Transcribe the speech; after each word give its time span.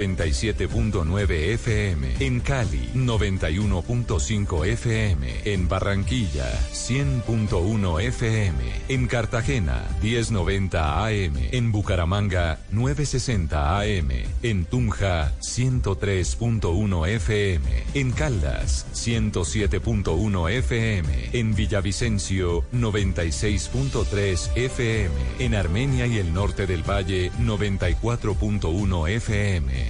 97.9 0.00 1.30
FM. 1.54 2.14
En 2.20 2.40
Cali, 2.40 2.88
91.5 2.94 4.66
FM. 4.66 5.26
En 5.44 5.68
Barranquilla, 5.68 6.50
100.1 6.72 8.00
FM. 8.00 8.58
En 8.88 9.06
Cartagena, 9.06 9.84
1090 10.02 11.04
AM. 11.04 11.34
En 11.52 11.70
Bucaramanga, 11.70 12.60
960 12.70 13.78
AM. 13.78 14.10
En 14.42 14.64
Tunja, 14.64 15.32
103.1 15.40 17.08
FM. 17.08 17.84
En 17.92 18.12
Caldas, 18.12 18.86
107.1 18.94 20.50
FM. 20.50 21.30
En 21.32 21.54
Villavicencio, 21.54 22.64
96.3 22.72 24.56
FM. 24.56 25.14
En 25.40 25.54
Armenia 25.54 26.06
y 26.06 26.18
el 26.18 26.32
norte 26.32 26.66
del 26.66 26.88
Valle, 26.88 27.30
94.1 27.32 29.08
FM 29.08 29.89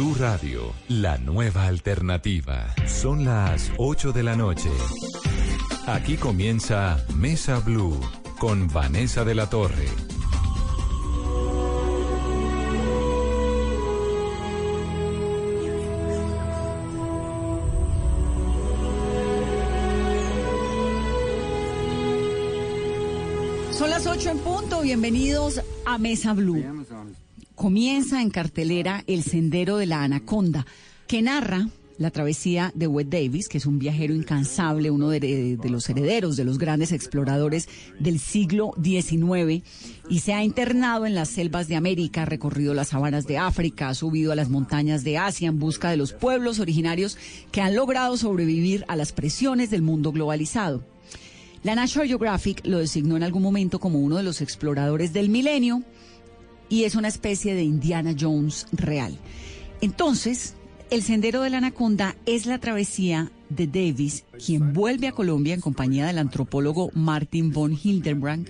Blue 0.00 0.14
Radio, 0.18 0.72
la 0.88 1.18
nueva 1.18 1.66
alternativa. 1.66 2.74
Son 2.86 3.22
las 3.22 3.70
8 3.76 4.12
de 4.12 4.22
la 4.22 4.34
noche. 4.34 4.70
Aquí 5.86 6.16
comienza 6.16 7.04
Mesa 7.16 7.58
Blue 7.58 8.00
con 8.38 8.66
Vanessa 8.68 9.26
de 9.26 9.34
la 9.34 9.50
Torre. 9.50 9.88
Son 23.70 23.90
las 23.90 24.06
8 24.06 24.30
en 24.30 24.38
punto. 24.38 24.80
Bienvenidos 24.80 25.60
a 25.84 25.98
Mesa 25.98 26.32
Blue 26.32 26.79
comienza 27.60 28.22
en 28.22 28.30
cartelera 28.30 29.04
El 29.06 29.22
Sendero 29.22 29.76
de 29.76 29.84
la 29.84 30.02
Anaconda, 30.02 30.64
que 31.06 31.20
narra 31.20 31.68
la 31.98 32.10
travesía 32.10 32.72
de 32.74 32.86
Wes 32.86 33.10
Davis, 33.10 33.50
que 33.50 33.58
es 33.58 33.66
un 33.66 33.78
viajero 33.78 34.14
incansable, 34.14 34.90
uno 34.90 35.10
de, 35.10 35.58
los 35.64 35.86
herederos 35.90 36.38
de 36.38 36.44
los 36.44 36.56
grandes 36.56 36.90
exploradores 36.90 37.68
del 37.98 38.18
siglo 38.18 38.72
XIX, 38.82 39.62
y 40.08 40.20
se 40.20 40.32
ha 40.32 40.42
internado 40.42 41.04
en 41.04 41.14
las 41.14 41.28
selvas 41.28 41.68
de 41.68 41.76
América, 41.76 42.22
ha 42.22 42.24
recorrido 42.24 42.72
las 42.72 42.88
sabanas 42.88 43.26
de 43.26 43.36
África, 43.36 43.90
ha 43.90 43.94
subido 43.94 44.32
a 44.32 44.36
las 44.36 44.48
montañas 44.48 45.04
de 45.04 45.18
Asia 45.18 45.48
en 45.48 45.58
busca 45.58 45.90
de 45.90 45.98
los 45.98 46.14
pueblos 46.14 46.60
originarios 46.60 47.18
que 47.52 47.60
han 47.60 47.76
logrado 47.76 48.16
sobrevivir 48.16 48.86
a 48.88 48.96
las 48.96 49.12
presiones 49.12 49.68
del 49.68 49.82
mundo 49.82 50.12
globalizado. 50.12 50.82
La 51.62 51.74
National 51.74 52.08
Geographic 52.08 52.62
lo 52.64 52.78
designó 52.78 53.18
en 53.18 53.22
algún 53.22 53.42
momento 53.42 53.80
como 53.80 53.98
uno 53.98 54.16
de 54.16 54.22
los 54.22 54.40
exploradores 54.40 55.12
del 55.12 55.28
milenio, 55.28 55.82
y 56.70 56.84
es 56.84 56.94
una 56.94 57.08
especie 57.08 57.54
de 57.54 57.64
Indiana 57.64 58.14
Jones 58.18 58.66
real. 58.72 59.18
Entonces, 59.82 60.54
el 60.90 61.02
Sendero 61.02 61.42
de 61.42 61.50
la 61.50 61.58
Anaconda 61.58 62.16
es 62.24 62.46
la 62.46 62.58
travesía 62.58 63.30
de 63.50 63.66
Davis, 63.66 64.24
quien 64.44 64.72
vuelve 64.72 65.08
a 65.08 65.12
Colombia 65.12 65.52
en 65.52 65.60
compañía 65.60 66.06
del 66.06 66.18
antropólogo 66.18 66.90
Martin 66.94 67.52
von 67.52 67.76
Hildenbrand 67.80 68.48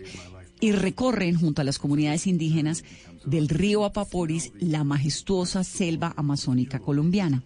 y 0.61 0.73
recorren 0.73 1.39
junto 1.39 1.63
a 1.63 1.65
las 1.65 1.79
comunidades 1.79 2.27
indígenas 2.27 2.85
del 3.25 3.49
río 3.49 3.85
Apaporis 3.85 4.53
la 4.61 4.85
majestuosa 4.85 5.65
selva 5.65 6.13
amazónica 6.17 6.79
colombiana. 6.79 7.43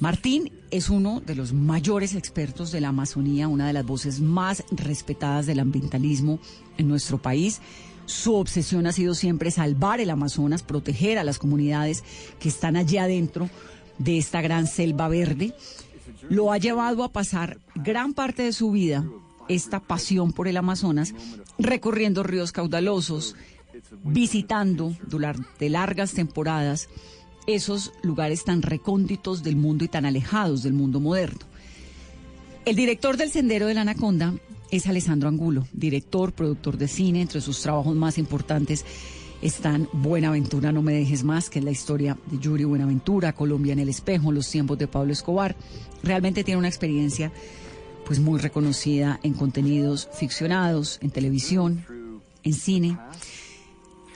Martín 0.00 0.52
es 0.70 0.90
uno 0.90 1.20
de 1.20 1.34
los 1.34 1.52
mayores 1.52 2.14
expertos 2.14 2.70
de 2.72 2.80
la 2.80 2.88
Amazonía, 2.88 3.48
una 3.48 3.66
de 3.66 3.72
las 3.72 3.86
voces 3.86 4.20
más 4.20 4.64
respetadas 4.70 5.46
del 5.46 5.60
ambientalismo 5.60 6.38
en 6.78 6.88
nuestro 6.88 7.20
país. 7.20 7.60
Su 8.06 8.34
obsesión 8.34 8.86
ha 8.86 8.92
sido 8.92 9.14
siempre 9.14 9.50
salvar 9.50 10.00
el 10.00 10.10
Amazonas, 10.10 10.62
proteger 10.62 11.18
a 11.18 11.24
las 11.24 11.38
comunidades 11.38 12.04
que 12.38 12.48
están 12.48 12.76
allí 12.76 12.98
adentro 12.98 13.48
de 13.98 14.18
esta 14.18 14.42
gran 14.42 14.66
selva 14.66 15.08
verde. 15.08 15.54
Lo 16.28 16.52
ha 16.52 16.58
llevado 16.58 17.04
a 17.04 17.12
pasar 17.12 17.58
gran 17.74 18.12
parte 18.12 18.42
de 18.42 18.52
su 18.52 18.70
vida, 18.70 19.04
esta 19.48 19.80
pasión 19.80 20.32
por 20.32 20.48
el 20.48 20.56
Amazonas, 20.56 21.14
recorriendo 21.58 22.22
ríos 22.22 22.52
caudalosos, 22.52 23.36
visitando 24.02 24.94
durante 25.06 25.68
largas 25.68 26.12
temporadas 26.12 26.88
esos 27.46 27.92
lugares 28.02 28.44
tan 28.44 28.62
recónditos 28.62 29.42
del 29.42 29.56
mundo 29.56 29.84
y 29.84 29.88
tan 29.88 30.06
alejados 30.06 30.62
del 30.62 30.72
mundo 30.72 31.00
moderno. 31.00 31.40
El 32.64 32.76
director 32.76 33.16
del 33.16 33.30
Sendero 33.30 33.66
de 33.66 33.74
la 33.74 33.82
Anaconda 33.82 34.34
es 34.76 34.86
Alessandro 34.86 35.28
Angulo, 35.28 35.66
director, 35.72 36.32
productor 36.32 36.76
de 36.76 36.88
cine. 36.88 37.22
Entre 37.22 37.40
sus 37.40 37.60
trabajos 37.60 37.94
más 37.94 38.18
importantes 38.18 38.84
están 39.40 39.88
Buenaventura, 39.92 40.72
no 40.72 40.82
me 40.82 40.94
dejes 40.94 41.22
más, 41.22 41.48
que 41.48 41.60
es 41.60 41.64
la 41.64 41.70
historia 41.70 42.18
de 42.26 42.38
Yuri 42.38 42.64
Buenaventura, 42.64 43.34
Colombia 43.34 43.72
en 43.72 43.78
el 43.78 43.88
espejo, 43.88 44.32
los 44.32 44.50
tiempos 44.50 44.78
de 44.78 44.88
Pablo 44.88 45.12
Escobar. 45.12 45.54
Realmente 46.02 46.44
tiene 46.44 46.58
una 46.58 46.68
experiencia 46.68 47.32
pues 48.04 48.18
muy 48.20 48.40
reconocida 48.40 49.20
en 49.22 49.34
contenidos 49.34 50.08
ficcionados, 50.12 50.98
en 51.02 51.10
televisión, 51.10 51.84
en 52.42 52.52
cine. 52.52 52.98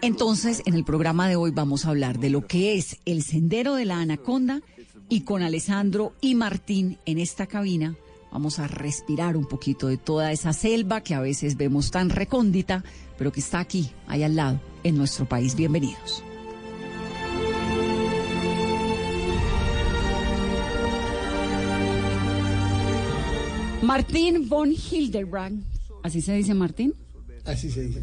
Entonces, 0.02 0.62
en 0.66 0.74
el 0.74 0.84
programa 0.84 1.28
de 1.28 1.36
hoy 1.36 1.50
vamos 1.50 1.84
a 1.84 1.90
hablar 1.90 2.18
de 2.18 2.30
lo 2.30 2.46
que 2.46 2.76
es 2.76 2.98
el 3.04 3.22
sendero 3.22 3.74
de 3.74 3.84
la 3.84 4.00
anaconda 4.00 4.60
y 5.08 5.22
con 5.22 5.42
Alessandro 5.42 6.14
y 6.20 6.34
Martín 6.34 6.98
en 7.06 7.18
esta 7.18 7.46
cabina 7.46 7.96
Vamos 8.30 8.58
a 8.58 8.68
respirar 8.68 9.36
un 9.36 9.46
poquito 9.46 9.88
de 9.88 9.96
toda 9.96 10.32
esa 10.32 10.52
selva 10.52 11.00
que 11.00 11.14
a 11.14 11.20
veces 11.20 11.56
vemos 11.56 11.90
tan 11.90 12.10
recóndita, 12.10 12.84
pero 13.16 13.32
que 13.32 13.40
está 13.40 13.60
aquí, 13.60 13.90
ahí 14.06 14.22
al 14.22 14.36
lado, 14.36 14.60
en 14.84 14.96
nuestro 14.96 15.26
país. 15.26 15.54
Bienvenidos. 15.54 16.22
Martín 23.82 24.48
von 24.48 24.70
Hildebrand, 24.70 25.64
¿así 26.02 26.20
se 26.20 26.34
dice 26.34 26.52
Martín? 26.52 26.92
Así 27.46 27.70
se 27.70 27.84
dice. 27.84 28.02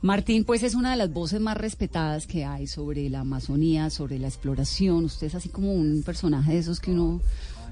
Martín, 0.00 0.44
pues 0.44 0.62
es 0.64 0.74
una 0.74 0.90
de 0.90 0.96
las 0.96 1.12
voces 1.12 1.40
más 1.40 1.56
respetadas 1.56 2.26
que 2.26 2.44
hay 2.44 2.66
sobre 2.66 3.08
la 3.08 3.20
Amazonía, 3.20 3.88
sobre 3.90 4.18
la 4.18 4.26
exploración. 4.26 5.04
Usted 5.04 5.28
es 5.28 5.34
así 5.36 5.48
como 5.48 5.72
un 5.72 6.02
personaje 6.02 6.54
de 6.54 6.58
esos 6.58 6.80
que 6.80 6.90
uno 6.90 7.20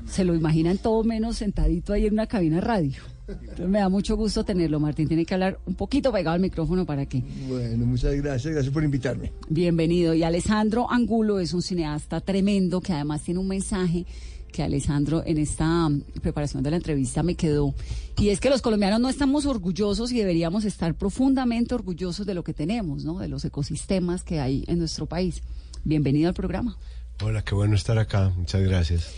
se 0.07 0.25
lo 0.25 0.35
imaginan 0.35 0.79
todo 0.79 1.05
menos 1.05 1.37
sentadito 1.37 1.93
ahí 1.93 2.07
en 2.07 2.15
una 2.15 2.27
cabina 2.27 2.57
de 2.57 2.63
radio. 2.63 3.03
Entonces 3.29 3.69
me 3.69 3.79
da 3.79 3.89
mucho 3.89 4.17
gusto 4.17 4.45
tenerlo, 4.45 4.81
Martín. 4.81 5.07
Tiene 5.07 5.25
que 5.25 5.35
hablar 5.35 5.59
un 5.67 5.75
poquito 5.75 6.13
pegado 6.13 6.35
al 6.35 6.41
micrófono 6.41 6.85
para 6.85 7.07
que. 7.07 7.23
Bueno, 7.49 7.87
muchas 7.87 8.15
gracias, 8.15 8.53
gracias 8.53 8.73
por 8.73 8.83
invitarme. 8.83 9.33
Bienvenido. 9.49 10.15
Y 10.15 10.23
Alessandro 10.23 10.91
Angulo 10.91 11.39
es 11.39 11.53
un 11.55 11.63
cineasta 11.63 12.21
tremendo 12.21 12.81
que 12.81 12.93
además 12.93 13.23
tiene 13.23 13.41
un 13.41 13.49
mensaje 13.49 14.05
que 14.51 14.63
Alessandro 14.65 15.23
en 15.25 15.39
esta 15.39 15.87
um, 15.87 16.01
preparación 16.21 16.63
de 16.63 16.71
la 16.71 16.77
entrevista 16.77 17.23
me 17.23 17.37
quedó. 17.37 17.75
Y 18.19 18.31
es 18.31 18.41
que 18.41 18.51
los 18.51 18.63
colombianos 18.63 19.01
no 19.01 19.09
estamos 19.09 19.47
orgullosos 19.47 20.13
y 20.13 20.19
deberíamos 20.19 20.65
estar 20.65 20.95
profundamente 20.95 21.75
orgullosos 21.75 22.27
de 22.27 22.35
lo 22.35 22.43
que 22.43 22.53
tenemos, 22.53 23.05
¿no? 23.05 23.19
De 23.19 23.29
los 23.29 23.45
ecosistemas 23.45 24.25
que 24.25 24.41
hay 24.41 24.65
en 24.67 24.79
nuestro 24.79 25.07
país. 25.07 25.43
Bienvenido 25.85 26.29
al 26.29 26.35
programa. 26.35 26.77
Hola, 27.23 27.43
qué 27.43 27.55
bueno 27.55 27.75
estar 27.75 27.99
acá. 27.99 28.33
Muchas 28.37 28.63
gracias. 28.63 29.11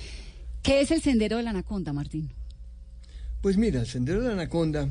¿Qué 0.63 0.81
es 0.81 0.93
el 0.93 1.03
Sendero 1.03 1.39
de 1.39 1.43
la 1.43 1.51
Anaconda, 1.51 1.93
Martín? 1.93 2.31
Pues 3.41 3.57
mira, 3.57 3.81
el 3.81 3.87
Sendero 3.87 4.21
de 4.21 4.29
la 4.29 4.35
Anaconda 4.35 4.89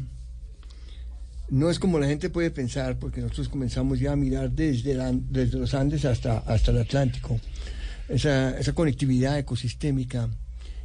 no 1.49 1.69
es 1.69 1.79
como 1.79 1.97
la 1.97 2.07
gente 2.07 2.29
puede 2.29 2.51
pensar, 2.51 2.99
porque 2.99 3.21
nosotros 3.21 3.47
comenzamos 3.47 3.99
ya 3.99 4.11
a 4.11 4.15
mirar 4.17 4.51
desde, 4.51 4.93
los 4.93 5.73
Andes 5.73 6.03
hasta, 6.03 6.43
el 6.45 6.77
Atlántico, 6.77 7.39
esa, 8.09 8.73
conectividad 8.73 9.39
ecosistémica, 9.39 10.29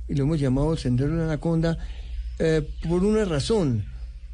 y 0.09 0.15
lo 0.15 0.23
hemos 0.23 0.39
llamado 0.39 0.77
Sendero 0.77 1.11
de 1.11 1.17
la 1.17 1.25
Anaconda 1.25 1.79
eh, 2.39 2.63
por 2.89 3.05
una 3.05 3.25
razón. 3.25 3.87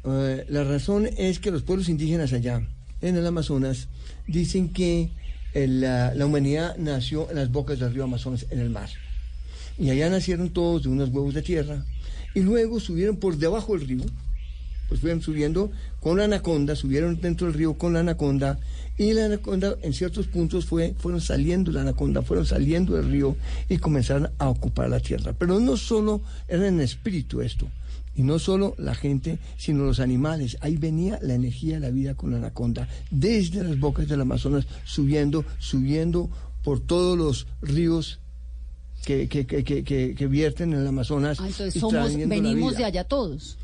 Eh, 0.03 0.45
la 0.49 0.63
razón 0.63 1.09
es 1.17 1.39
que 1.39 1.49
los 1.49 1.63
pueblos 1.63 1.89
indígenas 1.89 2.31
allá, 2.31 2.61
en 3.01 3.17
el 3.17 3.25
Amazonas, 3.25 3.87
dicen 4.27 4.69
que 4.69 5.09
eh, 5.55 5.67
la 5.67 6.25
humanidad 6.27 6.77
nació 6.77 7.27
en 7.31 7.37
las 7.37 7.51
bocas 7.51 7.79
del 7.79 7.91
río 7.91 8.03
Amazonas, 8.03 8.45
en 8.51 8.59
el 8.59 8.69
mar. 8.69 8.89
Y 9.77 9.89
allá 9.89 10.09
nacieron 10.09 10.49
todos 10.49 10.83
de 10.83 10.89
unos 10.89 11.09
huevos 11.09 11.33
de 11.33 11.41
tierra. 11.41 11.85
Y 12.35 12.41
luego 12.41 12.79
subieron 12.79 13.17
por 13.17 13.37
debajo 13.37 13.77
del 13.77 13.87
río, 13.87 14.03
pues 14.87 15.01
fueron 15.01 15.21
subiendo 15.21 15.71
con 15.99 16.17
la 16.17 16.25
anaconda, 16.25 16.75
subieron 16.75 17.19
dentro 17.21 17.47
del 17.47 17.55
río 17.55 17.77
con 17.77 17.93
la 17.93 17.99
anaconda 17.99 18.59
y 18.97 19.13
la 19.13 19.25
anaconda 19.25 19.75
en 19.81 19.93
ciertos 19.93 20.27
puntos 20.27 20.65
fue, 20.65 20.93
fueron 20.97 21.21
saliendo 21.21 21.71
la 21.71 21.81
anaconda, 21.81 22.21
fueron 22.21 22.45
saliendo 22.45 22.95
del 22.95 23.09
río 23.09 23.35
y 23.69 23.77
comenzaron 23.77 24.29
a 24.37 24.49
ocupar 24.49 24.89
la 24.89 24.99
tierra. 24.99 25.33
Pero 25.33 25.59
no 25.59 25.77
solo 25.77 26.21
era 26.47 26.67
en 26.67 26.79
espíritu 26.79 27.41
esto, 27.41 27.67
y 28.15 28.21
no 28.21 28.37
solo 28.37 28.75
la 28.77 28.93
gente, 28.93 29.39
sino 29.57 29.83
los 29.83 29.99
animales. 29.99 30.57
Ahí 30.61 30.77
venía 30.77 31.19
la 31.21 31.33
energía 31.33 31.75
de 31.75 31.79
la 31.79 31.89
vida 31.89 32.13
con 32.13 32.31
la 32.31 32.37
anaconda, 32.37 32.87
desde 33.09 33.63
las 33.63 33.79
bocas 33.79 34.07
del 34.07 34.21
Amazonas, 34.21 34.67
subiendo, 34.85 35.43
subiendo 35.57 36.29
por 36.63 36.79
todos 36.79 37.17
los 37.17 37.47
ríos 37.61 38.19
que, 39.03 39.27
que, 39.27 39.45
que, 39.45 40.15
que, 40.15 40.27
vierten 40.27 40.73
en 40.73 40.79
el 40.79 40.87
Amazonas. 40.87 41.39
Ah, 41.39 41.47
entonces 41.47 41.79
somos, 41.79 42.15
venimos 42.15 42.77
de 42.77 42.85
allá 42.85 43.03
todos. 43.03 43.57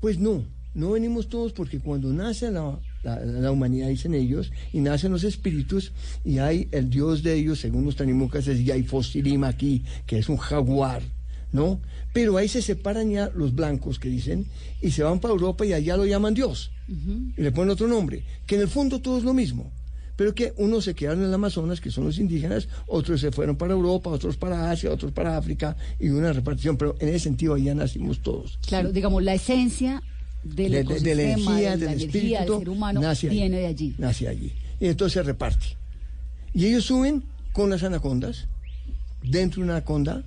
Pues 0.00 0.18
no, 0.18 0.44
no 0.74 0.92
venimos 0.92 1.28
todos 1.28 1.52
porque 1.52 1.78
cuando 1.80 2.12
nace 2.12 2.50
la, 2.50 2.78
la, 3.02 3.50
humanidad, 3.50 3.88
dicen 3.88 4.14
ellos, 4.14 4.50
y 4.72 4.80
nacen 4.80 5.12
los 5.12 5.24
espíritus, 5.24 5.92
y 6.24 6.38
hay 6.38 6.68
el 6.72 6.90
dios 6.90 7.22
de 7.22 7.34
ellos, 7.34 7.60
según 7.60 7.84
los 7.84 7.96
tanimucas, 7.96 8.46
es 8.48 8.64
Yaifosilima 8.64 9.48
aquí, 9.48 9.84
que 10.06 10.18
es 10.18 10.28
un 10.28 10.36
jaguar, 10.36 11.02
¿no? 11.52 11.80
Pero 12.12 12.36
ahí 12.36 12.48
se 12.48 12.62
separan 12.62 13.10
ya 13.10 13.30
los 13.34 13.54
blancos 13.54 13.98
que 13.98 14.08
dicen, 14.08 14.46
y 14.80 14.90
se 14.90 15.02
van 15.02 15.20
para 15.20 15.32
Europa 15.32 15.66
y 15.66 15.72
allá 15.72 15.96
lo 15.96 16.06
llaman 16.06 16.34
Dios, 16.34 16.70
y 16.88 17.40
le 17.40 17.52
ponen 17.52 17.70
otro 17.70 17.88
nombre, 17.88 18.22
que 18.46 18.56
en 18.56 18.62
el 18.62 18.68
fondo 18.68 19.00
todo 19.00 19.18
es 19.18 19.24
lo 19.24 19.34
mismo 19.34 19.72
pero 20.16 20.34
que 20.34 20.54
unos 20.56 20.84
se 20.84 20.94
quedaron 20.94 21.20
en 21.20 21.28
el 21.28 21.34
Amazonas, 21.34 21.80
que 21.80 21.90
son 21.90 22.04
los 22.04 22.18
indígenas, 22.18 22.68
otros 22.86 23.20
se 23.20 23.30
fueron 23.30 23.56
para 23.56 23.74
Europa, 23.74 24.10
otros 24.10 24.36
para 24.36 24.70
Asia, 24.70 24.90
otros 24.90 25.12
para 25.12 25.36
África, 25.36 25.76
y 26.00 26.08
una 26.08 26.32
repartición, 26.32 26.76
pero 26.76 26.96
en 26.98 27.08
ese 27.10 27.20
sentido 27.20 27.54
allá 27.54 27.74
nacimos 27.74 28.20
todos. 28.20 28.58
Claro, 28.66 28.92
digamos, 28.92 29.22
la 29.22 29.34
esencia 29.34 30.02
del 30.42 30.86
de, 30.86 31.14
la 31.14 31.22
energía, 31.22 31.76
del 31.76 32.00
espíritu, 32.00 32.52
del 32.52 32.58
ser 32.60 32.68
humano 32.68 33.00
viene 33.22 33.58
de 33.58 33.66
allí. 33.66 33.94
Nace 33.98 34.28
allí. 34.28 34.52
Y 34.80 34.86
entonces 34.86 35.14
se 35.14 35.22
reparte. 35.22 35.66
Y 36.54 36.66
ellos 36.66 36.84
suben 36.84 37.22
con 37.52 37.70
las 37.70 37.82
anacondas, 37.82 38.48
dentro 39.22 39.60
de 39.60 39.64
una 39.64 39.76
anaconda, 39.76 40.24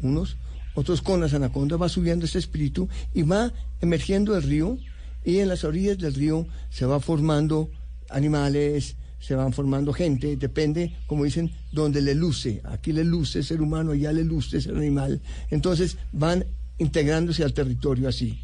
unos, 0.00 0.36
otros 0.74 1.02
con 1.02 1.20
las 1.20 1.34
anacondas, 1.34 1.80
va 1.80 1.88
subiendo 1.88 2.24
ese 2.24 2.38
espíritu 2.38 2.88
y 3.14 3.22
va 3.22 3.52
emergiendo 3.80 4.36
el 4.36 4.42
río, 4.42 4.78
y 5.24 5.38
en 5.38 5.48
las 5.48 5.64
orillas 5.64 5.98
del 5.98 6.14
río 6.14 6.46
se 6.70 6.86
va 6.86 7.00
formando 7.00 7.70
animales, 8.08 8.96
se 9.20 9.34
van 9.34 9.52
formando 9.52 9.92
gente, 9.92 10.36
depende, 10.36 10.94
como 11.06 11.24
dicen, 11.24 11.50
donde 11.72 12.00
le 12.00 12.14
luce. 12.14 12.60
Aquí 12.64 12.92
le 12.92 13.04
luce 13.04 13.42
ser 13.42 13.60
humano, 13.60 13.92
allá 13.92 14.12
le 14.12 14.24
luce 14.24 14.58
el 14.58 14.76
animal. 14.76 15.20
Entonces 15.50 15.96
van 16.12 16.44
integrándose 16.78 17.42
al 17.44 17.52
territorio 17.52 18.08
así. 18.08 18.38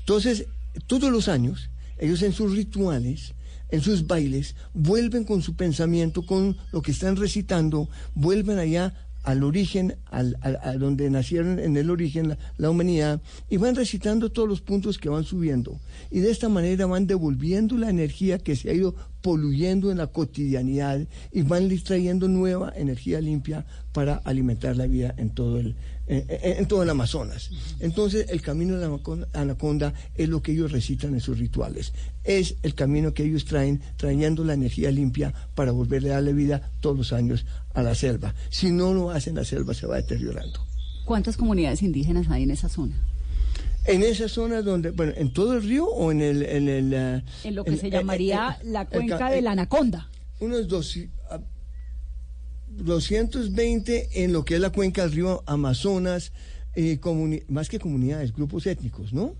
Entonces, 0.00 0.46
todos 0.86 1.10
los 1.10 1.28
años, 1.28 1.70
ellos 1.98 2.22
en 2.22 2.32
sus 2.32 2.54
rituales, 2.54 3.34
en 3.70 3.80
sus 3.80 4.06
bailes, 4.06 4.54
vuelven 4.74 5.24
con 5.24 5.42
su 5.42 5.54
pensamiento, 5.54 6.24
con 6.24 6.56
lo 6.72 6.82
que 6.82 6.92
están 6.92 7.16
recitando, 7.16 7.88
vuelven 8.14 8.58
allá 8.58 8.94
al 9.24 9.42
origen, 9.44 9.96
al, 10.06 10.38
a 10.40 10.72
donde 10.78 11.10
nacieron 11.10 11.58
en 11.58 11.76
el 11.76 11.90
origen 11.90 12.30
la, 12.30 12.38
la, 12.56 12.70
humanidad, 12.70 13.20
y 13.50 13.58
van 13.58 13.74
recitando 13.74 14.30
todos 14.30 14.48
los 14.48 14.62
puntos 14.62 14.96
que 14.96 15.10
van 15.10 15.24
subiendo. 15.24 15.78
Y 16.10 16.20
de 16.20 16.30
esta 16.30 16.48
manera 16.48 16.86
van 16.86 17.06
devolviendo 17.06 17.76
la 17.76 17.90
energía 17.90 18.38
que 18.38 18.56
se 18.56 18.70
ha 18.70 18.72
ido 18.72 18.94
poluyendo 19.22 19.90
en 19.90 19.98
la 19.98 20.06
cotidianidad 20.06 21.06
y 21.32 21.42
van 21.42 21.68
trayendo 21.82 22.28
nueva 22.28 22.72
energía 22.76 23.20
limpia 23.20 23.66
para 23.92 24.16
alimentar 24.16 24.76
la 24.76 24.86
vida 24.86 25.14
en 25.16 25.30
todo 25.30 25.58
el, 25.58 25.76
en, 26.06 26.66
todo 26.66 26.82
el 26.82 26.90
Amazonas. 26.90 27.50
Entonces, 27.80 28.26
el 28.30 28.42
camino 28.42 28.76
de 28.76 28.88
la 28.88 28.98
anaconda 29.32 29.92
es 30.14 30.28
lo 30.28 30.42
que 30.42 30.52
ellos 30.52 30.72
recitan 30.72 31.14
en 31.14 31.20
sus 31.20 31.38
rituales. 31.38 31.92
Es 32.24 32.56
el 32.62 32.74
camino 32.74 33.12
que 33.14 33.24
ellos 33.24 33.44
traen, 33.44 33.80
trayendo 33.96 34.44
la 34.44 34.54
energía 34.54 34.90
limpia 34.90 35.34
para 35.54 35.72
volverle 35.72 36.10
a 36.10 36.14
darle 36.14 36.32
vida 36.32 36.70
todos 36.80 36.96
los 36.96 37.12
años 37.12 37.44
a 37.74 37.82
la 37.82 37.94
selva. 37.94 38.34
Si 38.50 38.70
no 38.70 38.94
lo 38.94 39.10
hacen, 39.10 39.34
la 39.34 39.44
selva 39.44 39.74
se 39.74 39.86
va 39.86 39.96
deteriorando. 39.96 40.60
¿Cuántas 41.04 41.36
comunidades 41.36 41.82
indígenas 41.82 42.28
hay 42.28 42.42
en 42.42 42.50
esa 42.50 42.68
zona? 42.68 42.94
En 43.88 44.02
esa 44.02 44.28
zona 44.28 44.62
donde, 44.62 44.90
bueno, 44.90 45.12
en 45.16 45.32
todo 45.32 45.54
el 45.54 45.62
río 45.62 45.86
o 45.86 46.12
en 46.12 46.20
el... 46.20 46.42
En, 46.42 46.68
el, 46.68 46.92
eh, 46.92 47.22
en 47.44 47.54
lo 47.54 47.64
que 47.64 47.76
se 47.76 47.90
llamaría 47.90 48.58
la 48.64 48.86
cuenca 48.86 49.30
de 49.30 49.42
la 49.42 49.52
Anaconda. 49.52 50.10
Unos 50.40 50.68
dos, 50.68 50.96
220 52.84 54.24
en 54.24 54.32
lo 54.32 54.44
que 54.44 54.54
es 54.54 54.60
la 54.60 54.70
cuenca 54.70 55.02
del 55.02 55.12
río 55.12 55.42
Amazonas, 55.46 56.32
eh, 56.74 57.00
más 57.48 57.68
que 57.68 57.78
comunidades, 57.78 58.32
grupos 58.32 58.66
étnicos, 58.66 59.12
¿no? 59.12 59.34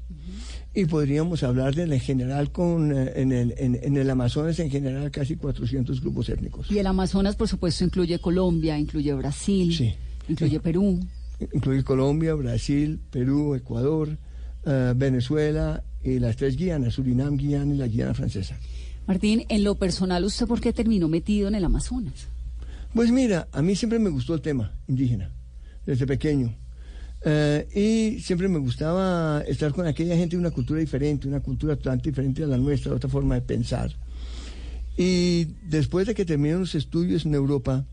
Y 0.74 0.86
podríamos 0.86 1.42
hablar 1.42 1.74
de 1.74 1.82
en 1.84 2.00
general 2.00 2.50
con 2.50 2.96
eh, 2.96 3.12
en, 3.16 3.32
el, 3.32 3.54
en, 3.58 3.96
el 3.96 4.10
Amazonas 4.10 4.58
en 4.58 4.70
general 4.70 5.10
casi 5.10 5.36
400 5.36 6.00
grupos 6.00 6.28
étnicos. 6.28 6.70
Y 6.70 6.78
el 6.78 6.86
Amazonas, 6.86 7.36
por 7.36 7.48
supuesto, 7.48 7.84
incluye 7.84 8.18
Colombia, 8.18 8.78
incluye 8.78 9.12
Brasil, 9.14 9.94
incluye 10.28 10.60
Perú. 10.60 11.00
Incluye 11.52 11.84
Colombia, 11.84 12.34
Brasil, 12.34 13.00
Perú, 13.10 13.54
Ecuador, 13.54 14.18
eh, 14.68 14.92
Venezuela 14.94 15.82
y 16.04 16.18
las 16.18 16.36
tres 16.36 16.56
Guianas, 16.56 16.94
Surinam, 16.94 17.36
Guiana 17.36 17.74
y 17.74 17.78
la 17.78 17.86
Guiana 17.86 18.12
francesa. 18.12 18.58
Martín, 19.06 19.46
en 19.48 19.64
lo 19.64 19.76
personal, 19.76 20.22
¿usted 20.24 20.46
por 20.46 20.60
qué 20.60 20.74
terminó 20.74 21.08
metido 21.08 21.48
en 21.48 21.54
el 21.54 21.64
Amazonas? 21.64 22.28
Pues 22.92 23.10
mira, 23.10 23.48
a 23.52 23.62
mí 23.62 23.74
siempre 23.74 23.98
me 23.98 24.10
gustó 24.10 24.34
el 24.34 24.42
tema 24.42 24.72
indígena, 24.86 25.32
desde 25.86 26.06
pequeño. 26.06 26.54
Eh, 27.24 27.66
y 27.74 28.20
siempre 28.20 28.48
me 28.48 28.58
gustaba 28.58 29.42
estar 29.46 29.72
con 29.72 29.86
aquella 29.86 30.16
gente 30.16 30.36
de 30.36 30.40
una 30.40 30.50
cultura 30.50 30.80
diferente, 30.80 31.26
una 31.26 31.40
cultura 31.40 31.74
totalmente 31.74 32.10
diferente 32.10 32.44
a 32.44 32.46
la 32.46 32.58
nuestra, 32.58 32.92
otra 32.92 33.08
forma 33.08 33.34
de 33.36 33.40
pensar. 33.40 33.90
Y 34.98 35.46
después 35.64 36.06
de 36.06 36.14
que 36.14 36.24
terminé 36.24 36.54
los 36.54 36.74
estudios 36.74 37.24
en 37.24 37.34
Europa, 37.34 37.86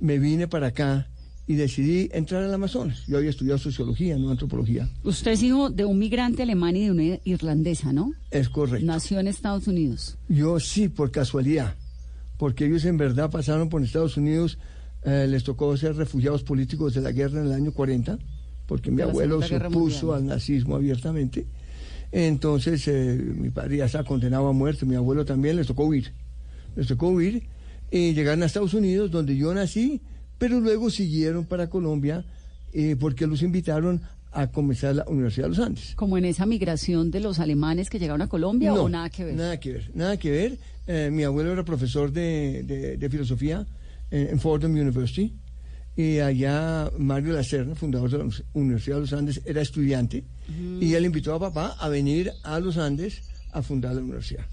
me 0.00 0.18
vine 0.18 0.48
para 0.48 0.66
acá 0.66 1.08
y 1.46 1.54
decidí 1.54 2.08
entrar 2.12 2.44
al 2.44 2.54
Amazonas. 2.54 3.04
Yo 3.06 3.18
había 3.18 3.30
estudiado 3.30 3.58
sociología, 3.58 4.16
no 4.16 4.30
antropología. 4.30 4.88
Usted 5.02 5.32
es 5.32 5.42
hijo 5.42 5.70
de 5.70 5.84
un 5.84 5.98
migrante 5.98 6.42
alemán 6.42 6.76
y 6.76 6.84
de 6.84 6.90
una 6.90 7.18
irlandesa, 7.24 7.92
¿no? 7.92 8.12
Es 8.30 8.48
correcto. 8.48 8.86
Nació 8.86 9.20
en 9.20 9.28
Estados 9.28 9.66
Unidos. 9.66 10.18
Yo 10.28 10.60
sí, 10.60 10.88
por 10.88 11.10
casualidad 11.10 11.76
porque 12.42 12.66
ellos 12.66 12.84
en 12.86 12.96
verdad 12.96 13.30
pasaron 13.30 13.68
por 13.68 13.84
Estados 13.84 14.16
Unidos, 14.16 14.58
eh, 15.04 15.28
les 15.28 15.44
tocó 15.44 15.76
ser 15.76 15.94
refugiados 15.94 16.42
políticos 16.42 16.92
de 16.92 17.00
la 17.00 17.12
guerra 17.12 17.38
en 17.38 17.46
el 17.46 17.52
año 17.52 17.70
40, 17.70 18.18
porque 18.66 18.90
mi 18.90 19.00
abuelo 19.00 19.40
se 19.42 19.58
opuso 19.58 20.12
al 20.12 20.26
nazismo 20.26 20.74
abiertamente. 20.74 21.46
Entonces 22.10 22.88
eh, 22.88 23.16
mi 23.16 23.50
padre 23.50 23.76
ya 23.76 23.84
estaba 23.84 24.02
condenado 24.02 24.48
a 24.48 24.52
muerte, 24.52 24.84
mi 24.84 24.96
abuelo 24.96 25.24
también 25.24 25.54
les 25.54 25.68
tocó 25.68 25.84
huir. 25.84 26.12
Les 26.74 26.88
tocó 26.88 27.10
huir 27.10 27.44
y 27.92 28.12
llegaron 28.12 28.42
a 28.42 28.46
Estados 28.46 28.74
Unidos, 28.74 29.12
donde 29.12 29.36
yo 29.36 29.54
nací, 29.54 30.00
pero 30.42 30.58
luego 30.58 30.90
siguieron 30.90 31.44
para 31.44 31.70
Colombia 31.70 32.24
eh, 32.72 32.96
porque 32.98 33.28
los 33.28 33.42
invitaron 33.42 34.02
a 34.32 34.50
comenzar 34.50 34.96
la 34.96 35.04
Universidad 35.06 35.44
de 35.44 35.48
los 35.50 35.58
Andes. 35.60 35.92
¿Como 35.94 36.18
en 36.18 36.24
esa 36.24 36.46
migración 36.46 37.12
de 37.12 37.20
los 37.20 37.38
alemanes 37.38 37.88
que 37.88 38.00
llegaron 38.00 38.22
a 38.22 38.26
Colombia 38.28 38.74
o 38.74 38.88
nada 38.88 39.08
que 39.08 39.24
ver? 39.24 39.36
Nada 39.36 39.60
que 39.60 39.70
ver, 39.70 39.92
nada 39.94 40.16
que 40.16 40.32
ver. 40.32 40.58
Eh, 40.88 41.10
mi 41.12 41.22
abuelo 41.22 41.52
era 41.52 41.64
profesor 41.64 42.10
de, 42.10 42.96
de, 42.98 43.08
filosofía 43.08 43.64
en, 44.10 44.40
Fordham 44.40 44.72
University 44.72 45.32
y 45.96 46.18
allá 46.18 46.90
Mario 46.98 47.34
Lacerna, 47.34 47.76
fundador 47.76 48.10
de 48.10 48.18
la 48.18 48.28
Universidad 48.54 48.96
de 48.96 49.00
los 49.02 49.12
Andes, 49.12 49.42
era 49.44 49.60
estudiante 49.62 50.24
y 50.80 50.94
él 50.94 51.04
invitó 51.04 51.36
a 51.36 51.38
papá 51.38 51.76
a 51.78 51.88
venir 51.88 52.32
a 52.42 52.58
los 52.58 52.78
Andes 52.78 53.22
a 53.52 53.62
fundar 53.62 53.94
la 53.94 54.00
universidad. 54.00 54.44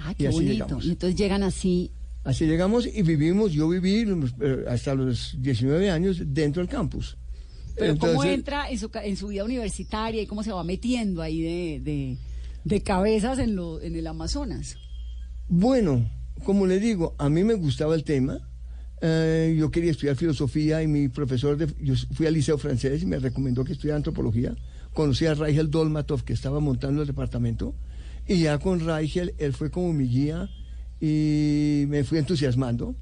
Ah, 0.00 0.12
qué 0.12 0.28
bonito. 0.28 0.80
Y 0.82 0.90
entonces 0.90 1.18
llegan 1.18 1.42
así. 1.42 1.92
Así 2.22 2.46
llegamos 2.46 2.86
y 2.86 3.02
vivimos, 3.02 3.52
yo 3.52 3.68
viví 3.68 4.04
eh, 4.40 4.64
hasta 4.68 4.94
los 4.94 5.36
19 5.40 5.90
años 5.90 6.22
dentro 6.26 6.60
del 6.60 6.68
campus. 6.68 7.16
Pero 7.76 7.96
¿cómo 7.96 8.24
entra 8.24 8.68
en 8.70 8.78
su, 8.78 8.90
en 8.92 9.16
su 9.16 9.28
vida 9.28 9.44
universitaria 9.44 10.20
y 10.20 10.26
cómo 10.26 10.42
se 10.42 10.52
va 10.52 10.62
metiendo 10.62 11.22
ahí 11.22 11.40
de, 11.40 12.18
de, 12.64 12.82
cabezas 12.82 13.38
en, 13.38 13.56
lo, 13.56 13.80
en 13.80 13.96
el 13.96 14.06
Amazonas? 14.06 14.76
Bueno, 15.48 16.06
como 16.44 16.66
le 16.66 16.78
digo, 16.78 17.14
a 17.16 17.30
mí 17.30 17.42
me 17.42 17.54
gustaba 17.54 17.94
el 17.94 18.04
tema. 18.04 18.38
Eh, 19.00 19.56
yo 19.58 19.70
quería 19.70 19.92
estudiar 19.92 20.14
filosofía 20.14 20.82
y 20.82 20.86
mi 20.86 21.08
profesor, 21.08 21.56
de, 21.56 21.72
yo 21.80 21.94
fui 22.12 22.26
al 22.26 22.34
liceo 22.34 22.58
francés 22.58 23.02
y 23.02 23.06
me 23.06 23.18
recomendó 23.18 23.64
que 23.64 23.72
estudiara 23.72 23.96
antropología. 23.96 24.54
Conocí 24.92 25.24
a 25.24 25.32
Raigel 25.32 25.70
Dolmatov, 25.70 26.22
que 26.24 26.34
estaba 26.34 26.60
montando 26.60 27.00
el 27.00 27.06
departamento, 27.06 27.74
y 28.28 28.42
ya 28.42 28.58
con 28.58 28.80
Raigel, 28.80 29.34
él 29.38 29.54
fue 29.54 29.70
como 29.70 29.94
mi 29.94 30.06
guía 30.06 30.50
y 31.00 31.84
me 31.88 32.04
fui 32.04 32.18
entusiasmando 32.18 32.94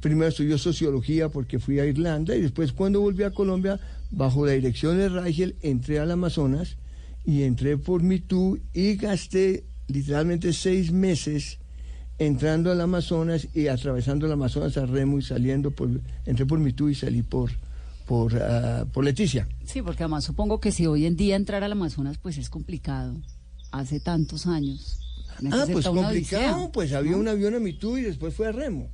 primero 0.00 0.28
estudió 0.28 0.58
sociología 0.58 1.28
porque 1.28 1.58
fui 1.58 1.80
a 1.80 1.86
Irlanda 1.86 2.34
y 2.36 2.42
después 2.42 2.72
cuando 2.72 3.00
volví 3.00 3.24
a 3.24 3.30
Colombia, 3.30 3.80
bajo 4.10 4.46
la 4.46 4.52
dirección 4.52 4.96
de 4.96 5.08
Rangel, 5.08 5.56
entré 5.62 5.98
al 5.98 6.10
Amazonas 6.10 6.76
y 7.24 7.42
entré 7.42 7.76
por 7.76 8.02
Mitú 8.02 8.58
y 8.72 8.96
gasté 8.96 9.64
literalmente 9.88 10.52
seis 10.52 10.92
meses 10.92 11.58
entrando 12.18 12.70
al 12.70 12.80
Amazonas 12.80 13.48
y 13.54 13.68
atravesando 13.68 14.26
el 14.26 14.32
Amazonas 14.32 14.76
a 14.76 14.86
Remo 14.86 15.18
y 15.18 15.22
saliendo 15.22 15.70
por, 15.70 15.88
entré 16.26 16.46
por 16.46 16.58
Mitú 16.58 16.88
y 16.88 16.94
salí 16.94 17.22
por, 17.22 17.50
por, 18.06 18.36
ah, 18.36 18.86
por 18.92 19.04
Leticia. 19.04 19.48
Sí, 19.64 19.82
porque 19.82 20.04
además 20.04 20.24
supongo 20.24 20.60
que 20.60 20.72
si 20.72 20.86
hoy 20.86 21.06
en 21.06 21.16
día 21.16 21.36
entrar 21.36 21.64
al 21.64 21.72
Amazonas 21.72 22.18
pues 22.18 22.38
es 22.38 22.50
complicado. 22.50 23.14
hace 23.70 24.00
tantos 24.00 24.46
años? 24.46 25.07
Ah, 25.50 25.66
pues 25.70 25.86
complicado, 25.86 26.70
pues 26.72 26.92
había 26.92 27.16
un 27.16 27.28
avión 27.28 27.54
a 27.54 27.60
Mitú 27.60 27.96
y 27.98 28.02
después 28.02 28.34
fue 28.34 28.48
a 28.48 28.52
Remo. 28.52 28.90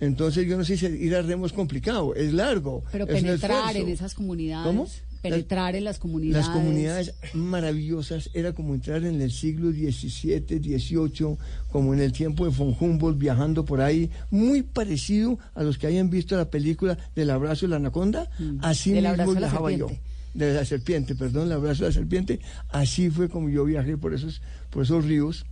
Entonces 0.00 0.46
yo 0.46 0.56
no 0.56 0.64
sé 0.64 0.76
si 0.76 0.86
ir 0.86 1.14
a 1.16 1.22
Remo 1.22 1.46
es 1.46 1.52
complicado, 1.52 2.14
es 2.14 2.32
largo. 2.32 2.84
Pero 2.92 3.06
penetrar 3.06 3.76
en 3.76 3.88
esas 3.88 4.14
comunidades. 4.14 4.66
¿Cómo? 4.66 4.86
Penetrar 5.20 5.74
en 5.74 5.82
las 5.82 5.98
comunidades. 5.98 6.46
Las 6.46 6.54
comunidades 6.54 7.14
maravillosas, 7.34 8.30
era 8.34 8.52
como 8.52 8.74
entrar 8.74 9.04
en 9.04 9.20
el 9.20 9.32
siglo 9.32 9.72
XVII, 9.72 10.46
XVIII, 10.46 11.36
como 11.72 11.92
en 11.92 12.00
el 12.00 12.12
tiempo 12.12 12.44
de 12.44 12.56
von 12.56 12.76
Humboldt 12.78 13.18
viajando 13.18 13.64
por 13.64 13.80
ahí, 13.80 14.10
muy 14.30 14.62
parecido 14.62 15.40
a 15.54 15.64
los 15.64 15.76
que 15.76 15.88
hayan 15.88 16.08
visto 16.08 16.36
la 16.36 16.48
película 16.48 16.96
del 17.16 17.30
abrazo 17.30 17.66
de 17.66 17.70
la 17.70 17.76
anaconda, 17.76 18.30
mm. 18.38 18.58
así 18.62 18.92
mismo 18.92 19.34
viajaba 19.34 19.72
yo 19.72 19.88
de 20.34 20.54
la 20.54 20.64
serpiente, 20.64 21.14
perdón, 21.14 21.46
el 21.46 21.52
abrazo 21.52 21.84
de 21.84 21.90
la 21.90 21.94
serpiente, 21.94 22.40
así 22.68 23.10
fue 23.10 23.28
como 23.28 23.48
yo 23.48 23.64
viajé 23.64 23.96
por 23.96 24.14
esos, 24.14 24.42
por 24.70 24.82
esos 24.84 25.04
ríos 25.04 25.46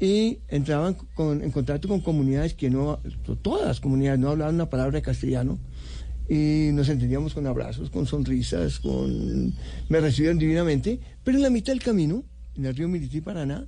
y 0.00 0.38
entraban 0.48 0.96
en 1.18 1.50
contacto 1.50 1.88
con 1.88 2.00
comunidades 2.00 2.54
que 2.54 2.70
no, 2.70 3.00
todas 3.42 3.66
las 3.66 3.80
comunidades 3.80 4.18
no 4.18 4.30
hablaban 4.30 4.56
una 4.56 4.68
palabra 4.68 4.98
de 4.98 5.02
castellano 5.02 5.58
y 6.28 6.70
nos 6.72 6.88
entendíamos 6.88 7.34
con 7.34 7.46
abrazos, 7.46 7.90
con 7.90 8.06
sonrisas, 8.06 8.80
con 8.80 9.54
me 9.88 10.00
recibieron 10.00 10.38
divinamente, 10.38 11.00
pero 11.22 11.36
en 11.36 11.42
la 11.42 11.50
mitad 11.50 11.72
del 11.72 11.82
camino, 11.82 12.24
en 12.56 12.66
el 12.66 12.74
río 12.74 12.88
Mirití 12.88 13.20
Paraná, 13.20 13.66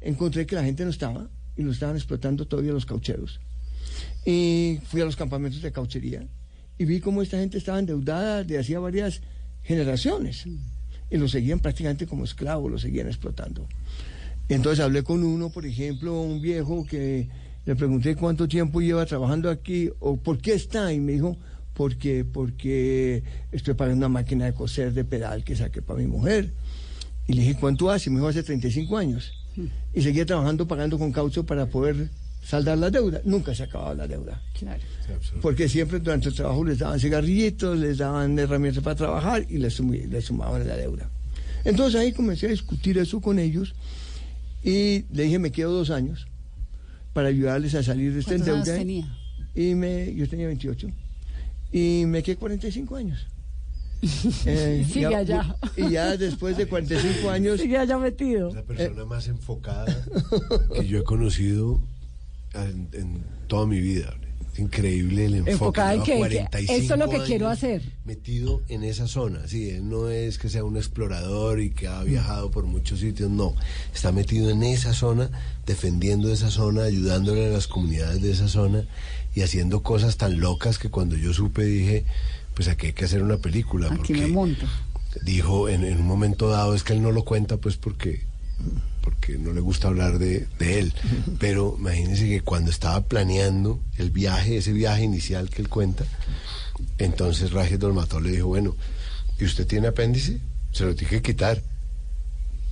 encontré 0.00 0.46
que 0.46 0.56
la 0.56 0.64
gente 0.64 0.84
no 0.84 0.90
estaba 0.90 1.30
y 1.56 1.62
lo 1.62 1.70
estaban 1.70 1.96
explotando 1.96 2.46
todavía 2.46 2.72
los 2.72 2.86
caucheros. 2.86 3.40
Y 4.24 4.78
fui 4.84 5.00
a 5.00 5.04
los 5.04 5.16
campamentos 5.16 5.62
de 5.62 5.72
cauchería 5.72 6.26
y 6.78 6.84
vi 6.84 7.00
cómo 7.00 7.22
esta 7.22 7.38
gente 7.38 7.58
estaba 7.58 7.78
endeudada 7.78 8.44
de 8.44 8.58
hacía 8.58 8.80
varias 8.80 9.20
generaciones 9.62 10.46
y 11.10 11.16
lo 11.16 11.28
seguían 11.28 11.60
prácticamente 11.60 12.06
como 12.06 12.24
esclavos, 12.24 12.70
lo 12.70 12.78
seguían 12.78 13.06
explotando. 13.06 13.66
Entonces 14.48 14.84
hablé 14.84 15.02
con 15.02 15.22
uno, 15.22 15.50
por 15.50 15.66
ejemplo, 15.66 16.20
un 16.20 16.40
viejo 16.40 16.86
que 16.86 17.28
le 17.64 17.76
pregunté 17.76 18.16
cuánto 18.16 18.48
tiempo 18.48 18.80
lleva 18.80 19.06
trabajando 19.06 19.50
aquí 19.50 19.90
o 20.00 20.16
por 20.16 20.38
qué 20.38 20.54
está 20.54 20.92
y 20.92 21.00
me 21.00 21.12
dijo 21.12 21.36
porque 21.74 22.24
porque 22.24 23.22
estoy 23.50 23.74
pagando 23.74 24.06
una 24.06 24.08
máquina 24.08 24.46
de 24.46 24.52
coser 24.52 24.92
de 24.92 25.04
pedal 25.04 25.44
que 25.44 25.56
saqué 25.56 25.80
para 25.80 26.00
mi 26.00 26.06
mujer. 26.06 26.52
Y 27.28 27.34
le 27.34 27.42
dije, 27.42 27.56
¿cuánto 27.58 27.90
hace? 27.90 28.10
Me 28.10 28.16
dijo, 28.16 28.28
hace 28.28 28.42
35 28.42 28.96
años. 28.96 29.32
Y 29.94 30.02
seguía 30.02 30.26
trabajando 30.26 30.66
pagando 30.66 30.98
con 30.98 31.12
caucho 31.12 31.44
para 31.44 31.66
poder 31.66 32.08
saldar 32.42 32.78
la 32.78 32.90
deuda. 32.90 33.20
Nunca 33.24 33.54
se 33.54 33.62
acababa 33.64 33.94
la 33.94 34.06
deuda. 34.08 34.42
Claro. 34.58 34.82
Porque 35.40 35.68
siempre 35.68 36.00
durante 36.00 36.28
el 36.28 36.34
trabajo 36.34 36.64
les 36.64 36.78
daban 36.78 36.98
cigarrillitos, 36.98 37.78
les 37.78 37.98
daban 37.98 38.38
herramientas 38.38 38.82
para 38.82 38.96
trabajar 38.96 39.46
y 39.48 39.58
les, 39.58 39.78
les 39.80 40.24
sumaban 40.24 40.66
la 40.66 40.76
deuda. 40.76 41.08
Entonces 41.64 42.00
ahí 42.00 42.12
comencé 42.12 42.46
a 42.46 42.50
discutir 42.50 42.98
eso 42.98 43.20
con 43.20 43.38
ellos 43.38 43.74
y 44.62 45.04
le 45.12 45.24
dije, 45.24 45.38
me 45.38 45.52
quedo 45.52 45.72
dos 45.72 45.90
años 45.90 46.26
para 47.12 47.28
ayudarles 47.28 47.74
a 47.74 47.82
salir 47.82 48.12
de 48.12 48.20
esta 48.20 48.36
deuda. 48.36 48.64
tenía? 48.64 49.06
Y 49.54 49.74
me, 49.74 50.12
yo 50.14 50.28
tenía 50.28 50.46
28. 50.46 50.88
Y 51.72 52.04
me 52.06 52.22
quedé 52.22 52.36
45 52.36 52.96
años. 52.96 53.26
Eh, 54.46 54.84
Sigue 54.90 55.14
allá. 55.14 55.54
Y 55.76 55.90
ya 55.90 56.16
después 56.16 56.56
de 56.56 56.66
45 56.66 57.30
años... 57.30 57.60
Sigue 57.60 57.78
allá 57.78 57.96
metido. 57.98 58.52
La 58.52 58.62
persona 58.64 59.04
más 59.04 59.28
enfocada 59.28 60.04
que 60.74 60.86
yo 60.88 60.98
he 60.98 61.04
conocido 61.04 61.80
en, 62.54 63.24
toda 63.46 63.66
mi 63.66 63.80
vida. 63.80 64.14
Increíble 64.58 65.24
el 65.24 65.34
enfoque. 65.36 65.52
Enfocada 65.52 65.94
en 65.94 66.02
que, 66.02 66.46
esto 66.68 66.94
es 66.94 66.98
lo 66.98 67.08
que 67.08 67.22
quiero 67.22 67.48
hacer. 67.48 67.82
Metido 68.04 68.62
en 68.68 68.84
esa 68.84 69.08
zona. 69.08 69.48
Sí, 69.48 69.70
él 69.70 69.88
no 69.88 70.10
es 70.10 70.36
que 70.36 70.50
sea 70.50 70.62
un 70.62 70.76
explorador 70.76 71.60
y 71.60 71.70
que 71.70 71.88
ha 71.88 72.02
viajado 72.02 72.50
por 72.50 72.64
muchos 72.64 73.00
sitios, 73.00 73.30
no. 73.30 73.54
Está 73.94 74.12
metido 74.12 74.50
en 74.50 74.62
esa 74.62 74.92
zona, 74.92 75.30
defendiendo 75.64 76.30
esa 76.30 76.50
zona, 76.50 76.82
ayudándole 76.82 77.46
a 77.46 77.48
las 77.48 77.66
comunidades 77.66 78.20
de 78.20 78.30
esa 78.30 78.46
zona 78.46 78.84
y 79.34 79.40
haciendo 79.40 79.82
cosas 79.82 80.18
tan 80.18 80.38
locas 80.38 80.78
que 80.78 80.90
cuando 80.90 81.16
yo 81.16 81.32
supe 81.32 81.64
dije, 81.64 82.04
pues 82.54 82.68
aquí 82.68 82.88
hay 82.88 82.92
que 82.92 83.06
hacer 83.06 83.22
una 83.22 83.38
película. 83.38 83.88
Aquí 83.90 84.12
me 84.12 84.26
monto. 84.26 84.66
Dijo 85.24 85.70
en, 85.70 85.84
en 85.84 85.98
un 85.98 86.06
momento 86.06 86.50
dado, 86.50 86.74
es 86.74 86.84
que 86.84 86.92
él 86.92 87.02
no 87.02 87.10
lo 87.10 87.24
cuenta 87.24 87.56
pues 87.56 87.76
porque 87.78 88.26
porque 89.02 89.36
no 89.36 89.52
le 89.52 89.60
gusta 89.60 89.88
hablar 89.88 90.18
de, 90.18 90.46
él. 90.60 90.94
Pero 91.38 91.76
imagínense 91.78 92.28
que 92.28 92.40
cuando 92.40 92.70
estaba 92.70 93.00
planeando 93.02 93.80
el 93.98 94.10
viaje, 94.10 94.56
ese 94.56 94.72
viaje 94.72 95.04
inicial 95.04 95.50
que 95.50 95.62
él 95.62 95.68
cuenta, 95.68 96.04
entonces 96.98 97.52
Rajes 97.52 97.78
Dolmató 97.78 98.20
le 98.20 98.30
dijo, 98.30 98.48
bueno, 98.48 98.76
¿y 99.38 99.44
usted 99.44 99.66
tiene 99.66 99.88
apéndice? 99.88 100.38
Se 100.72 100.84
lo 100.84 100.94
tiene 100.94 101.10
que 101.10 101.22
quitar. 101.22 101.62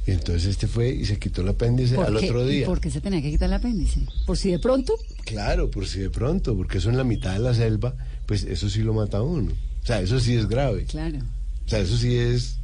Y 0.07 0.13
entonces 0.13 0.47
este 0.47 0.67
fue 0.67 0.89
y 0.89 1.05
se 1.05 1.19
quitó 1.19 1.43
el 1.43 1.49
apéndice 1.49 1.97
al 1.97 2.17
otro 2.17 2.47
día. 2.47 2.63
¿Y 2.63 2.65
por 2.65 2.81
qué 2.81 2.91
se 2.91 3.01
tenía 3.01 3.21
que 3.21 3.31
quitar 3.31 3.49
el 3.49 3.55
apéndice? 3.55 4.01
¿Por 4.27 4.39
si 4.39 4.51
de 4.51 4.59
pronto? 4.59 4.95
Claro, 5.25 5.71
por 5.71 5.87
si 5.87 6.01
de 6.01 6.11
pronto, 6.11 6.57
porque 6.57 6.79
eso 6.79 6.89
en 6.89 6.97
la 6.97 7.05
mitad 7.05 7.35
de 7.35 7.41
la 7.41 7.55
selva, 7.55 7.95
pues 8.27 8.45
eso 8.45 8.71
sí 8.71 8.83
lo 8.83 8.95
mata 8.95 9.19
a 9.19 9.23
uno. 9.23 9.53
O 9.83 9.87
sea, 9.87 10.01
eso 10.01 10.19
sí 10.19 10.35
es 10.35 10.49
grave. 10.49 10.85
Claro. 10.85 11.19
O 11.67 11.69
sea, 11.69 11.81
eso 11.81 11.97
sí 11.97 12.17
es 12.17 12.57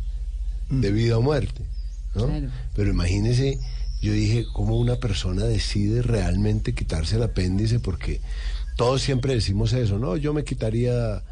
de 0.71 0.91
vida 0.91 1.19
o 1.19 1.23
muerte. 1.23 1.63
Pero 2.75 2.91
imagínese, 2.91 3.59
yo 4.01 4.13
dije, 4.13 4.47
¿cómo 4.53 4.79
una 4.79 4.97
persona 4.97 5.45
decide 5.45 6.03
realmente 6.03 6.75
quitarse 6.75 7.17
el 7.17 7.23
apéndice? 7.23 7.81
Porque 7.81 8.21
todos 8.77 9.03
siempre 9.03 9.35
decimos 9.35 9.73
eso, 9.73 9.99
¿no? 9.99 10.17
Yo 10.17 10.33
me 10.33 10.45
quitaría 10.45 11.23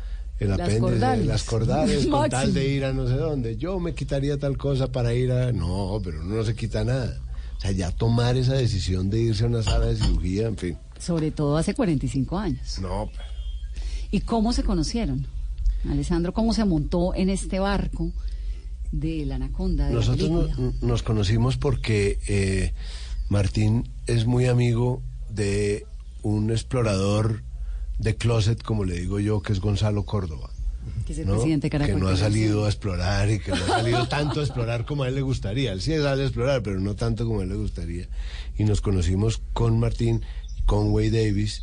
el 0.40 0.52
apéndice, 0.52 1.24
las 1.24 1.44
cordales, 1.44 2.06
con 2.10 2.28
tal 2.28 2.52
de 2.52 2.68
ir 2.68 2.84
a 2.84 2.92
no 2.92 3.06
sé 3.06 3.14
dónde. 3.14 3.56
Yo 3.56 3.78
me 3.80 3.94
quitaría 3.94 4.38
tal 4.38 4.56
cosa 4.56 4.90
para 4.90 5.14
ir 5.14 5.30
a... 5.30 5.52
No, 5.52 6.00
pero 6.02 6.20
uno 6.20 6.36
no 6.36 6.44
se 6.44 6.54
quita 6.54 6.84
nada. 6.84 7.20
O 7.58 7.60
sea, 7.60 7.70
ya 7.70 7.90
tomar 7.90 8.36
esa 8.36 8.54
decisión 8.54 9.10
de 9.10 9.20
irse 9.20 9.44
a 9.44 9.46
una 9.46 9.62
sala 9.62 9.86
de 9.86 9.96
cirugía, 9.96 10.46
en 10.46 10.56
fin. 10.56 10.78
Sobre 10.98 11.30
todo 11.30 11.56
hace 11.56 11.74
45 11.74 12.38
años. 12.38 12.78
No. 12.80 13.10
¿Y 14.10 14.20
cómo 14.20 14.52
se 14.52 14.62
conocieron? 14.62 15.26
Alessandro, 15.88 16.32
¿cómo 16.32 16.54
se 16.54 16.64
montó 16.64 17.14
en 17.14 17.28
este 17.30 17.58
barco? 17.58 18.10
De 19.00 19.26
la 19.26 19.36
anaconda. 19.36 19.90
Nosotros 19.90 20.58
nos 20.82 21.02
conocimos 21.02 21.56
porque 21.56 22.18
eh, 22.28 22.72
Martín 23.28 23.88
es 24.06 24.26
muy 24.26 24.46
amigo 24.46 25.02
de 25.30 25.86
un 26.22 26.50
explorador 26.50 27.42
de 27.98 28.16
closet, 28.16 28.62
como 28.62 28.84
le 28.84 28.98
digo 29.00 29.20
yo, 29.20 29.42
que 29.42 29.52
es 29.52 29.60
Gonzalo 29.60 30.04
Córdoba. 30.04 30.50
Que 31.06 31.12
es 31.12 31.18
el 31.18 31.26
presidente 31.26 31.70
Que 31.70 31.94
no 31.94 32.08
ha 32.08 32.16
salido 32.16 32.64
a 32.64 32.68
explorar 32.68 33.30
y 33.30 33.38
que 33.38 33.50
no 33.50 33.56
ha 33.56 33.68
salido 33.68 34.06
tanto 34.08 34.40
a 34.40 34.42
explorar 34.42 34.84
como 34.84 35.02
a 35.02 35.08
él 35.08 35.14
le 35.14 35.22
gustaría. 35.22 35.72
Él 35.72 35.80
sí 35.80 35.96
sale 35.96 36.22
a 36.22 36.26
explorar, 36.26 36.62
pero 36.62 36.80
no 36.80 36.94
tanto 36.94 37.26
como 37.26 37.40
a 37.40 37.42
él 37.42 37.50
le 37.50 37.56
gustaría. 37.56 38.08
Y 38.58 38.64
nos 38.64 38.80
conocimos 38.80 39.40
con 39.52 39.78
Martín, 39.78 40.22
con 40.66 40.92
Way 40.92 41.10
Davis, 41.10 41.62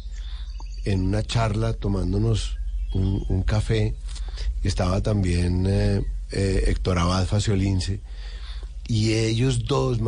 en 0.86 1.02
una 1.02 1.24
charla 1.24 1.74
tomándonos 1.74 2.58
un, 2.94 3.44
café. 3.44 3.96
Y 4.64 4.68
estaba 4.68 5.02
también 5.02 5.66
eh, 5.68 6.04
eh, 6.32 6.66
Héctor 6.68 7.00
Abad 7.00 7.26
Faciolince, 7.26 8.02
y 8.88 9.14
ellos 9.14 9.66
dos, 9.66 10.00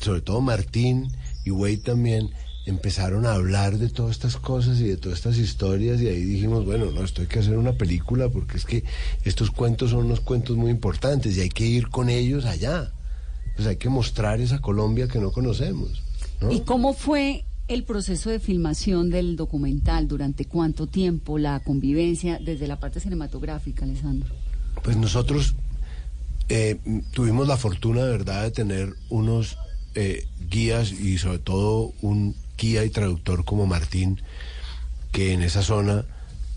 sobre 0.00 0.20
todo 0.20 0.40
Martín 0.40 1.08
y 1.44 1.50
Wade 1.50 1.76
también, 1.78 2.30
empezaron 2.66 3.24
a 3.24 3.34
hablar 3.34 3.78
de 3.78 3.88
todas 3.88 4.10
estas 4.10 4.36
cosas 4.36 4.80
y 4.80 4.84
de 4.88 4.96
todas 4.96 5.18
estas 5.18 5.38
historias 5.38 6.00
y 6.00 6.08
ahí 6.08 6.24
dijimos, 6.24 6.64
bueno, 6.64 6.90
no, 6.90 7.04
esto 7.04 7.22
hay 7.22 7.28
que 7.28 7.38
hacer 7.38 7.56
una 7.56 7.74
película 7.74 8.28
porque 8.28 8.56
es 8.56 8.64
que 8.64 8.82
estos 9.24 9.52
cuentos 9.52 9.90
son 9.90 10.06
unos 10.06 10.20
cuentos 10.20 10.56
muy 10.56 10.70
importantes 10.70 11.36
y 11.36 11.42
hay 11.42 11.48
que 11.48 11.64
ir 11.64 11.88
con 11.88 12.10
ellos 12.10 12.44
allá. 12.44 12.90
Pues 13.54 13.68
hay 13.68 13.76
que 13.76 13.88
mostrar 13.88 14.40
esa 14.40 14.58
Colombia 14.58 15.06
que 15.08 15.20
no 15.20 15.30
conocemos. 15.30 16.02
¿Y 16.50 16.60
cómo 16.60 16.92
fue 16.92 17.44
el 17.68 17.84
proceso 17.84 18.28
de 18.28 18.40
filmación 18.40 19.10
del 19.10 19.36
documental? 19.36 20.08
¿Durante 20.08 20.44
cuánto 20.44 20.88
tiempo? 20.88 21.38
¿La 21.38 21.60
convivencia 21.60 22.38
desde 22.44 22.66
la 22.66 22.80
parte 22.80 23.00
cinematográfica, 23.00 23.84
Alessandro? 23.84 24.34
Pues 24.86 24.96
nosotros 24.96 25.56
eh, 26.48 26.78
tuvimos 27.10 27.48
la 27.48 27.56
fortuna, 27.56 28.04
de 28.04 28.12
verdad, 28.12 28.44
de 28.44 28.52
tener 28.52 28.94
unos 29.08 29.58
eh, 29.96 30.28
guías 30.48 30.92
y 30.92 31.18
sobre 31.18 31.40
todo 31.40 31.92
un 32.02 32.36
guía 32.56 32.84
y 32.84 32.90
traductor 32.90 33.44
como 33.44 33.66
Martín, 33.66 34.20
que 35.10 35.32
en 35.32 35.42
esa 35.42 35.62
zona 35.62 36.04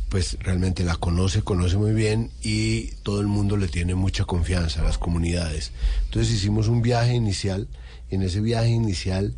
pues 0.10 0.38
realmente 0.42 0.84
la 0.84 0.96
conoce, 0.96 1.42
conoce 1.42 1.78
muy 1.78 1.94
bien 1.94 2.30
y 2.44 2.92
todo 3.02 3.20
el 3.20 3.26
mundo 3.26 3.58
le 3.58 3.68
tiene 3.68 3.96
mucha 3.96 4.26
confianza, 4.26 4.84
las 4.84 5.00
comunidades. 5.00 5.72
Entonces 6.06 6.32
hicimos 6.32 6.68
un 6.68 6.84
viaje 6.84 7.16
inicial, 7.16 7.68
y 8.12 8.16
en 8.16 8.22
ese 8.22 8.42
viaje 8.42 8.70
inicial 8.70 9.34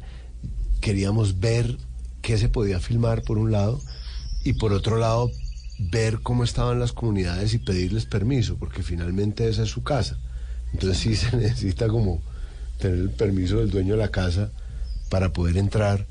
queríamos 0.82 1.40
ver 1.40 1.78
qué 2.22 2.38
se 2.38 2.50
podía 2.50 2.82
filmar 2.82 3.22
por 3.22 3.38
un 3.38 3.54
lado 3.54 3.80
y 4.44 4.52
por 4.52 4.74
otro 4.74 4.98
lado 4.98 5.32
ver 5.90 6.20
cómo 6.22 6.44
estaban 6.44 6.80
las 6.80 6.92
comunidades 6.94 7.54
y 7.54 7.58
pedirles 7.60 8.06
permiso, 8.06 8.58
porque 8.58 8.84
finalmente 8.84 9.48
esa 9.50 9.64
es 9.64 9.70
su 9.70 9.84
casa. 9.84 10.18
Entonces 10.74 10.98
sí 11.00 11.16
se 11.16 11.36
necesita 11.38 11.88
como 11.88 12.22
tener 12.80 12.98
el 13.00 13.10
permiso 13.10 13.58
del 13.58 13.70
dueño 13.72 13.94
de 13.96 14.00
la 14.00 14.10
casa 14.12 14.52
para 15.10 15.34
poder 15.34 15.58
entrar. 15.58 16.06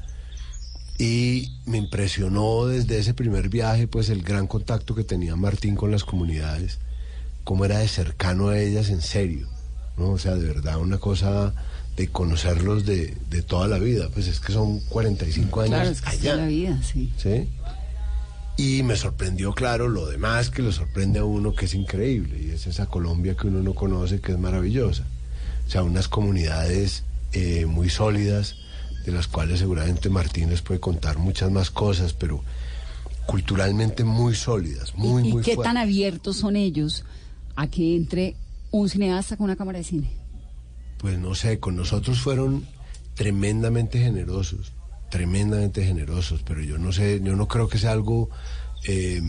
Y 0.99 1.53
me 1.65 1.79
impresionó 1.79 2.67
desde 2.67 2.99
ese 2.99 3.15
primer 3.15 3.49
viaje 3.49 3.87
pues 3.89 4.11
el 4.11 4.23
gran 4.23 4.47
contacto 4.47 4.95
que 4.95 5.05
tenía 5.05 5.35
Martín 5.35 5.75
con 5.75 5.91
las 5.91 6.05
comunidades, 6.05 6.79
cómo 7.45 7.65
era 7.65 7.79
de 7.79 7.89
cercano 7.89 8.49
a 8.49 8.59
ellas 8.59 8.91
en 8.91 9.01
serio, 9.01 9.49
¿no? 9.97 10.11
O 10.11 10.19
sea, 10.19 10.35
de 10.35 10.47
verdad, 10.47 10.79
una 10.79 10.99
cosa 10.99 11.55
de 11.97 12.09
conocerlos 12.09 12.85
de, 12.85 13.17
de 13.31 13.43
toda 13.43 13.67
la 13.67 13.79
vida. 13.79 14.11
Pues 14.13 14.27
es 14.27 14.41
que 14.41 14.53
son 14.53 14.81
45 14.81 15.61
años 15.63 15.71
Claro, 15.75 15.91
es 15.91 16.01
que 16.03 16.09
es 16.11 16.15
allá. 16.21 16.31
toda 16.33 16.43
la 16.43 16.49
vida, 16.49 16.83
sí. 16.83 17.11
¿sí? 17.17 17.49
Y 18.61 18.83
me 18.83 18.95
sorprendió, 18.95 19.55
claro, 19.55 19.89
lo 19.89 20.05
demás 20.05 20.51
que 20.51 20.61
lo 20.61 20.71
sorprende 20.71 21.19
a 21.19 21.25
uno, 21.25 21.55
que 21.55 21.65
es 21.65 21.73
increíble, 21.73 22.43
y 22.43 22.51
es 22.51 22.67
esa 22.67 22.85
Colombia 22.85 23.35
que 23.35 23.47
uno 23.47 23.63
no 23.63 23.73
conoce, 23.73 24.21
que 24.21 24.33
es 24.33 24.39
maravillosa. 24.39 25.07
O 25.67 25.71
sea, 25.71 25.83
unas 25.83 26.09
comunidades 26.09 27.05
eh, 27.33 27.65
muy 27.65 27.89
sólidas, 27.89 28.57
de 29.07 29.13
las 29.13 29.29
cuales 29.29 29.61
seguramente 29.61 30.11
Martín 30.11 30.51
les 30.51 30.61
puede 30.61 30.79
contar 30.79 31.17
muchas 31.17 31.51
más 31.51 31.71
cosas, 31.71 32.13
pero 32.13 32.45
culturalmente 33.25 34.05
muy 34.05 34.35
sólidas, 34.35 34.95
muy, 34.95 35.27
¿Y 35.27 35.33
muy 35.33 35.43
qué 35.43 35.55
fuertes. 35.55 35.73
tan 35.73 35.79
abiertos 35.79 36.37
son 36.37 36.55
ellos 36.55 37.07
a 37.57 37.67
que 37.67 37.97
entre 37.97 38.37
un 38.73 38.91
cineasta 38.91 39.39
con 39.39 39.45
una 39.45 39.57
cámara 39.57 39.79
de 39.79 39.85
cine? 39.85 40.11
Pues 40.99 41.19
no 41.19 41.35
sé, 41.35 41.61
con 41.61 41.77
nosotros 41.77 42.21
fueron 42.21 42.67
tremendamente 43.15 43.99
generosos, 44.01 44.75
tremendamente 45.11 45.85
generosos, 45.85 46.43
pero 46.45 46.63
yo 46.63 46.79
no 46.79 46.93
sé, 46.93 47.21
yo 47.23 47.37
no 47.37 47.49
creo 47.49 47.69
que 47.69 47.79
sea 47.79 47.93
algo 47.93 48.31
eh, 48.87 49.21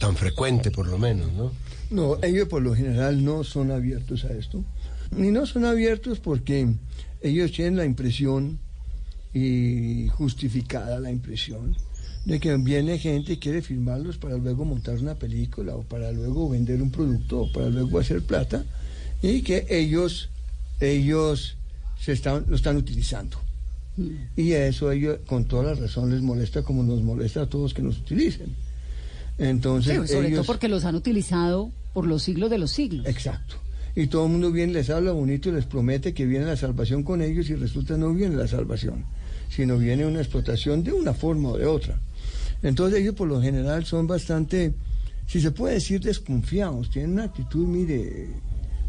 tan 0.00 0.16
frecuente 0.16 0.70
por 0.70 0.86
lo 0.86 0.98
menos, 0.98 1.32
¿no? 1.32 1.52
No, 1.90 2.18
ellos 2.22 2.48
por 2.48 2.62
lo 2.62 2.74
general 2.74 3.24
no 3.24 3.44
son 3.44 3.70
abiertos 3.70 4.24
a 4.24 4.32
esto. 4.32 4.64
Ni 5.10 5.30
no 5.30 5.46
son 5.46 5.64
abiertos 5.64 6.20
porque 6.20 6.68
ellos 7.22 7.52
tienen 7.52 7.76
la 7.76 7.84
impresión, 7.84 8.58
y 9.34 10.08
justificada 10.08 10.98
la 11.00 11.10
impresión, 11.10 11.76
de 12.24 12.40
que 12.40 12.54
viene 12.56 12.98
gente 12.98 13.34
y 13.34 13.36
quiere 13.38 13.62
filmarlos 13.62 14.18
para 14.18 14.36
luego 14.36 14.64
montar 14.64 14.98
una 14.98 15.14
película 15.14 15.74
o 15.76 15.82
para 15.82 16.12
luego 16.12 16.48
vender 16.48 16.82
un 16.82 16.90
producto 16.90 17.42
o 17.42 17.52
para 17.52 17.68
luego 17.68 17.98
hacer 17.98 18.22
plata 18.22 18.64
y 19.22 19.42
que 19.42 19.66
ellos, 19.70 20.28
ellos 20.80 21.56
se 21.98 22.12
están, 22.12 22.44
lo 22.48 22.56
están 22.56 22.76
utilizando. 22.76 23.38
Y 24.36 24.52
eso 24.52 24.92
ellos, 24.92 25.18
con 25.26 25.46
toda 25.46 25.74
la 25.74 25.74
razón, 25.74 26.10
les 26.10 26.22
molesta 26.22 26.62
como 26.62 26.82
nos 26.82 27.02
molesta 27.02 27.42
a 27.42 27.46
todos 27.46 27.74
que 27.74 27.82
nos 27.82 27.98
utilicen. 27.98 28.54
Entonces, 29.38 30.00
Sí, 30.02 30.14
sobre 30.14 30.28
ellos, 30.28 30.40
todo 30.40 30.46
porque 30.46 30.68
los 30.68 30.84
han 30.84 30.94
utilizado 30.94 31.70
por 31.92 32.06
los 32.06 32.22
siglos 32.22 32.50
de 32.50 32.58
los 32.58 32.70
siglos. 32.70 33.06
Exacto. 33.06 33.56
Y 33.94 34.06
todo 34.06 34.26
el 34.26 34.32
mundo 34.32 34.52
viene, 34.52 34.74
les 34.74 34.90
habla 34.90 35.12
bonito 35.12 35.48
y 35.48 35.52
les 35.52 35.64
promete 35.64 36.14
que 36.14 36.26
viene 36.26 36.44
la 36.44 36.56
salvación 36.56 37.02
con 37.02 37.22
ellos 37.22 37.50
y 37.50 37.54
resulta 37.54 37.96
no 37.96 38.12
viene 38.14 38.36
la 38.36 38.46
salvación, 38.46 39.04
sino 39.48 39.78
viene 39.78 40.06
una 40.06 40.20
explotación 40.20 40.84
de 40.84 40.92
una 40.92 41.14
forma 41.14 41.50
o 41.50 41.58
de 41.58 41.66
otra. 41.66 41.98
Entonces 42.62 43.00
ellos 43.00 43.14
por 43.14 43.28
lo 43.28 43.40
general 43.40 43.84
son 43.84 44.06
bastante, 44.06 44.74
si 45.26 45.40
se 45.40 45.50
puede 45.50 45.74
decir, 45.74 46.00
desconfiados, 46.00 46.90
tienen 46.90 47.12
una 47.12 47.24
actitud, 47.24 47.66
mire, 47.66 48.28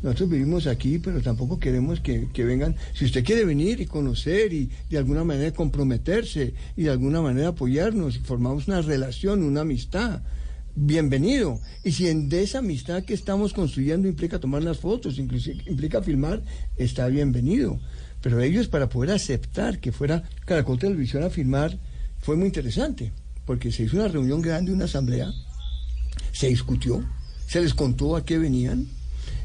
nosotros 0.01 0.29
vivimos 0.29 0.67
aquí, 0.67 0.99
pero 0.99 1.21
tampoco 1.21 1.59
queremos 1.59 1.99
que, 1.99 2.29
que 2.31 2.45
vengan, 2.45 2.75
si 2.93 3.05
usted 3.05 3.23
quiere 3.23 3.43
venir 3.43 3.81
y 3.81 3.85
conocer 3.85 4.53
y 4.53 4.69
de 4.89 4.97
alguna 4.97 5.23
manera 5.23 5.51
comprometerse 5.51 6.53
y 6.77 6.83
de 6.83 6.89
alguna 6.89 7.21
manera 7.21 7.49
apoyarnos 7.49 8.15
y 8.15 8.19
formamos 8.19 8.67
una 8.67 8.81
relación, 8.81 9.43
una 9.43 9.61
amistad, 9.61 10.21
bienvenido. 10.75 11.59
Y 11.83 11.91
si 11.91 12.07
en 12.07 12.31
esa 12.31 12.59
amistad 12.59 13.03
que 13.03 13.13
estamos 13.13 13.53
construyendo 13.53 14.07
implica 14.07 14.39
tomar 14.39 14.63
las 14.63 14.77
fotos, 14.77 15.19
inclusive 15.19 15.63
implica 15.67 16.01
filmar, 16.01 16.41
está 16.77 17.07
bienvenido. 17.07 17.79
Pero 18.21 18.39
ellos 18.41 18.67
para 18.67 18.89
poder 18.89 19.11
aceptar 19.11 19.79
que 19.79 19.91
fuera 19.91 20.23
Caracol 20.45 20.79
Televisión 20.79 21.23
a 21.23 21.29
filmar 21.29 21.77
fue 22.19 22.35
muy 22.35 22.47
interesante, 22.47 23.11
porque 23.45 23.71
se 23.71 23.83
hizo 23.83 23.97
una 23.97 24.07
reunión 24.07 24.41
grande, 24.41 24.73
una 24.73 24.85
asamblea, 24.85 25.31
se 26.31 26.47
discutió, 26.47 27.03
se 27.47 27.61
les 27.61 27.73
contó 27.73 28.15
a 28.15 28.25
qué 28.25 28.37
venían, 28.37 28.87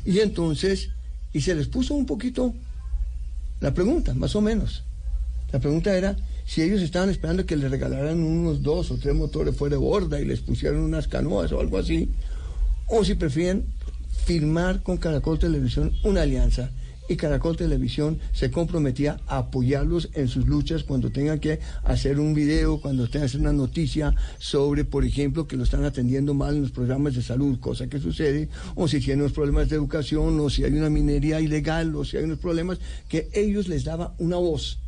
y 0.05 0.21
entonces, 0.21 0.91
y 1.33 1.41
se 1.41 1.55
les 1.55 1.69
puso 1.69 1.95
un 1.95 2.07
poquito 2.07 2.55
la 3.61 3.73
pregunta, 3.73 4.15
más 4.15 4.37
o 4.37 4.41
menos. 4.41 4.85
La 5.53 5.61
pregunta 5.61 5.97
era 5.97 6.17
si 6.47 6.63
ellos 6.63 6.83
estaban 6.83 7.11
esperando 7.11 7.47
que 7.47 7.57
les 7.57 7.71
regalaran 7.71 8.23
unos 8.23 8.63
dos 8.63 8.91
o 8.91 8.99
tres 8.99 9.15
motores 9.15 9.57
fuera 9.57 9.77
de 9.77 9.81
borda 9.81 10.21
y 10.21 10.25
les 10.25 10.41
pusieran 10.41 10.81
unas 10.81 11.09
canoas 11.09 11.53
o 11.53 11.61
algo 11.61 11.79
así, 11.79 12.11
o 12.87 13.05
si 13.05 13.15
prefieren 13.15 13.65
firmar 14.27 14.83
con 14.83 14.99
Caracol 14.99 15.39
Televisión 15.39 15.93
una 16.03 16.23
alianza 16.23 16.71
y 17.09 17.17
Caracol 17.17 17.57
Televisión 17.57 18.19
se 18.33 18.51
comprometía 18.51 19.21
a 19.27 19.39
apoyarlos 19.39 20.09
en 20.15 20.29
sus 20.29 20.47
luchas 20.47 20.85
cuando 20.85 21.11
tengan 21.11 21.39
que 21.39 21.61
hacer 21.83 22.19
un 22.19 22.33
video, 22.35 22.81
cuando 22.81 23.05
tengan 23.07 23.23
que 23.23 23.27
hacer 23.27 23.41
una 23.41 23.53
noticia 23.53 24.15
sobre, 24.39 24.85
por 24.85 25.05
ejemplo, 25.05 25.47
que 25.47 25.57
lo 25.57 25.65
están 25.65 25.85
atendiendo 25.85 26.33
mal 26.35 26.55
en 26.57 26.63
los 26.63 26.71
programas 26.71 27.15
de 27.15 27.23
salud, 27.23 27.59
cosa 27.61 27.87
que 27.89 27.99
sucede, 28.01 28.49
o 28.75 28.89
si 28.89 29.01
tienen 29.01 29.21
unos 29.21 29.33
problemas 29.33 29.69
de 29.69 29.77
educación, 29.77 30.41
o 30.41 30.49
si 30.49 30.65
hay 30.65 30.73
una 30.73 30.89
minería 30.89 31.41
ilegal, 31.41 31.95
o 31.95 32.05
si 32.05 32.17
hay 32.17 32.25
unos 32.25 32.39
problemas, 32.39 32.79
que 33.09 33.29
ellos 33.35 33.69
les 33.69 33.85
daba 33.85 34.15
una 34.19 34.37
voz, 34.37 34.79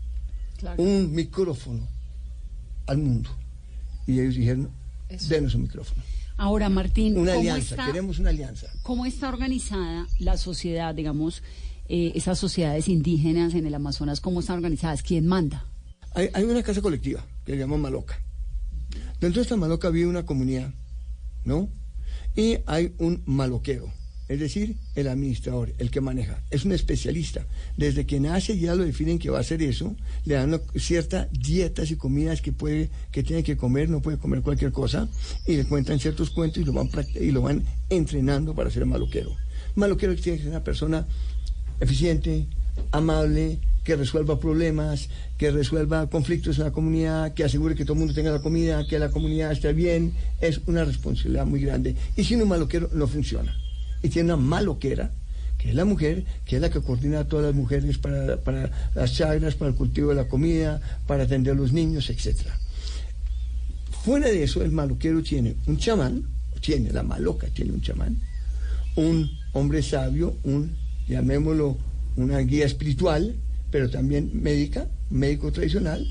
Claro. 0.59 0.83
un 0.83 1.13
micrófono 1.15 1.87
al 2.87 2.97
mundo. 2.99 3.29
Y 4.07 4.21
ellos 4.21 4.37
dijeron, 4.37 4.71
Eso. 5.11 5.29
denos 5.29 5.55
un 5.55 5.63
micrófono. 5.63 6.03
Ahora, 6.39 6.69
Martín, 6.69 7.17
Una 7.19 7.33
¿cómo 7.33 7.41
alianza, 7.41 7.75
está, 7.75 7.87
queremos 7.87 8.19
una 8.19 8.29
alianza. 8.31 8.67
cómo 8.83 9.07
está 9.07 9.29
organizada 9.29 10.07
la 10.19 10.37
sociedad, 10.37 10.95
digamos, 10.95 11.43
eh, 11.89 12.13
esas 12.15 12.39
sociedades 12.39 12.89
indígenas 12.89 13.55
en 13.55 13.67
el 13.67 13.75
Amazonas? 13.75 14.21
¿Cómo 14.21 14.41
están 14.41 14.57
organizadas? 14.57 15.03
¿Quién 15.03 15.27
manda? 15.27 15.65
Hay, 16.15 16.45
una 16.45 16.63
casa 16.63 16.81
colectiva 16.81 17.25
que 17.45 17.53
se 17.53 17.59
llama 17.59 17.77
Maloca. 17.77 18.19
Dentro 19.21 19.41
de 19.41 19.43
esta 19.43 19.57
Maloca 19.57 19.91
vive 19.91 20.07
una 20.07 20.25
comunidad, 20.25 20.73
¿no? 21.45 21.69
Y 22.35 22.57
hay 22.65 22.95
un 22.99 23.23
maloquero, 23.27 23.93
es 24.29 24.41
decir, 24.41 24.77
el 24.95 25.09
administrador, 25.09 25.75
el 25.77 25.91
que 25.91 26.01
maneja. 26.01 26.43
Es 26.51 26.65
un 26.65 26.73
especialista. 26.73 27.47
Desde 27.77 28.07
que 28.07 28.19
nace 28.19 28.59
ya 28.59 28.75
lo 28.75 28.85
definen 28.85 29.19
que 29.19 29.29
va 29.29 29.39
a 29.39 29.41
hacer 29.43 29.63
eso. 29.63 29.95
Le 30.25 30.35
dan 30.37 30.59
ciertas 30.75 31.29
dietas 31.33 31.91
y 31.91 31.97
comidas 31.97 32.41
que 32.41 32.53
puede, 32.53 32.91
que 33.13 33.23
tiene 33.23 33.45
que 33.45 33.59
comer, 33.59 33.91
no 33.91 34.01
puede 34.01 34.17
comer 34.17 34.41
cualquier 34.41 34.73
cosa. 34.73 35.09
Y 35.47 35.57
le 35.57 35.65
cuentan 35.67 35.99
ciertos 35.99 36.31
cuentos 36.31 36.63
y 36.63 36.65
lo 36.65 36.73
van, 36.73 36.89
y 37.15 37.31
lo 37.31 37.43
van 37.43 37.65
entrenando 37.91 38.55
para 38.55 38.71
ser 38.71 38.87
maloquero. 38.87 39.37
Maloquero 39.75 40.17
tiene 40.17 40.39
que 40.39 40.45
ser 40.45 40.53
una 40.53 40.65
persona 40.65 41.07
eficiente, 41.81 42.47
amable, 42.93 43.59
que 43.87 43.95
resuelva 43.95 44.41
problemas, 44.41 45.09
que 45.39 45.53
resuelva 45.53 46.09
conflictos 46.11 46.59
en 46.59 46.65
la 46.65 46.73
comunidad, 46.73 47.35
que 47.35 47.45
asegure 47.45 47.77
que 47.77 47.85
todo 47.85 47.93
el 47.95 48.01
mundo 48.01 48.15
tenga 48.15 48.33
la 48.33 48.41
comida, 48.41 48.85
que 48.87 48.99
la 48.99 49.11
comunidad 49.11 49.53
esté 49.53 49.73
bien, 49.73 50.13
es 50.41 50.61
una 50.67 50.85
responsabilidad 50.85 51.47
muy 51.47 51.61
grande. 51.61 51.95
Y 52.17 52.25
sin 52.25 52.43
un 52.43 52.49
maloquero 52.49 52.91
no 52.93 53.07
funciona. 53.07 53.57
Y 54.03 54.09
tiene 54.09 54.35
una 54.35 54.43
maloquera, 54.43 55.13
que 55.57 55.71
es 55.71 55.75
la 55.77 55.85
mujer, 55.85 56.25
que 56.45 56.57
es 56.57 56.63
la 56.63 56.69
que 56.69 56.81
coordina 56.81 57.21
a 57.21 57.25
todas 57.29 57.47
las 57.47 57.55
mujeres 57.55 57.97
para, 57.99 58.39
para 58.39 58.71
las 58.95 59.13
chagras, 59.15 59.55
para 59.55 59.71
el 59.71 59.77
cultivo 59.77 60.11
de 60.11 60.17
la 60.17 60.27
comida, 60.27 60.81
para 61.07 61.23
atender 61.23 61.53
a 61.53 61.57
los 61.57 61.73
niños, 61.73 62.11
etcétera. 62.11 62.59
Fuera 64.05 64.27
de 64.27 64.43
eso, 64.43 64.63
el 64.63 64.73
maloquero 64.73 65.23
tiene 65.23 65.55
un 65.67 65.79
chamán, 65.79 66.25
tiene, 66.61 66.91
la 66.93 67.05
maloca 67.05 67.47
tiene 67.49 67.73
un 67.73 67.83
chamán, 67.83 68.17
un 68.97 69.31
hombre 69.53 69.83
sabio, 69.83 70.37
un, 70.43 70.77
llamémoslo, 71.09 71.77
una 72.17 72.39
guía 72.39 72.65
espiritual, 72.65 73.37
pero 73.71 73.91
también 73.91 74.31
médica, 74.33 74.89
médico 75.11 75.53
tradicional, 75.53 76.07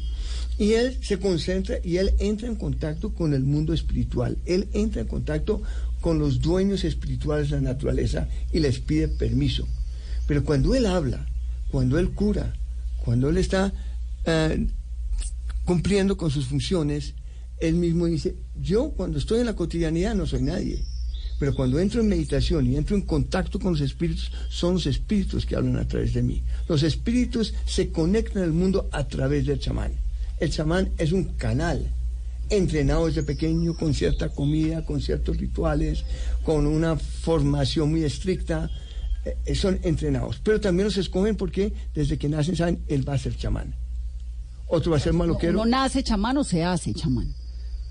y 0.58 0.74
él 0.74 0.98
se 1.02 1.20
concentra 1.20 1.78
y 1.84 1.98
él 1.98 2.14
entra 2.20 2.48
en 2.48 2.56
contacto 2.56 3.14
con 3.14 3.34
el 3.34 3.44
mundo 3.44 3.74
espiritual, 3.74 4.38
él 4.46 4.70
entra 4.74 5.02
en 5.02 5.08
contacto 5.08 5.62
con 6.02 6.20
los 6.20 6.40
dueños 6.40 6.84
espirituales 6.84 7.50
de 7.50 7.58
la 7.58 7.74
naturaleza 7.74 8.28
y 8.54 8.60
les 8.60 8.80
pide 8.80 9.08
permiso. 9.08 9.68
Pero 10.28 10.44
cuando 10.44 10.76
él 10.76 10.86
habla, 10.86 11.26
cuando 11.72 11.98
él 12.00 12.12
cura, 12.12 12.56
cuando 13.04 13.30
él 13.30 13.38
está 13.38 13.74
eh, 14.26 14.68
cumpliendo 15.66 16.16
con 16.16 16.32
sus 16.32 16.46
funciones, 16.46 17.16
él 17.60 17.76
mismo 17.76 18.06
dice, 18.06 18.36
yo 18.60 18.92
cuando 18.92 19.18
estoy 19.18 19.40
en 19.40 19.46
la 19.48 19.56
cotidianidad 19.56 20.16
no 20.16 20.26
soy 20.26 20.42
nadie, 20.42 20.84
pero 21.40 21.54
cuando 21.54 21.80
entro 21.80 22.02
en 22.02 22.08
meditación 22.08 22.66
y 22.66 22.76
entro 22.78 22.96
en 22.96 23.02
contacto 23.02 23.60
con 23.60 23.74
los 23.74 23.82
espíritus, 23.82 24.32
son 24.50 24.76
los 24.76 24.86
espíritus 24.86 25.46
que 25.46 25.56
hablan 25.56 25.78
a 25.78 25.88
través 25.88 26.14
de 26.14 26.22
mí. 26.24 26.42
Los 26.68 26.84
espíritus 26.84 27.54
se 27.66 27.92
conectan 27.92 28.44
al 28.44 28.52
mundo 28.54 28.88
a 28.92 29.08
través 29.08 29.46
del 29.46 29.60
chamán. 29.60 29.94
El 30.40 30.50
chamán 30.52 30.92
es 30.98 31.12
un 31.12 31.26
canal 31.36 31.92
entrenado 32.50 33.08
desde 33.08 33.24
pequeño 33.24 33.76
con 33.76 33.94
cierta 33.94 34.30
comida, 34.30 34.86
con 34.86 35.02
ciertos 35.02 35.38
rituales, 35.38 36.04
con 36.44 36.68
una 36.68 36.96
formación 36.98 37.90
muy 37.92 38.04
estricta. 38.04 38.70
eh, 39.46 39.56
son 39.56 39.80
entrenados, 39.84 40.40
pero 40.44 40.62
también 40.62 40.86
los 40.86 40.98
escogen 40.98 41.36
porque 41.36 41.74
desde 41.96 42.18
que 42.20 42.30
nacen 42.30 42.56
saben, 42.56 42.80
él 42.88 43.08
va 43.08 43.14
a 43.14 43.18
ser 43.18 43.36
chamán. 43.36 43.74
Otro 44.68 44.92
va 44.92 44.98
a 44.98 45.00
ser 45.00 45.14
maloquero 45.14 45.54
¿Uno 45.62 45.66
nace 45.66 46.04
chamán 46.04 46.38
o 46.38 46.44
se 46.44 46.64
hace 46.64 46.94
chamán? 46.94 47.34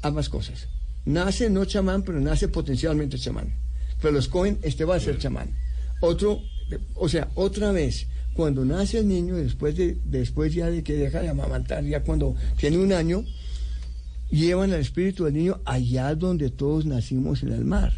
ambas 0.03 0.29
cosas. 0.29 0.69
Nace 1.07 1.51
no 1.51 1.65
chamán, 1.65 2.03
pero 2.03 2.21
nace 2.21 2.49
potencialmente 2.49 3.19
chamán. 3.19 3.55
Pero 4.01 4.13
los 4.13 4.29
cogen, 4.29 4.59
este 4.63 4.85
va 4.85 4.97
a 4.97 5.01
ser 5.01 5.19
chamán. 5.19 5.51
Otro, 6.01 6.41
o 6.95 7.09
sea, 7.09 7.31
otra 7.35 7.73
vez, 7.73 8.07
cuando 8.35 8.65
nace 8.65 8.99
el 8.99 9.09
niño, 9.09 9.37
después, 9.37 9.77
de, 9.77 9.99
después 10.05 10.53
ya 10.55 10.71
de 10.71 10.83
que 10.83 10.95
deja 10.95 11.21
de 11.21 11.29
amamantar, 11.29 11.85
ya 11.85 12.03
cuando 12.03 12.35
tiene 12.57 12.79
un 12.79 12.93
año, 12.93 13.25
llevan 14.31 14.73
al 14.73 14.81
espíritu 14.81 15.25
del 15.25 15.35
niño 15.35 15.61
allá 15.65 16.15
donde 16.15 16.51
todos 16.51 16.87
nacimos 16.87 17.43
en 17.43 17.53
el 17.53 17.65
mar. 17.65 17.93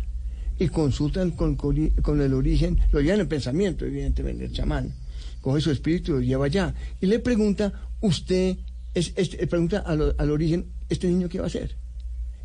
y 0.58 0.68
consultan 0.68 1.32
con, 1.32 1.56
con 1.56 2.20
el 2.20 2.32
origen, 2.34 2.78
lo 2.90 3.00
llevan 3.00 3.20
en 3.20 3.28
pensamiento, 3.28 3.84
evidentemente, 3.84 4.46
el 4.46 4.52
chamán. 4.52 4.94
Coge 5.42 5.60
su 5.60 5.70
espíritu 5.70 6.12
y 6.12 6.14
lo 6.14 6.20
lleva 6.20 6.46
allá. 6.46 6.74
Y 7.00 7.06
le 7.06 7.18
pregunta, 7.18 7.72
usted, 8.00 8.56
es, 8.94 9.10
pregunta 9.48 9.80
al, 9.80 10.14
al 10.16 10.30
origen, 10.30 10.66
¿este 10.88 11.08
niño 11.08 11.28
qué 11.28 11.40
va 11.40 11.46
a 11.46 11.50
ser? 11.50 11.76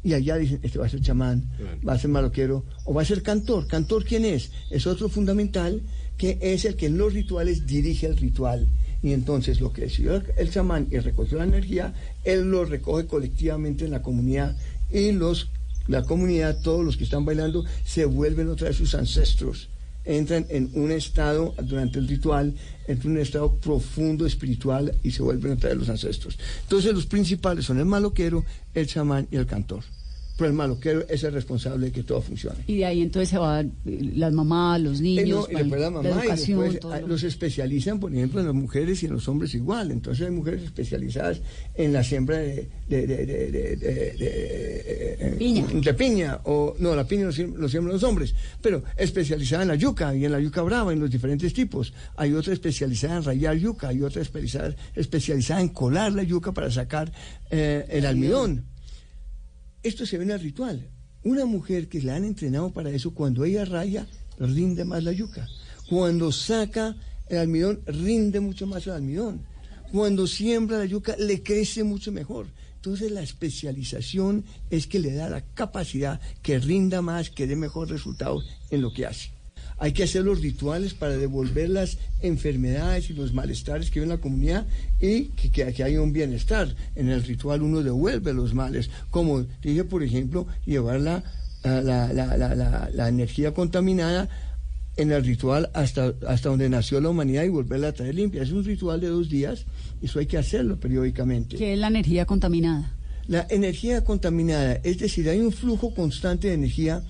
Y 0.03 0.13
allá 0.13 0.37
dicen, 0.37 0.59
este 0.63 0.79
va 0.79 0.85
a 0.85 0.89
ser 0.89 1.01
chamán, 1.01 1.49
va 1.87 1.93
a 1.93 1.99
ser 1.99 2.09
maloquero 2.09 2.65
o 2.85 2.93
va 2.93 3.01
a 3.01 3.05
ser 3.05 3.21
cantor. 3.21 3.67
¿Cantor 3.67 4.03
quién 4.03 4.25
es? 4.25 4.51
Es 4.69 4.87
otro 4.87 5.09
fundamental 5.09 5.81
que 6.17 6.37
es 6.41 6.65
el 6.65 6.75
que 6.75 6.87
en 6.87 6.97
los 6.97 7.13
rituales 7.13 7.65
dirige 7.65 8.07
el 8.07 8.17
ritual. 8.17 8.67
Y 9.03 9.13
entonces 9.13 9.61
lo 9.61 9.73
que 9.73 9.81
decidió 9.81 10.21
el 10.37 10.51
chamán 10.51 10.87
y 10.91 10.99
recogió 10.99 11.37
la 11.37 11.45
energía, 11.45 11.93
él 12.23 12.51
lo 12.51 12.65
recoge 12.65 13.07
colectivamente 13.07 13.85
en 13.85 13.91
la 13.91 14.01
comunidad 14.03 14.55
y 14.91 15.11
los, 15.11 15.49
la 15.87 16.03
comunidad, 16.03 16.61
todos 16.61 16.85
los 16.85 16.97
que 16.97 17.03
están 17.03 17.25
bailando, 17.25 17.65
se 17.85 18.05
vuelven 18.05 18.49
otra 18.49 18.67
vez 18.67 18.77
sus 18.77 18.93
ancestros 18.93 19.70
entran 20.05 20.45
en 20.49 20.71
un 20.73 20.91
estado 20.91 21.53
durante 21.63 21.99
el 21.99 22.07
ritual, 22.07 22.53
en 22.87 22.99
un 23.07 23.17
estado 23.17 23.55
profundo 23.55 24.25
espiritual 24.25 24.95
y 25.03 25.11
se 25.11 25.23
vuelven 25.23 25.53
a 25.53 25.57
traer 25.57 25.77
los 25.77 25.89
ancestros. 25.89 26.37
Entonces 26.63 26.93
los 26.93 27.05
principales 27.05 27.65
son 27.65 27.79
el 27.79 27.85
maloquero, 27.85 28.43
el 28.73 28.87
chamán 28.87 29.27
y 29.31 29.37
el 29.37 29.45
cantor 29.45 29.83
el 30.47 30.53
maloquero 30.53 31.05
es 31.07 31.23
el 31.23 31.33
responsable 31.33 31.87
de 31.87 31.91
que 31.91 32.03
todo 32.03 32.21
funcione. 32.21 32.59
Y 32.67 32.77
de 32.77 32.85
ahí 32.85 33.01
entonces 33.01 33.29
se 33.29 33.37
van 33.37 33.73
las 33.85 34.33
mamás, 34.33 34.81
los 34.81 34.99
eh, 34.99 35.03
niños, 35.03 35.47
y 35.49 35.55
después 35.55 35.81
la 35.81 35.89
mamá, 35.89 36.09
educación, 36.09 36.79
los 37.07 37.23
especializan, 37.23 37.99
por 37.99 38.13
ejemplo, 38.13 38.39
en 38.39 38.47
las 38.47 38.55
mujeres 38.55 39.03
y 39.03 39.07
en 39.07 39.13
los 39.13 39.27
hombres 39.27 39.53
igual. 39.55 39.91
Entonces 39.91 40.25
hay 40.25 40.31
mujeres 40.31 40.63
especializadas 40.63 41.41
en 41.75 41.93
la 41.93 42.03
siembra 42.03 42.37
de, 42.37 42.69
de, 42.87 43.07
de, 43.07 43.25
piña. 45.37 45.65
de 45.67 45.93
piña, 45.93 46.39
o 46.45 46.75
no, 46.79 46.95
la 46.95 47.05
piña 47.05 47.25
lo, 47.25 47.31
siembran 47.31 47.93
los 47.93 48.03
hombres, 48.03 48.33
pero 48.61 48.83
especializada 48.97 49.63
en 49.63 49.69
la 49.69 49.75
yuca 49.75 50.15
y 50.15 50.25
en 50.25 50.31
la 50.31 50.39
yuca 50.39 50.61
brava, 50.61 50.93
en 50.93 50.99
los 50.99 51.09
diferentes 51.09 51.53
tipos. 51.53 51.93
Hay 52.15 52.33
otra 52.33 52.53
especializada 52.53 53.17
en 53.17 53.23
rayar 53.23 53.57
yuca, 53.57 53.89
hay 53.89 54.01
otra 54.01 54.21
especializada, 54.21 54.75
especializada 54.95 55.61
en 55.61 55.69
colar 55.69 56.13
la 56.13 56.23
yuca 56.23 56.51
para 56.51 56.71
sacar 56.71 57.11
eh, 57.49 57.85
el 57.89 58.05
almidón 58.05 58.65
esto 59.83 60.05
se 60.05 60.17
ve 60.17 60.23
en 60.23 60.31
el 60.31 60.39
ritual. 60.39 60.89
Una 61.23 61.45
mujer 61.45 61.87
que 61.87 62.01
la 62.01 62.15
han 62.15 62.25
entrenado 62.25 62.71
para 62.71 62.89
eso, 62.89 63.13
cuando 63.13 63.43
ella 63.45 63.65
raya, 63.65 64.07
rinde 64.39 64.85
más 64.85 65.03
la 65.03 65.11
yuca. 65.11 65.47
Cuando 65.89 66.31
saca 66.31 66.95
el 67.27 67.37
almidón, 67.37 67.81
rinde 67.85 68.39
mucho 68.39 68.65
más 68.67 68.87
el 68.87 68.93
almidón. 68.93 69.41
Cuando 69.91 70.25
siembra 70.25 70.77
la 70.77 70.85
yuca, 70.85 71.15
le 71.17 71.43
crece 71.43 71.83
mucho 71.83 72.11
mejor. 72.11 72.47
Entonces 72.75 73.11
la 73.11 73.21
especialización 73.21 74.43
es 74.71 74.87
que 74.87 74.99
le 74.99 75.13
da 75.13 75.29
la 75.29 75.41
capacidad 75.41 76.19
que 76.41 76.57
rinda 76.59 77.01
más, 77.01 77.29
que 77.29 77.45
dé 77.45 77.55
mejor 77.55 77.89
resultado 77.89 78.41
en 78.71 78.81
lo 78.81 78.91
que 78.91 79.05
hace. 79.05 79.29
Hay 79.81 79.93
que 79.93 80.03
hacer 80.03 80.23
los 80.23 80.41
rituales 80.41 80.93
para 80.93 81.17
devolver 81.17 81.69
las 81.69 81.97
enfermedades 82.21 83.09
y 83.09 83.13
los 83.13 83.33
malestares 83.33 83.89
que 83.89 83.99
hay 83.99 84.03
en 84.03 84.09
la 84.09 84.17
comunidad 84.17 84.67
y 85.01 85.25
que, 85.29 85.49
que, 85.49 85.83
haya 85.83 86.01
un 86.01 86.13
bienestar. 86.13 86.75
En 86.95 87.09
el 87.09 87.23
ritual 87.23 87.63
uno 87.63 87.81
devuelve 87.81 88.31
los 88.31 88.53
males, 88.53 88.91
como 89.09 89.41
dije, 89.61 89.83
por 89.83 90.03
ejemplo, 90.03 90.45
llevar 90.67 91.01
la, 91.01 91.23
la, 91.63 93.09
energía 93.09 93.55
contaminada 93.55 94.29
en 94.97 95.11
el 95.11 95.25
ritual 95.25 95.71
hasta, 95.73 96.13
hasta 96.27 96.49
donde 96.49 96.69
nació 96.69 97.01
la 97.01 97.09
humanidad 97.09 97.43
y 97.43 97.49
volverla 97.49 97.87
a 97.87 97.93
traer 97.93 98.13
limpia. 98.13 98.43
Es 98.43 98.51
un 98.51 98.63
ritual 98.63 99.01
de 99.01 99.07
dos 99.07 99.29
días 99.29 99.65
eso 100.01 100.19
hay 100.19 100.25
que 100.25 100.37
hacerlo 100.37 100.79
periódicamente. 100.79 101.57
¿Qué 101.57 101.73
es 101.73 101.79
la 101.79 101.87
energía 101.87 102.25
contaminada? 102.25 102.91
La 103.27 103.45
energía 103.49 104.03
contaminada, 104.03 104.79
es 104.83 104.97
decir, 104.97 105.29
hay 105.29 105.39
un 105.39 105.51
flujo 105.51 105.93
constante 105.93 106.47
de 106.47 106.55
energía 106.55 107.03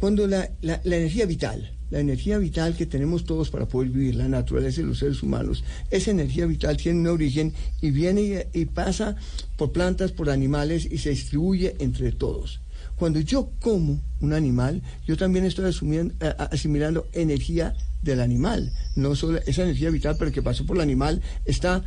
cuando 0.00 0.26
la, 0.26 0.50
la 0.62 0.78
energía 0.84 1.26
vital, 1.26 1.70
la 1.90 2.00
energía 2.00 2.38
vital 2.38 2.76
que 2.76 2.86
tenemos 2.86 3.24
todos 3.24 3.50
para 3.50 3.66
poder 3.66 3.90
vivir, 3.90 4.14
la 4.14 4.28
naturaleza 4.28 4.80
de 4.80 4.88
los 4.88 4.98
seres 4.98 5.22
humanos, 5.22 5.64
esa 5.90 6.10
energía 6.10 6.46
vital 6.46 6.76
tiene 6.76 7.00
un 7.00 7.06
origen 7.06 7.52
y 7.80 7.90
viene 7.90 8.46
y, 8.52 8.64
pasa 8.66 9.16
por 9.56 9.72
plantas, 9.72 10.12
por 10.12 10.30
animales 10.30 10.88
y 10.90 10.98
se 10.98 11.10
distribuye 11.10 11.76
entre 11.78 12.12
todos. 12.12 12.60
Cuando 12.96 13.20
yo 13.20 13.50
como 13.60 14.00
un 14.20 14.32
animal, 14.32 14.82
yo 15.06 15.16
también 15.16 15.44
estoy 15.44 15.66
asumiendo, 15.66 16.14
asimilando 16.38 17.06
energía 17.12 17.74
del 18.02 18.20
animal, 18.20 18.72
no 18.94 19.16
solo 19.16 19.38
esa 19.46 19.62
energía 19.62 19.90
vital, 19.90 20.16
pero 20.18 20.30
que 20.30 20.42
pasó 20.42 20.64
por 20.64 20.76
el 20.76 20.82
animal 20.82 21.20
está 21.44 21.84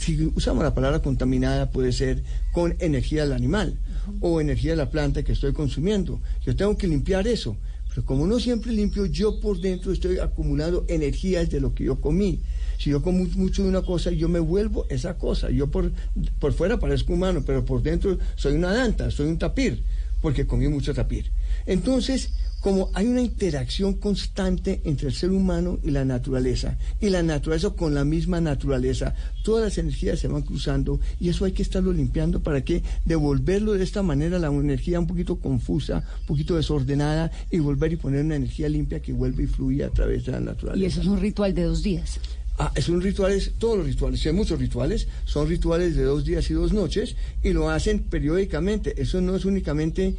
si 0.00 0.32
usamos 0.34 0.64
la 0.64 0.74
palabra 0.74 1.02
contaminada, 1.02 1.70
puede 1.70 1.92
ser 1.92 2.22
con 2.52 2.74
energía 2.78 3.22
del 3.22 3.34
animal 3.34 3.78
o 4.20 4.40
energía 4.40 4.70
de 4.70 4.78
la 4.78 4.90
planta 4.90 5.22
que 5.22 5.32
estoy 5.32 5.52
consumiendo. 5.52 6.22
Yo 6.44 6.56
tengo 6.56 6.76
que 6.78 6.88
limpiar 6.88 7.28
eso. 7.28 7.58
Pero 7.90 8.04
como 8.06 8.26
no 8.26 8.38
siempre 8.38 8.72
limpio, 8.72 9.06
yo 9.06 9.40
por 9.40 9.60
dentro 9.60 9.92
estoy 9.92 10.18
acumulando 10.18 10.84
energías 10.88 11.50
de 11.50 11.60
lo 11.60 11.74
que 11.74 11.84
yo 11.84 12.00
comí. 12.00 12.40
Si 12.78 12.90
yo 12.90 13.02
como 13.02 13.24
mucho 13.36 13.62
de 13.62 13.68
una 13.68 13.82
cosa, 13.82 14.10
yo 14.10 14.28
me 14.28 14.38
vuelvo 14.38 14.86
esa 14.88 15.18
cosa. 15.18 15.50
Yo 15.50 15.70
por, 15.70 15.92
por 16.38 16.52
fuera 16.52 16.78
parezco 16.78 17.12
humano, 17.12 17.42
pero 17.44 17.64
por 17.64 17.82
dentro 17.82 18.18
soy 18.36 18.54
una 18.54 18.72
danta, 18.72 19.10
soy 19.10 19.26
un 19.26 19.38
tapir, 19.38 19.82
porque 20.22 20.46
comí 20.46 20.68
mucho 20.68 20.94
tapir. 20.94 21.30
Entonces, 21.66 22.30
como 22.60 22.90
hay 22.94 23.06
una 23.06 23.22
interacción 23.22 23.94
constante 23.94 24.80
entre 24.84 25.08
el 25.08 25.14
ser 25.14 25.30
humano 25.30 25.78
y 25.82 25.90
la 25.90 26.04
naturaleza, 26.04 26.78
y 27.00 27.08
la 27.08 27.22
naturaleza 27.22 27.70
con 27.70 27.94
la 27.94 28.04
misma 28.04 28.40
naturaleza, 28.40 29.14
todas 29.42 29.64
las 29.64 29.78
energías 29.78 30.18
se 30.18 30.28
van 30.28 30.42
cruzando 30.42 31.00
y 31.18 31.28
eso 31.30 31.44
hay 31.44 31.52
que 31.52 31.62
estarlo 31.62 31.92
limpiando 31.92 32.40
para 32.40 32.62
que 32.62 32.82
devolverlo 33.04 33.72
de 33.72 33.84
esta 33.84 34.02
manera, 34.02 34.38
la 34.38 34.48
energía 34.48 35.00
un 35.00 35.06
poquito 35.06 35.36
confusa, 35.36 36.04
un 36.20 36.26
poquito 36.26 36.56
desordenada, 36.56 37.30
y 37.50 37.58
volver 37.58 37.92
y 37.92 37.96
poner 37.96 38.24
una 38.24 38.36
energía 38.36 38.68
limpia 38.68 39.00
que 39.00 39.12
vuelve 39.12 39.44
y 39.44 39.46
fluye 39.46 39.84
a 39.84 39.90
través 39.90 40.26
de 40.26 40.32
la 40.32 40.40
naturaleza. 40.40 40.82
Y 40.82 40.86
eso 40.86 41.00
es 41.00 41.06
un 41.06 41.20
ritual 41.20 41.54
de 41.54 41.62
dos 41.62 41.82
días. 41.82 42.20
Ah, 42.58 42.70
es 42.74 42.90
un 42.90 43.00
ritual, 43.00 43.40
todos 43.58 43.78
los 43.78 43.86
rituales, 43.86 44.26
hay 44.26 44.32
muchos 44.34 44.58
rituales, 44.58 45.08
son 45.24 45.48
rituales 45.48 45.96
de 45.96 46.02
dos 46.02 46.26
días 46.26 46.50
y 46.50 46.54
dos 46.54 46.74
noches 46.74 47.16
y 47.42 47.54
lo 47.54 47.70
hacen 47.70 48.00
periódicamente. 48.00 49.00
Eso 49.00 49.22
no 49.22 49.34
es 49.34 49.46
únicamente 49.46 50.14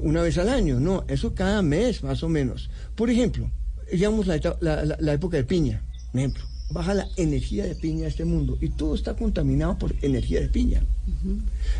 una 0.00 0.22
vez 0.22 0.38
al 0.38 0.48
año, 0.48 0.80
no, 0.80 1.04
eso 1.08 1.34
cada 1.34 1.62
mes 1.62 2.02
más 2.02 2.22
o 2.22 2.28
menos. 2.28 2.70
Por 2.94 3.10
ejemplo, 3.10 3.50
digamos 3.90 4.26
la, 4.26 4.38
la, 4.60 5.12
época 5.12 5.36
de 5.36 5.44
piña, 5.44 5.82
ejemplo, 6.12 6.44
baja 6.70 6.94
la 6.94 7.08
energía 7.16 7.64
de 7.64 7.74
piña 7.74 8.06
a 8.06 8.08
este 8.08 8.24
mundo 8.24 8.58
y 8.60 8.70
todo 8.70 8.94
está 8.94 9.14
contaminado 9.14 9.78
por 9.78 9.94
energía 10.02 10.40
de 10.40 10.48
piña. 10.48 10.82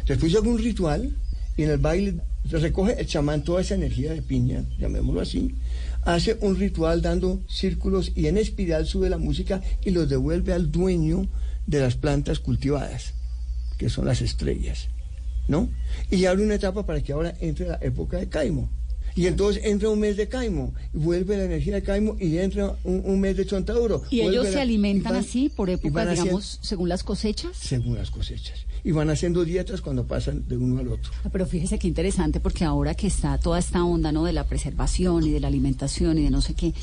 Después 0.07 0.33
llega 0.33 0.49
un 0.49 0.59
ritual 0.59 1.17
y 1.57 1.63
en 1.63 1.71
el 1.71 1.79
baile 1.79 2.21
recoge 2.51 3.01
el 3.01 3.07
chamán 3.07 3.43
toda 3.43 3.61
esa 3.61 3.75
energía 3.75 4.13
de 4.13 4.23
piña, 4.23 4.65
llamémoslo 4.79 5.21
así, 5.21 5.55
hace 6.03 6.37
un 6.41 6.57
ritual 6.57 7.01
dando 7.01 7.41
círculos 7.49 8.13
y 8.15 8.27
en 8.27 8.37
espiral 8.37 8.87
sube 8.87 9.09
la 9.09 9.19
música 9.19 9.63
y 9.85 9.91
los 9.91 10.09
devuelve 10.09 10.53
al 10.53 10.71
dueño 10.71 11.27
de 11.67 11.81
las 11.81 11.95
plantas 11.95 12.41
cultivadas, 12.41 13.15
que 13.79 13.89
son 13.89 14.05
las 14.05 14.21
estrellas. 14.21 14.89
¿No? 15.49 15.69
Y 16.11 16.25
abre 16.25 16.45
una 16.45 16.55
etapa 16.55 16.87
para 16.87 17.01
que 17.01 17.13
ahora 17.13 17.35
entre 17.41 17.69
la 17.69 17.79
época 17.83 18.19
de 18.19 18.29
Caimo. 18.29 18.69
Y 19.17 19.27
entonces 19.27 19.65
entra 19.65 19.91
un 19.91 20.01
mes 20.01 20.17
de 20.17 20.29
Caimo, 20.29 20.75
vuelve 20.93 21.37
la 21.37 21.45
energía 21.45 21.75
de 21.75 21.83
Caimo 21.85 22.17
y 22.19 22.39
entra 22.39 22.75
un, 22.83 23.21
mes 23.21 23.37
de 23.37 23.47
Chontauro. 23.47 24.03
¿Y 24.11 24.23
ellos 24.23 24.49
se 24.49 24.61
alimentan 24.61 25.15
así 25.15 25.49
por 25.49 25.71
época, 25.71 26.05
digamos, 26.05 26.59
según 26.63 26.89
las 26.89 27.05
cosechas? 27.05 27.57
Según 27.57 27.95
las 27.95 28.11
cosechas. 28.11 28.67
Y 28.83 28.91
van 28.91 29.11
haciendo 29.11 29.45
dietas 29.45 29.81
cuando 29.81 30.05
pasan 30.05 30.47
de 30.49 30.57
uno 30.57 30.81
al 30.81 30.89
otro. 30.89 31.13
Ah, 31.23 31.29
pero 31.31 31.47
fíjese 31.47 31.79
qué 31.79 31.87
interesante, 31.87 32.41
porque 32.41 32.65
ahora 32.65 32.95
que 32.95 33.07
está 33.07 33.39
toda 33.39 33.61
esta 33.61 33.85
onda, 33.85 34.11
¿no? 34.11 34.25
De 34.25 34.33
la 34.33 34.45
preservación 34.45 35.25
y 35.25 35.31
de 35.31 35.39
la 35.39 35.47
alimentación 35.47 36.19
y 36.19 36.25
de 36.25 36.31
no 36.31 36.43
sé 36.43 36.55
qué, 36.55 36.75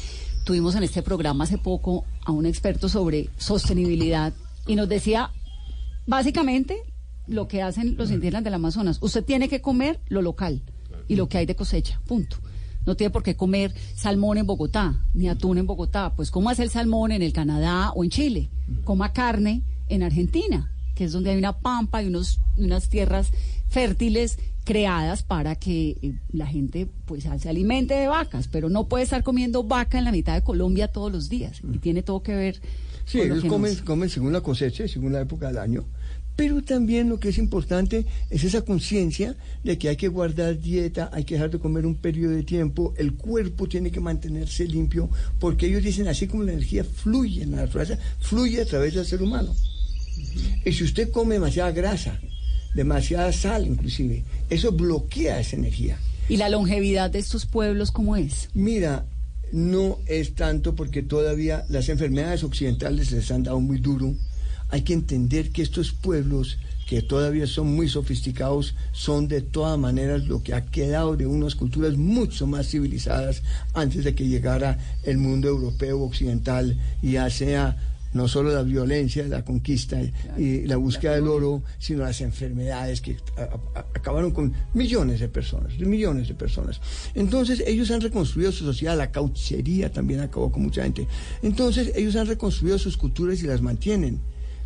tuvimos 0.46 0.76
en 0.76 0.84
este 0.84 1.04
programa 1.04 1.44
hace 1.44 1.58
poco 1.58 2.06
a 2.24 2.32
un 2.32 2.46
experto 2.46 2.88
sobre 2.88 3.30
sostenibilidad 3.38 4.34
y 4.68 4.76
nos 4.76 4.88
decía, 4.88 5.32
básicamente, 6.08 6.82
lo 7.32 7.48
que 7.48 7.62
hacen 7.62 7.96
los 7.98 8.12
indígenas 8.12 8.44
del 8.44 8.54
Amazonas. 8.54 8.98
Usted 9.02 9.24
tiene 9.24 9.50
que 9.50 9.62
comer 9.62 10.00
lo 10.08 10.22
local 10.22 10.62
y 11.08 11.16
lo 11.16 11.28
que 11.28 11.38
hay 11.38 11.46
de 11.46 11.56
cosecha, 11.56 12.00
punto. 12.06 12.38
No 12.86 12.96
tiene 12.96 13.12
por 13.12 13.24
qué 13.24 13.36
comer 13.36 13.74
salmón 13.96 14.38
en 14.38 14.48
Bogotá, 14.48 15.06
ni 15.14 15.30
atún 15.30 15.58
en 15.58 15.68
Bogotá. 15.68 16.14
Pues 16.16 16.32
cómo 16.32 16.50
hace 16.50 16.64
el 16.64 16.70
salmón 16.70 17.12
en 17.12 17.22
el 17.22 17.32
Canadá 17.32 17.92
o 17.92 18.04
en 18.04 18.10
Chile. 18.10 18.50
Coma 18.84 19.14
carne 19.14 19.64
en 19.88 20.04
Argentina, 20.04 20.72
que 20.96 21.06
es 21.06 21.12
donde 21.12 21.32
hay 21.32 21.38
una 21.38 21.60
pampa 21.60 22.02
y 22.02 22.08
unos, 22.08 22.40
unas 22.58 22.90
tierras 22.90 23.32
fértiles 23.70 24.40
creadas 24.64 25.24
para 25.24 25.56
que 25.56 25.98
eh, 26.02 26.14
la 26.32 26.48
gente 26.48 26.88
pues 27.06 27.24
se 27.38 27.50
alimente 27.50 27.94
de 27.94 28.08
vacas, 28.08 28.48
pero 28.48 28.70
no 28.70 28.88
puede 28.88 29.04
estar 29.04 29.24
comiendo 29.24 29.64
vaca 29.64 29.98
en 29.98 30.06
la 30.06 30.12
mitad 30.12 30.34
de 30.34 30.44
Colombia 30.44 30.88
todos 30.88 31.12
los 31.12 31.30
días. 31.30 31.62
Y 31.72 31.78
tiene 31.78 32.04
todo 32.04 32.24
que 32.24 32.36
ver. 32.36 32.62
Sí, 33.06 33.20
ellos 33.20 33.44
comen, 33.46 33.76
comen 33.78 34.10
según 34.10 34.34
la 34.34 34.42
cosecha, 34.42 34.88
según 34.88 35.14
la 35.14 35.22
época 35.22 35.48
del 35.48 35.58
año. 35.58 35.86
Pero 36.36 36.64
también 36.64 37.10
lo 37.10 37.20
que 37.20 37.30
es 37.30 37.38
importante 37.38 38.06
es 38.30 38.44
esa 38.44 38.62
conciencia 38.62 39.36
de 39.64 39.78
que 39.78 39.90
hay 39.90 39.96
que 39.96 40.08
guardar 40.08 40.60
dieta, 40.60 41.10
hay 41.14 41.24
que 41.24 41.36
dejar 41.36 41.52
de 41.52 41.60
comer 41.60 41.86
un 41.86 41.96
periodo 41.96 42.34
de 42.34 42.44
tiempo, 42.44 42.94
el 42.98 43.14
cuerpo 43.14 43.68
tiene 43.68 43.92
que 43.92 44.00
mantenerse 44.00 44.66
limpio, 44.66 45.10
porque 45.40 45.68
ellos 45.68 45.84
dicen 45.84 46.08
así 46.08 46.28
como 46.28 46.44
la 46.44 46.54
energía 46.54 46.84
fluye 46.84 47.44
en 47.44 47.52
la 47.52 47.58
naturaleza, 47.66 48.00
fluye 48.20 48.62
a 48.62 48.66
través 48.66 48.94
del 48.94 49.06
ser 49.06 49.22
humano. 49.22 49.54
Y 50.66 50.74
si 50.74 50.84
usted 50.84 51.12
come 51.12 51.36
demasiada 51.36 51.72
grasa, 51.72 52.20
demasiada 52.74 53.32
sal 53.34 53.68
inclusive, 53.68 54.24
eso 54.50 54.72
bloquea 54.72 55.40
esa 55.40 55.58
energía. 55.58 55.98
¿Y 56.30 56.38
la 56.38 56.50
longevidad 56.50 57.12
de 57.12 57.20
estos 57.20 57.46
pueblos 57.46 57.92
cómo 57.92 58.16
es? 58.16 58.50
Mira, 58.54 59.06
no 59.52 60.00
es 60.06 60.36
tanto 60.36 60.76
porque 60.76 61.02
todavía 61.04 61.66
las 61.70 61.90
enfermedades 61.90 62.44
occidentales 62.44 63.12
les 63.12 63.32
han 63.32 63.44
dado 63.44 63.60
muy 63.60 63.80
duro. 63.80 64.14
Hay 64.72 64.82
que 64.82 64.94
entender 64.94 65.52
que 65.52 65.62
estos 65.62 65.92
pueblos 65.92 66.58
que 66.88 67.02
todavía 67.02 67.48
son 67.48 67.74
muy 67.74 67.88
sofisticados, 67.88 68.76
son 68.92 69.28
de 69.28 69.42
todas 69.42 69.80
maneras 69.80 70.26
lo 70.26 70.44
que 70.44 70.54
ha 70.54 70.66
quedado 70.66 71.16
de 71.16 71.26
unas 71.26 71.56
culturas 71.56 71.96
mucho 71.96 72.48
más 72.48 72.68
civilizadas 72.68 73.44
antes 73.74 74.04
de 74.04 74.14
que 74.14 74.28
llegara 74.28 74.78
el 75.04 75.18
mundo 75.18 75.48
europeo 75.48 76.02
occidental, 76.02 76.78
y 77.02 77.14
ya 77.14 77.30
sea 77.30 77.78
no 78.14 78.28
solo 78.28 78.54
la 78.54 78.64
violencia, 78.64 79.26
la 79.26 79.46
conquista 79.46 80.02
y 80.38 80.66
la 80.68 80.76
búsqueda 80.76 81.16
del 81.16 81.28
oro, 81.28 81.64
sino 81.80 82.04
las 82.04 82.20
enfermedades 82.20 83.00
que 83.00 83.16
acabaron 83.94 84.32
con 84.32 84.54
millones 84.74 85.22
de 85.22 85.30
personas, 85.30 85.80
millones 85.80 86.28
de 86.28 86.34
personas. 86.34 86.82
Entonces 87.16 87.64
ellos 87.66 87.90
han 87.92 88.02
reconstruido 88.02 88.52
su 88.52 88.66
sociedad, 88.66 88.98
la 88.98 89.12
cauchería 89.12 89.94
también 89.94 90.20
acabó 90.20 90.52
con 90.52 90.64
mucha 90.64 90.84
gente. 90.84 91.08
Entonces 91.42 91.94
ellos 91.96 92.18
han 92.18 92.28
reconstruido 92.28 92.78
sus 92.78 92.98
culturas 92.98 93.42
y 93.42 93.48
las 93.48 93.62
mantienen 93.62 94.20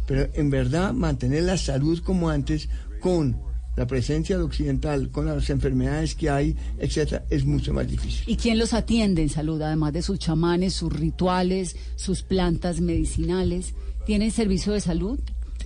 pero 0.06 0.30
en 0.34 0.50
verdad 0.50 0.94
mantener 0.94 1.44
la 1.44 1.58
salud 1.58 2.02
como 2.04 2.30
antes 2.30 2.70
con 3.00 3.38
la 3.76 3.88
presencia 3.88 4.38
de 4.38 4.44
occidental, 4.44 5.10
con 5.10 5.26
las 5.26 5.50
enfermedades 5.50 6.15
que 6.15 6.30
hay, 6.30 6.56
etcétera, 6.80 7.26
es 7.30 7.46
mucho 7.46 7.74
más 7.74 7.88
difícil. 7.88 8.24
¿Y 8.26 8.38
quién 8.38 8.58
los 8.58 8.74
atiende 8.74 9.22
en 9.22 9.30
salud, 9.30 9.62
además 9.62 9.94
de 9.94 10.02
sus 10.02 10.18
chamanes, 10.18 10.74
sus 10.74 10.94
rituales, 10.94 11.76
sus 11.96 12.22
plantas 12.22 12.80
medicinales? 12.80 13.74
¿Tienen 14.06 14.32
servicio 14.32 14.72
de 14.72 14.80
salud? 14.80 15.20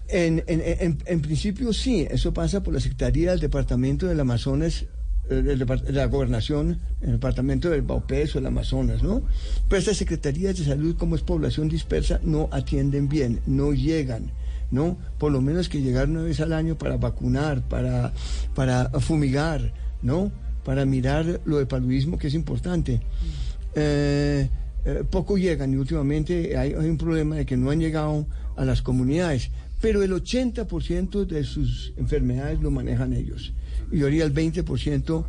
En, 0.07 0.43
en, 0.47 0.97
en 1.05 1.21
principio 1.21 1.71
sí, 1.71 2.07
eso 2.09 2.33
pasa 2.33 2.63
por 2.63 2.73
la 2.73 2.79
Secretaría 2.79 3.31
del 3.31 3.39
Departamento 3.39 4.07
del 4.07 4.19
Amazonas 4.19 4.85
la 5.29 6.05
gobernación, 6.05 6.79
el 7.01 7.13
departamento 7.13 7.69
del 7.69 7.83
Baupés 7.83 8.35
o 8.35 8.39
el 8.39 8.47
Amazonas, 8.47 9.03
¿no? 9.03 9.21
Pero 9.67 9.79
estas 9.79 9.97
secretarías 9.97 10.57
de 10.57 10.65
salud, 10.65 10.95
como 10.97 11.15
es 11.15 11.21
población 11.21 11.69
dispersa, 11.69 12.19
no 12.23 12.49
atienden 12.51 13.07
bien, 13.07 13.41
no 13.45 13.73
llegan, 13.73 14.31
¿no? 14.71 14.97
Por 15.19 15.31
lo 15.31 15.41
menos 15.41 15.69
que 15.69 15.81
llegar 15.81 16.09
una 16.09 16.23
vez 16.23 16.39
al 16.39 16.53
año 16.53 16.77
para 16.77 16.97
vacunar, 16.97 17.61
para, 17.61 18.11
para 18.55 18.89
fumigar, 18.99 19.71
¿no? 20.01 20.31
Para 20.65 20.85
mirar 20.85 21.41
lo 21.45 21.57
de 21.57 21.67
paludismo, 21.67 22.17
que 22.17 22.27
es 22.27 22.33
importante. 22.33 22.99
Eh, 23.75 24.49
eh, 24.85 25.03
poco 25.09 25.37
llegan 25.37 25.73
y 25.73 25.77
últimamente 25.77 26.57
hay, 26.57 26.73
hay 26.73 26.89
un 26.89 26.97
problema 26.97 27.35
de 27.35 27.45
que 27.45 27.55
no 27.55 27.69
han 27.69 27.79
llegado 27.79 28.25
a 28.55 28.65
las 28.65 28.81
comunidades, 28.81 29.51
pero 29.79 30.01
el 30.01 30.11
80% 30.11 31.25
de 31.25 31.43
sus 31.43 31.93
enfermedades 31.97 32.61
lo 32.61 32.71
manejan 32.71 33.13
ellos 33.13 33.53
y 33.91 34.03
hoy 34.03 34.21
el 34.21 34.33
20%, 34.33 35.25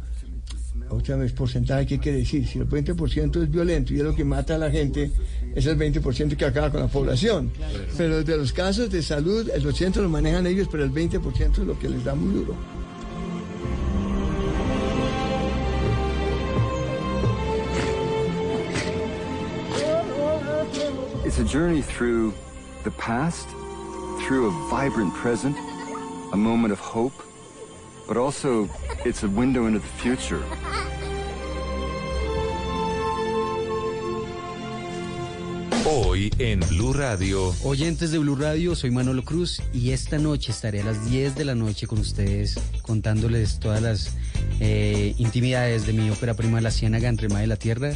otra 0.91 1.17
vez 1.17 1.33
porcentaje, 1.33 1.87
¿qué 1.87 1.99
quiere 1.99 2.19
decir? 2.19 2.47
Si 2.47 2.59
el 2.59 2.69
20% 2.69 3.43
es 3.43 3.51
violento 3.51 3.95
y 3.95 3.99
es 3.99 4.03
lo 4.03 4.15
que 4.15 4.25
mata 4.25 4.57
a 4.57 4.59
la 4.59 4.71
gente, 4.71 5.11
es 5.55 5.67
el 5.67 5.79
20% 5.79 6.37
que 6.37 6.45
acaba 6.45 6.71
con 6.71 6.81
la 6.81 6.89
población. 6.89 7.53
Pero 7.97 8.23
de 8.23 8.37
los 8.37 8.53
casos 8.53 8.91
de 8.91 9.03
salud, 9.03 9.49
el 9.51 9.65
80% 9.65 9.97
lo 9.97 10.09
manejan 10.09 10.47
ellos, 10.47 10.69
pero 10.71 10.85
el 10.85 10.93
20% 10.93 11.53
es 11.53 11.59
lo 11.59 11.79
que 11.79 11.89
les 11.89 12.05
da 12.05 12.15
muy 12.15 12.35
duro. 12.35 12.57
It's 21.25 21.39
a 21.39 21.45
journey 21.45 21.81
through 21.83 22.35
the 22.83 22.91
past, 22.91 23.49
through 24.27 24.49
a 24.49 24.69
vibrant 24.69 25.15
present, 25.15 25.57
a 26.33 26.37
moment 26.37 26.73
of 26.73 26.81
hope 26.81 27.15
but 28.11 28.17
also 28.17 28.69
it's 29.05 29.23
a 29.23 29.29
window 29.29 29.69
into 29.69 29.79
the 29.79 29.87
future. 30.03 30.43
Hoy 35.87 36.33
en 36.41 36.59
Blue 36.71 36.93
Radio. 36.93 37.55
Oyentes 37.63 38.11
de 38.11 38.19
Blue 38.19 38.35
Radio, 38.35 38.75
soy 38.75 38.91
Manolo 38.91 39.23
Cruz 39.23 39.63
y 39.73 39.93
esta 39.93 40.19
noche 40.19 40.51
estaré 40.51 40.81
a 40.81 40.85
las 40.85 41.09
10 41.09 41.37
de 41.37 41.45
la 41.45 41.55
noche 41.55 41.87
con 41.87 42.01
ustedes 42.01 42.59
contándoles 42.83 43.61
todas 43.61 43.81
las 43.81 44.17
eh, 44.59 45.15
intimidades 45.19 45.87
de 45.87 45.93
mi 45.93 46.11
ópera 46.11 46.35
prima 46.35 46.61
La 46.61 46.73
Ciénaga 46.73 47.09
entre 47.09 47.29
Mar 47.29 47.43
de 47.43 47.47
la 47.47 47.57
Tierra 47.57 47.93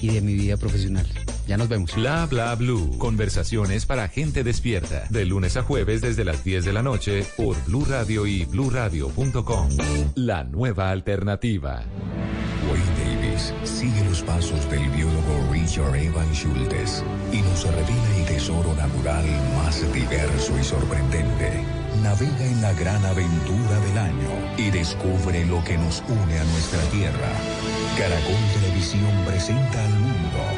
y 0.00 0.08
de 0.08 0.22
mi 0.22 0.32
vida 0.32 0.56
profesional. 0.56 1.06
Ya 1.48 1.56
nos 1.56 1.70
vemos. 1.70 1.94
Bla 1.94 2.26
bla 2.26 2.54
blue. 2.54 2.98
Conversaciones 2.98 3.86
para 3.86 4.06
gente 4.08 4.44
despierta. 4.44 5.04
De 5.08 5.24
lunes 5.24 5.56
a 5.56 5.62
jueves 5.62 6.02
desde 6.02 6.22
las 6.22 6.44
10 6.44 6.66
de 6.66 6.72
la 6.74 6.82
noche 6.82 7.24
por 7.38 7.56
Blue 7.64 7.86
Radio 7.88 8.26
y 8.26 8.44
bluradio.com. 8.44 9.68
La 10.14 10.44
nueva 10.44 10.90
alternativa. 10.90 11.84
Wayne 12.70 13.16
Davis 13.16 13.54
sigue 13.64 14.04
los 14.04 14.20
pasos 14.22 14.68
del 14.70 14.90
biólogo 14.90 15.48
Richard 15.50 15.96
Evan 15.96 16.30
Schultes 16.34 17.02
y 17.32 17.40
nos 17.40 17.64
revela 17.64 18.16
el 18.18 18.26
tesoro 18.26 18.74
natural 18.74 19.24
más 19.56 19.90
diverso 19.94 20.52
y 20.60 20.62
sorprendente. 20.62 21.64
Navega 22.02 22.44
en 22.44 22.60
la 22.60 22.74
gran 22.74 23.02
aventura 23.06 23.80
del 23.86 23.98
año 23.98 24.30
y 24.58 24.70
descubre 24.70 25.46
lo 25.46 25.64
que 25.64 25.78
nos 25.78 26.02
une 26.08 26.38
a 26.38 26.44
nuestra 26.44 26.80
tierra. 26.90 27.30
Caracol 27.96 28.36
Televisión 28.60 29.24
presenta 29.24 29.82
al 29.82 29.94
mundo 29.94 30.57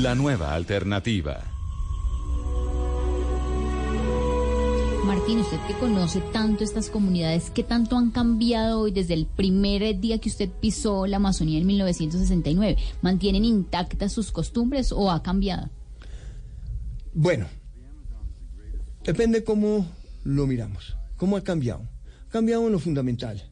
La 0.01 0.15
nueva 0.15 0.55
alternativa. 0.55 1.43
Martín, 5.05 5.37
usted 5.37 5.57
que 5.67 5.75
conoce 5.79 6.21
tanto 6.33 6.63
estas 6.63 6.89
comunidades, 6.89 7.51
¿qué 7.51 7.61
tanto 7.63 7.97
han 7.97 8.09
cambiado 8.09 8.79
hoy 8.79 8.91
desde 8.91 9.13
el 9.13 9.27
primer 9.27 9.99
día 9.99 10.17
que 10.17 10.29
usted 10.29 10.49
pisó 10.49 11.05
la 11.05 11.17
Amazonía 11.17 11.59
en 11.59 11.67
1969? 11.67 12.77
¿Mantienen 13.03 13.45
intactas 13.45 14.11
sus 14.11 14.31
costumbres 14.31 14.91
o 14.91 15.11
ha 15.11 15.21
cambiado? 15.21 15.69
Bueno, 17.13 17.45
depende 19.03 19.43
cómo 19.43 19.85
lo 20.23 20.47
miramos, 20.47 20.97
cómo 21.15 21.37
ha 21.37 21.43
cambiado. 21.43 21.87
Ha 22.27 22.31
cambiado 22.31 22.65
en 22.65 22.71
lo 22.71 22.79
fundamental. 22.79 23.43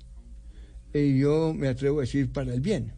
Y 0.95 1.19
yo 1.19 1.53
me 1.53 1.67
atrevo 1.67 1.99
a 1.99 2.01
decir 2.01 2.31
para 2.31 2.51
el 2.51 2.61
bien, 2.61 2.93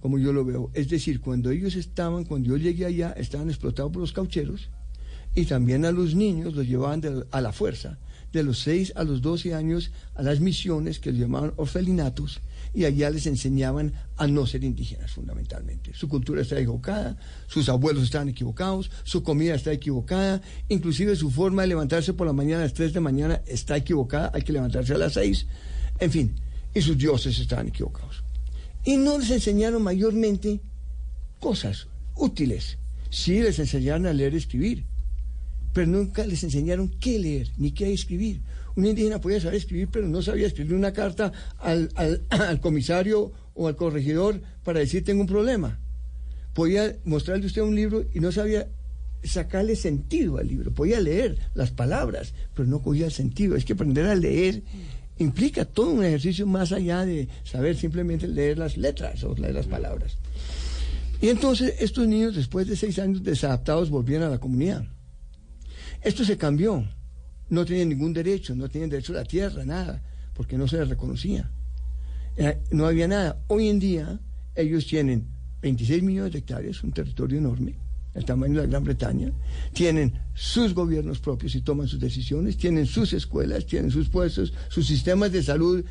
como 0.00 0.18
yo 0.18 0.32
lo 0.32 0.44
veo. 0.44 0.70
Es 0.74 0.88
decir, 0.88 1.20
cuando 1.20 1.50
ellos 1.50 1.76
estaban, 1.76 2.24
cuando 2.24 2.48
yo 2.48 2.56
llegué 2.56 2.86
allá, 2.86 3.12
estaban 3.12 3.48
explotados 3.48 3.92
por 3.92 4.00
los 4.00 4.12
caucheros 4.12 4.70
y 5.34 5.44
también 5.44 5.84
a 5.84 5.92
los 5.92 6.14
niños 6.14 6.54
los 6.54 6.66
llevaban 6.66 7.02
a 7.30 7.40
la 7.40 7.52
fuerza, 7.52 7.98
de 8.32 8.42
los 8.42 8.58
6 8.60 8.94
a 8.96 9.04
los 9.04 9.22
12 9.22 9.54
años, 9.54 9.92
a 10.14 10.22
las 10.22 10.40
misiones 10.40 10.98
que 10.98 11.12
les 11.12 11.20
llamaban 11.20 11.52
orfelinatos, 11.56 12.40
y 12.74 12.84
allá 12.84 13.08
les 13.10 13.26
enseñaban 13.26 13.94
a 14.16 14.26
no 14.26 14.46
ser 14.46 14.64
indígenas 14.64 15.12
fundamentalmente. 15.12 15.92
Su 15.94 16.08
cultura 16.08 16.42
está 16.42 16.58
equivocada, 16.58 17.16
sus 17.46 17.68
abuelos 17.68 18.04
estaban 18.04 18.28
equivocados, 18.28 18.90
su 19.04 19.22
comida 19.22 19.54
está 19.54 19.72
equivocada, 19.72 20.42
inclusive 20.68 21.16
su 21.16 21.30
forma 21.30 21.62
de 21.62 21.68
levantarse 21.68 22.12
por 22.12 22.26
la 22.26 22.32
mañana 22.32 22.62
a 22.62 22.64
las 22.64 22.74
3 22.74 22.92
de 22.92 23.00
mañana 23.00 23.40
está 23.46 23.76
equivocada, 23.76 24.30
hay 24.34 24.42
que 24.42 24.52
levantarse 24.52 24.94
a 24.94 24.98
las 24.98 25.14
6, 25.14 25.46
en 26.00 26.10
fin, 26.10 26.34
y 26.74 26.82
sus 26.82 26.98
dioses 26.98 27.38
estaban 27.38 27.68
equivocados. 27.68 28.27
Y 28.88 28.96
no 28.96 29.18
les 29.18 29.30
enseñaron 29.30 29.82
mayormente 29.82 30.60
cosas 31.40 31.88
útiles. 32.16 32.78
Sí, 33.10 33.40
les 33.42 33.58
enseñaron 33.58 34.06
a 34.06 34.14
leer 34.14 34.32
y 34.32 34.38
escribir, 34.38 34.84
pero 35.74 35.86
nunca 35.86 36.26
les 36.26 36.42
enseñaron 36.42 36.88
qué 36.98 37.18
leer 37.18 37.50
ni 37.58 37.72
qué 37.72 37.92
escribir. 37.92 38.40
Un 38.76 38.86
indígena 38.86 39.20
podía 39.20 39.40
saber 39.40 39.56
escribir, 39.56 39.88
pero 39.92 40.08
no 40.08 40.22
sabía 40.22 40.46
escribir 40.46 40.74
una 40.74 40.92
carta 40.94 41.32
al, 41.58 41.90
al- 41.96 42.22
al 42.30 42.60
comisario 42.60 43.30
o 43.54 43.68
al 43.68 43.76
corregidor 43.76 44.40
para 44.64 44.80
decir 44.80 45.04
tengo 45.04 45.20
un 45.20 45.26
problema. 45.26 45.78
Podía 46.54 46.96
mostrarle 47.04 47.44
usted 47.44 47.60
un 47.60 47.74
libro 47.74 48.06
y 48.14 48.20
no 48.20 48.32
sabía 48.32 48.68
sacarle 49.22 49.76
sentido 49.76 50.38
al 50.38 50.48
libro. 50.48 50.72
Podía 50.72 50.98
leer 51.00 51.38
las 51.54 51.72
palabras, 51.72 52.32
pero 52.54 52.66
no 52.68 52.80
cogía 52.80 53.04
el 53.06 53.12
sentido. 53.12 53.54
Es 53.54 53.64
que 53.66 53.74
aprender 53.74 54.06
a 54.06 54.14
leer 54.14 54.62
implica 55.18 55.64
todo 55.64 55.90
un 55.90 56.04
ejercicio 56.04 56.46
más 56.46 56.72
allá 56.72 57.04
de 57.04 57.28
saber 57.44 57.76
simplemente 57.76 58.26
leer 58.28 58.58
las 58.58 58.76
letras 58.76 59.22
o 59.24 59.34
leer 59.34 59.54
las 59.54 59.66
palabras. 59.66 60.16
Y 61.20 61.28
entonces 61.28 61.74
estos 61.80 62.06
niños, 62.06 62.36
después 62.36 62.66
de 62.68 62.76
seis 62.76 62.98
años 62.98 63.22
desadaptados, 63.24 63.90
volvieron 63.90 64.28
a 64.28 64.30
la 64.30 64.38
comunidad. 64.38 64.84
Esto 66.02 66.24
se 66.24 66.36
cambió. 66.36 66.84
No 67.50 67.64
tenían 67.64 67.88
ningún 67.88 68.12
derecho, 68.12 68.54
no 68.54 68.68
tenían 68.68 68.90
derecho 68.90 69.12
a 69.14 69.16
la 69.16 69.24
tierra, 69.24 69.64
nada, 69.64 70.02
porque 70.34 70.56
no 70.58 70.68
se 70.68 70.76
les 70.78 70.88
reconocía. 70.88 71.50
Era- 72.36 72.58
no 72.70 72.86
había 72.86 73.08
nada. 73.08 73.42
Hoy 73.48 73.68
en 73.68 73.78
día 73.80 74.20
ellos 74.54 74.86
tienen 74.86 75.26
26 75.62 76.02
millones 76.02 76.32
de 76.32 76.38
hectáreas, 76.40 76.84
un 76.84 76.92
territorio 76.92 77.38
enorme, 77.38 77.74
el 78.14 78.24
tamaño 78.24 78.54
de 78.54 78.62
la 78.62 78.70
Gran 78.70 78.84
Bretaña, 78.84 79.32
tienen 79.72 80.14
sus 80.34 80.74
gobiernos 80.74 81.20
propios 81.20 81.54
y 81.54 81.62
toman 81.62 81.88
sus 81.88 82.00
decisiones, 82.00 82.56
tienen 82.56 82.86
sus 82.86 83.12
escuelas, 83.12 83.66
tienen 83.66 83.90
sus 83.90 84.08
puestos, 84.08 84.52
sus 84.68 84.86
sistemas 84.86 85.32
de 85.32 85.42
salud 85.42 85.84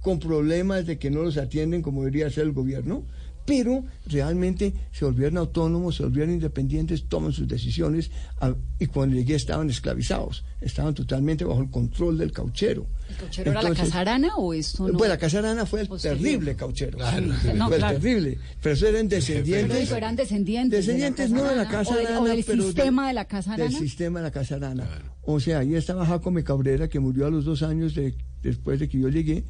con 0.00 0.20
problemas 0.20 0.86
de 0.86 0.98
que 0.98 1.10
no 1.10 1.22
los 1.22 1.36
atienden 1.36 1.82
como 1.82 2.00
debería 2.00 2.30
ser 2.30 2.44
el 2.44 2.52
gobierno, 2.52 3.04
pero 3.46 3.84
realmente 4.06 4.74
se 4.92 5.04
volvieron 5.04 5.38
autónomos, 5.38 5.96
se 5.96 6.02
volvieron 6.02 6.34
independientes, 6.34 7.04
toman 7.08 7.32
sus 7.32 7.46
decisiones 7.48 8.10
a- 8.40 8.54
y 8.78 8.86
cuando 8.86 9.14
llegué 9.16 9.36
estaban 9.36 9.70
esclavizados, 9.70 10.44
estaban 10.60 10.92
totalmente 10.94 11.44
bajo 11.44 11.62
el 11.62 11.70
control 11.70 12.18
del 12.18 12.32
cauchero. 12.32 12.86
¿El 13.08 13.16
cauchero 13.16 13.50
era 13.52 13.62
la 13.62 13.68
Entonces, 13.68 13.86
Casa 13.92 14.00
Arana 14.00 14.36
o 14.36 14.52
esto 14.52 14.88
no? 14.88 14.98
Pues 14.98 15.08
la 15.08 15.16
Casa 15.16 15.38
Arana 15.38 15.64
fue 15.64 15.82
el 15.82 15.86
Posterior. 15.88 16.18
terrible 16.20 16.56
cauchero. 16.56 16.98
Sí, 16.98 17.48
no, 17.54 17.66
fue 17.68 17.76
el 17.76 17.80
claro. 17.82 17.98
terrible. 18.00 18.38
Pero 18.60 18.74
eso 18.74 18.86
eran 18.88 19.08
descendientes. 19.08 19.84
Pero 19.86 19.96
eran 19.96 20.16
descendientes. 20.16 20.86
Descendientes 20.86 21.30
de 21.30 21.36
la 21.38 21.64
no 21.64 21.70
Casa 21.70 21.94
de 21.96 22.02
la 22.02 22.08
Arana, 22.08 22.18
Casa 22.18 22.20
o 22.20 22.24
del-. 22.24 22.32
O 22.32 22.34
del 22.36 22.44
pero 22.44 22.62
sistema 22.64 23.06
de 23.08 23.14
la 23.14 23.24
Casa 23.26 23.54
Arana. 23.54 23.70
Del 23.70 23.78
sistema 23.78 24.18
de 24.18 24.22
la 24.24 24.30
Casa 24.32 24.54
Arana. 24.56 24.88
O 25.22 25.38
sea, 25.38 25.60
ahí 25.60 25.74
estaba 25.76 26.04
Jacome 26.04 26.42
Cabrera, 26.42 26.88
que 26.88 26.98
murió 26.98 27.26
a 27.26 27.30
los 27.30 27.44
dos 27.44 27.62
años 27.62 27.94
de- 27.94 28.14
después 28.42 28.80
de 28.80 28.88
que 28.88 28.98
yo 28.98 29.08
llegué. 29.08 29.44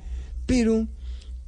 Pero 0.44 0.86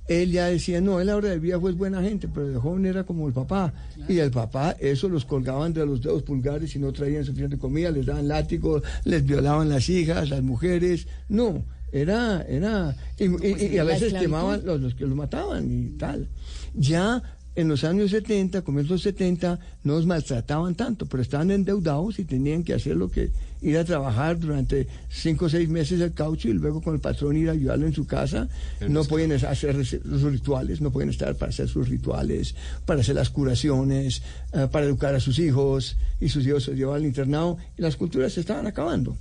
él 0.09 0.33
ya 0.33 0.47
decía, 0.47 0.81
no, 0.81 1.01
él 1.01 1.09
ahora 1.11 1.29
de 1.29 1.39
viejo 1.39 1.69
es 1.69 1.77
buena 1.77 2.03
gente, 2.03 2.27
pero 2.29 2.49
de 2.49 2.57
joven 2.57 2.87
era 2.87 3.05
como 3.05 3.27
el 3.29 3.33
papá. 3.35 3.73
Y 4.09 4.19
el 4.19 4.31
papá, 4.31 4.75
eso 4.81 5.09
los 5.09 5.25
colgaban 5.25 5.73
de 5.73 5.85
los 5.87 6.01
dedos 6.03 6.23
pulgares 6.23 6.75
y 6.75 6.79
no 6.79 6.93
traían 6.93 7.25
suficiente 7.25 7.59
comida, 7.59 7.91
les 7.91 8.07
daban 8.07 8.27
látigos, 8.29 8.83
les 9.05 9.25
violaban 9.25 9.69
las 9.69 9.89
hijas, 9.89 10.31
las 10.31 10.43
mujeres. 10.43 11.07
No, 11.29 11.63
era, 11.93 12.43
era, 12.49 12.97
y, 13.19 13.25
y- 13.25 13.29
Pues, 13.29 13.63
y 13.63 13.79
a 13.79 13.85
veces 13.85 14.13
quemaban 14.21 14.65
los, 14.65 14.81
los 14.81 14.95
que 14.95 15.05
los 15.07 15.15
mataban 15.17 15.71
y 15.71 15.91
tal. 15.99 16.29
Ya 16.75 17.23
en 17.55 17.69
los 17.69 17.83
años 17.85 18.11
70, 18.13 18.63
comienzos 18.63 19.03
70, 19.03 19.59
no 19.85 19.95
los 19.95 20.07
maltrataban 20.07 20.75
tanto, 20.75 21.07
pero 21.07 21.23
estaban 21.23 21.51
endeudados 21.51 22.19
y 22.19 22.25
tenían 22.25 22.63
que 22.63 22.73
hacer 22.75 22.97
lo 22.97 23.11
que 23.11 23.31
ir 23.61 23.77
a 23.77 23.85
trabajar 23.85 24.39
durante 24.39 24.87
cinco 25.11 25.47
o 25.47 25.49
seis 25.49 25.69
meses 25.69 26.01
el 26.01 26.13
caucho 26.13 26.49
y 26.49 26.53
luego 26.53 26.81
con 26.81 26.95
el 26.95 27.01
patrón 27.01 27.37
ir 27.37 27.49
a 27.49 27.53
ayudarlo 27.53 27.87
en 27.87 27.93
su 27.93 28.07
casa. 28.07 28.49
No 28.89 29.05
pueden 29.05 29.33
hacer 29.33 29.77
los 30.05 30.23
rituales, 30.23 30.81
no 30.81 30.91
pueden 30.91 31.11
estar 31.11 31.35
para 31.37 31.51
hacer 31.51 31.69
sus 31.69 31.89
rituales, 31.89 32.55
para 32.87 33.01
hacer 33.01 33.15
las 33.15 33.31
curaciones, 33.31 34.23
eh, 34.53 34.69
para 34.71 34.87
educar 34.87 35.15
a 35.15 35.21
sus 35.21 35.39
hijos 35.39 35.97
y 36.21 36.29
sus 36.29 36.47
hijos 36.47 36.65
se 36.65 36.71
los 36.71 36.79
llevaban 36.79 37.01
al 37.01 37.07
internado 37.07 37.59
y 37.77 37.83
las 37.83 37.97
culturas 37.97 38.33
se 38.33 38.41
estaban 38.41 38.67
acabando. 38.67 39.17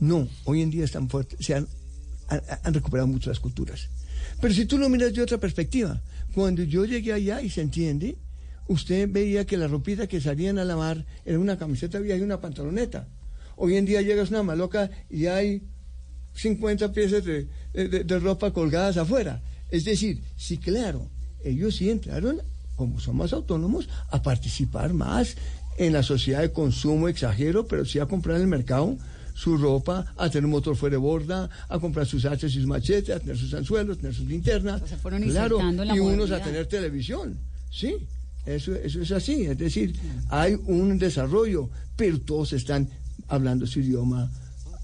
No, 0.00 0.28
hoy 0.44 0.62
en 0.62 0.70
día 0.70 0.84
están 0.84 1.08
fuertes, 1.08 1.44
se 1.44 1.54
han, 1.54 1.66
han, 2.28 2.40
han 2.62 2.74
recuperado 2.74 3.06
mucho 3.06 3.30
las 3.30 3.40
culturas. 3.40 3.88
Pero 4.40 4.54
si 4.54 4.66
tú 4.66 4.78
lo 4.78 4.88
miras 4.88 5.14
de 5.14 5.22
otra 5.22 5.38
perspectiva, 5.38 6.00
cuando 6.34 6.62
yo 6.62 6.84
llegué 6.84 7.12
allá 7.12 7.40
y 7.42 7.50
se 7.50 7.60
entiende, 7.60 8.16
usted 8.68 9.08
veía 9.10 9.44
que 9.44 9.56
la 9.56 9.68
ropita 9.68 10.06
que 10.06 10.20
salían 10.20 10.58
a 10.58 10.64
lavar 10.64 11.04
era 11.24 11.38
una 11.38 11.58
camiseta 11.58 11.98
vieja 11.98 12.18
y 12.18 12.22
una 12.22 12.40
pantaloneta. 12.40 13.06
Hoy 13.56 13.76
en 13.76 13.84
día 13.86 14.02
llegas 14.02 14.28
a 14.28 14.34
una 14.34 14.42
maloca 14.42 14.90
y 15.10 15.26
hay 15.26 15.62
50 16.34 16.92
piezas 16.92 17.24
de, 17.24 17.46
de- 17.72 18.04
de 18.04 18.18
ropa 18.18 18.52
colgadas 18.52 18.96
afuera. 18.96 19.40
Es 19.70 19.84
decir, 19.84 20.20
sí, 20.36 20.58
claro, 20.58 21.08
ellos 21.44 21.76
sí 21.76 21.90
entraron, 21.90 22.40
como 22.76 23.00
son 23.00 23.16
más 23.16 23.32
autónomos, 23.32 23.88
a 24.10 24.22
participar 24.22 24.92
más 24.94 25.36
en 25.78 25.92
la 25.92 26.02
sociedad 26.02 26.40
de 26.40 26.52
consumo, 26.52 27.08
exagero, 27.08 27.66
pero 27.66 27.84
sí 27.84 27.98
a 27.98 28.06
comprar 28.06 28.36
en 28.36 28.42
el 28.42 28.48
mercado 28.48 28.96
su 29.34 29.56
ropa, 29.56 30.12
a 30.16 30.28
tener 30.30 30.44
un 30.44 30.52
motor 30.52 30.76
fuera 30.76 30.94
de 30.94 30.98
borda, 30.98 31.50
a 31.68 31.78
comprar 31.80 32.06
sus 32.06 32.24
hachas 32.24 32.52
y 32.52 32.54
sus 32.54 32.66
machetes, 32.66 33.14
a 33.16 33.18
tener 33.18 33.36
sus 33.36 33.52
anzuelos, 33.54 33.98
tener 33.98 34.14
sus 34.14 34.26
linternas. 34.26 34.82
se 34.88 34.96
fueron 34.96 35.22
claro, 35.22 35.58
la 35.72 35.96
y 35.96 35.98
unos 35.98 36.30
a 36.30 36.40
tener 36.40 36.66
televisión. 36.66 37.36
Sí, 37.70 37.96
eso, 38.46 38.74
eso 38.76 39.02
es 39.02 39.10
así. 39.10 39.42
Es 39.46 39.58
decir, 39.58 39.96
hay 40.28 40.54
un 40.66 40.96
desarrollo, 40.98 41.68
pero 41.96 42.20
todos 42.20 42.52
están 42.52 42.88
hablando 43.28 43.66
su 43.66 43.80
idioma, 43.80 44.30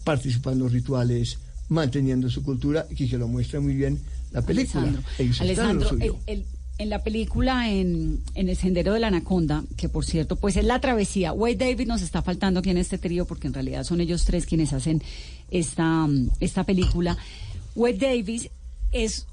participando 0.05 0.67
en 0.67 0.73
rituales, 0.73 1.39
manteniendo 1.69 2.29
su 2.31 2.43
cultura, 2.43 2.87
y 2.91 3.09
que 3.09 3.19
lo 3.19 3.29
muestra 3.29 3.61
muy 3.61 3.75
bien 3.75 4.01
la 4.33 4.43
película. 4.43 4.83
Alessandro, 5.19 5.89
Alessandro, 5.89 5.91
el- 6.01 6.15
el- 6.27 6.45
en 6.79 6.89
la 6.89 7.03
película 7.05 7.69
en, 7.71 8.21
en 8.35 8.49
El 8.49 8.57
Sendero 8.57 8.95
de 8.95 9.01
la 9.01 9.09
Anaconda, 9.09 9.63
que 9.77 9.91
por 9.91 10.03
cierto, 10.07 10.37
pues 10.37 10.57
es 10.57 10.65
la 10.65 10.81
travesía. 10.81 11.31
Wade 11.35 11.57
David 11.57 11.87
nos 11.87 12.01
está 12.01 12.23
faltando 12.23 12.61
aquí 12.61 12.71
en 12.71 12.79
este 12.79 12.97
trío 12.97 13.27
porque 13.27 13.49
en 13.49 13.53
realidad 13.53 13.85
son 13.85 14.01
ellos 14.01 14.25
tres 14.25 14.47
quienes 14.47 14.73
hacen 14.73 15.03
esta, 15.51 16.09
esta 16.41 16.65
película. 16.65 17.19
Wade 17.77 17.99
Davis 17.99 18.49
es 18.93 19.27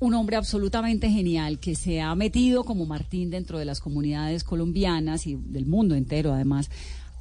un 0.00 0.14
hombre 0.14 0.36
absolutamente 0.36 1.10
genial 1.10 1.58
que 1.58 1.74
se 1.74 2.00
ha 2.00 2.14
metido 2.14 2.64
como 2.64 2.86
Martín 2.86 3.28
dentro 3.28 3.58
de 3.58 3.66
las 3.66 3.80
comunidades 3.80 4.42
colombianas 4.42 5.26
y 5.26 5.34
del 5.36 5.66
mundo 5.66 5.94
entero 5.94 6.32
además 6.32 6.70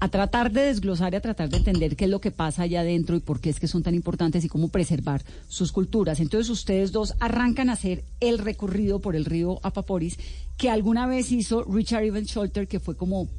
a 0.03 0.09
tratar 0.09 0.51
de 0.51 0.63
desglosar 0.63 1.13
y 1.13 1.15
a 1.15 1.21
tratar 1.21 1.49
de 1.49 1.55
entender 1.55 1.95
qué 1.95 2.03
es 2.03 2.11
lo 2.11 2.19
que 2.19 2.29
pasa 2.29 2.63
allá 2.63 2.81
adentro 2.81 3.15
y 3.15 3.21
por 3.21 3.39
qué 3.39 3.49
es 3.49 3.61
que 3.61 3.69
son 3.69 3.83
tan 3.83 3.95
importantes 3.95 4.43
y 4.43 4.49
cómo 4.49 4.67
preservar 4.67 5.23
sus 5.47 5.71
culturas. 5.71 6.19
Entonces 6.19 6.49
ustedes 6.49 6.91
dos 6.91 7.13
arrancan 7.21 7.69
a 7.69 7.73
hacer 7.73 8.03
el 8.19 8.37
recorrido 8.37 8.99
por 8.99 9.15
el 9.15 9.23
río 9.23 9.61
Apaporis 9.63 10.17
que 10.57 10.69
alguna 10.69 11.07
vez 11.07 11.31
hizo 11.31 11.63
Richard 11.63 12.03
Evans 12.03 12.31
Scholter, 12.31 12.67
que 12.67 12.81
fue 12.81 12.97
como 12.97 13.29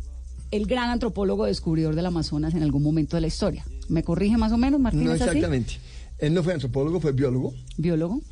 el 0.51 0.65
gran 0.65 0.89
antropólogo 0.89 1.45
descubridor 1.45 1.95
del 1.95 2.07
Amazonas 2.07 2.55
en 2.55 2.63
algún 2.63 2.83
momento 2.83 3.19
de 3.19 3.21
la 3.21 3.27
historia. 3.27 3.63
¿Me 3.91 4.03
corrige 4.03 4.39
más 4.39 4.51
o 4.51 4.57
menos, 4.57 4.81
Martín? 4.81 5.05
No 5.05 5.13
¿es 5.13 5.21
así? 5.21 5.29
exactamente. 5.33 5.75
Él 6.19 6.33
no 6.33 6.43
fue 6.43 6.55
antropólogo, 6.55 6.99
fue 6.99 7.13
biólogo. 7.13 7.53
¿Biólogo? 7.77 8.23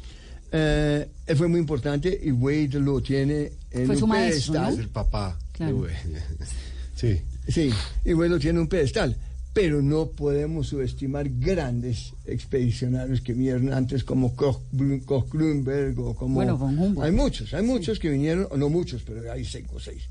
Eh, 0.53 1.07
él 1.27 1.37
fue 1.37 1.49
muy 1.49 1.61
importante 1.61 2.19
y 2.23 2.33
Wade 2.33 2.81
lo 2.81 3.03
tiene 3.03 3.53
en 3.71 3.85
Fue 3.85 3.95
un 3.97 4.01
su 4.01 4.07
maestro, 4.07 4.53
pedestal. 4.55 4.77
¿no? 4.77 4.83
el 4.83 4.89
papá. 4.89 5.39
Claro. 5.53 5.75
de 5.75 5.81
Wade. 5.83 6.23
Sí. 6.97 7.21
Sí, 7.49 7.71
y 8.05 8.11
lo 8.13 8.39
tiene 8.39 8.59
en 8.59 8.63
un 8.63 8.69
pedestal. 8.69 9.17
Pero 9.53 9.83
no 9.83 10.07
podemos 10.07 10.69
subestimar 10.69 11.29
grandes 11.29 12.15
expedicionarios 12.25 13.21
que 13.21 13.35
vinieron 13.35 13.73
antes 13.73 14.03
como 14.03 14.35
Koch, 14.35 14.63
Koch 15.05 15.31
Grünberg 15.31 15.99
o 16.01 16.15
como... 16.15 16.37
Bueno, 16.37 16.57
von 16.57 16.79
Humboldt. 16.79 17.05
Hay 17.05 17.13
muchos, 17.13 17.53
hay 17.53 17.63
muchos 17.63 17.99
que 17.99 18.09
vinieron, 18.09 18.49
no 18.57 18.71
muchos, 18.71 19.03
pero 19.03 19.31
hay 19.31 19.45
cinco 19.45 19.77
o 19.77 19.81
seis, 19.81 20.05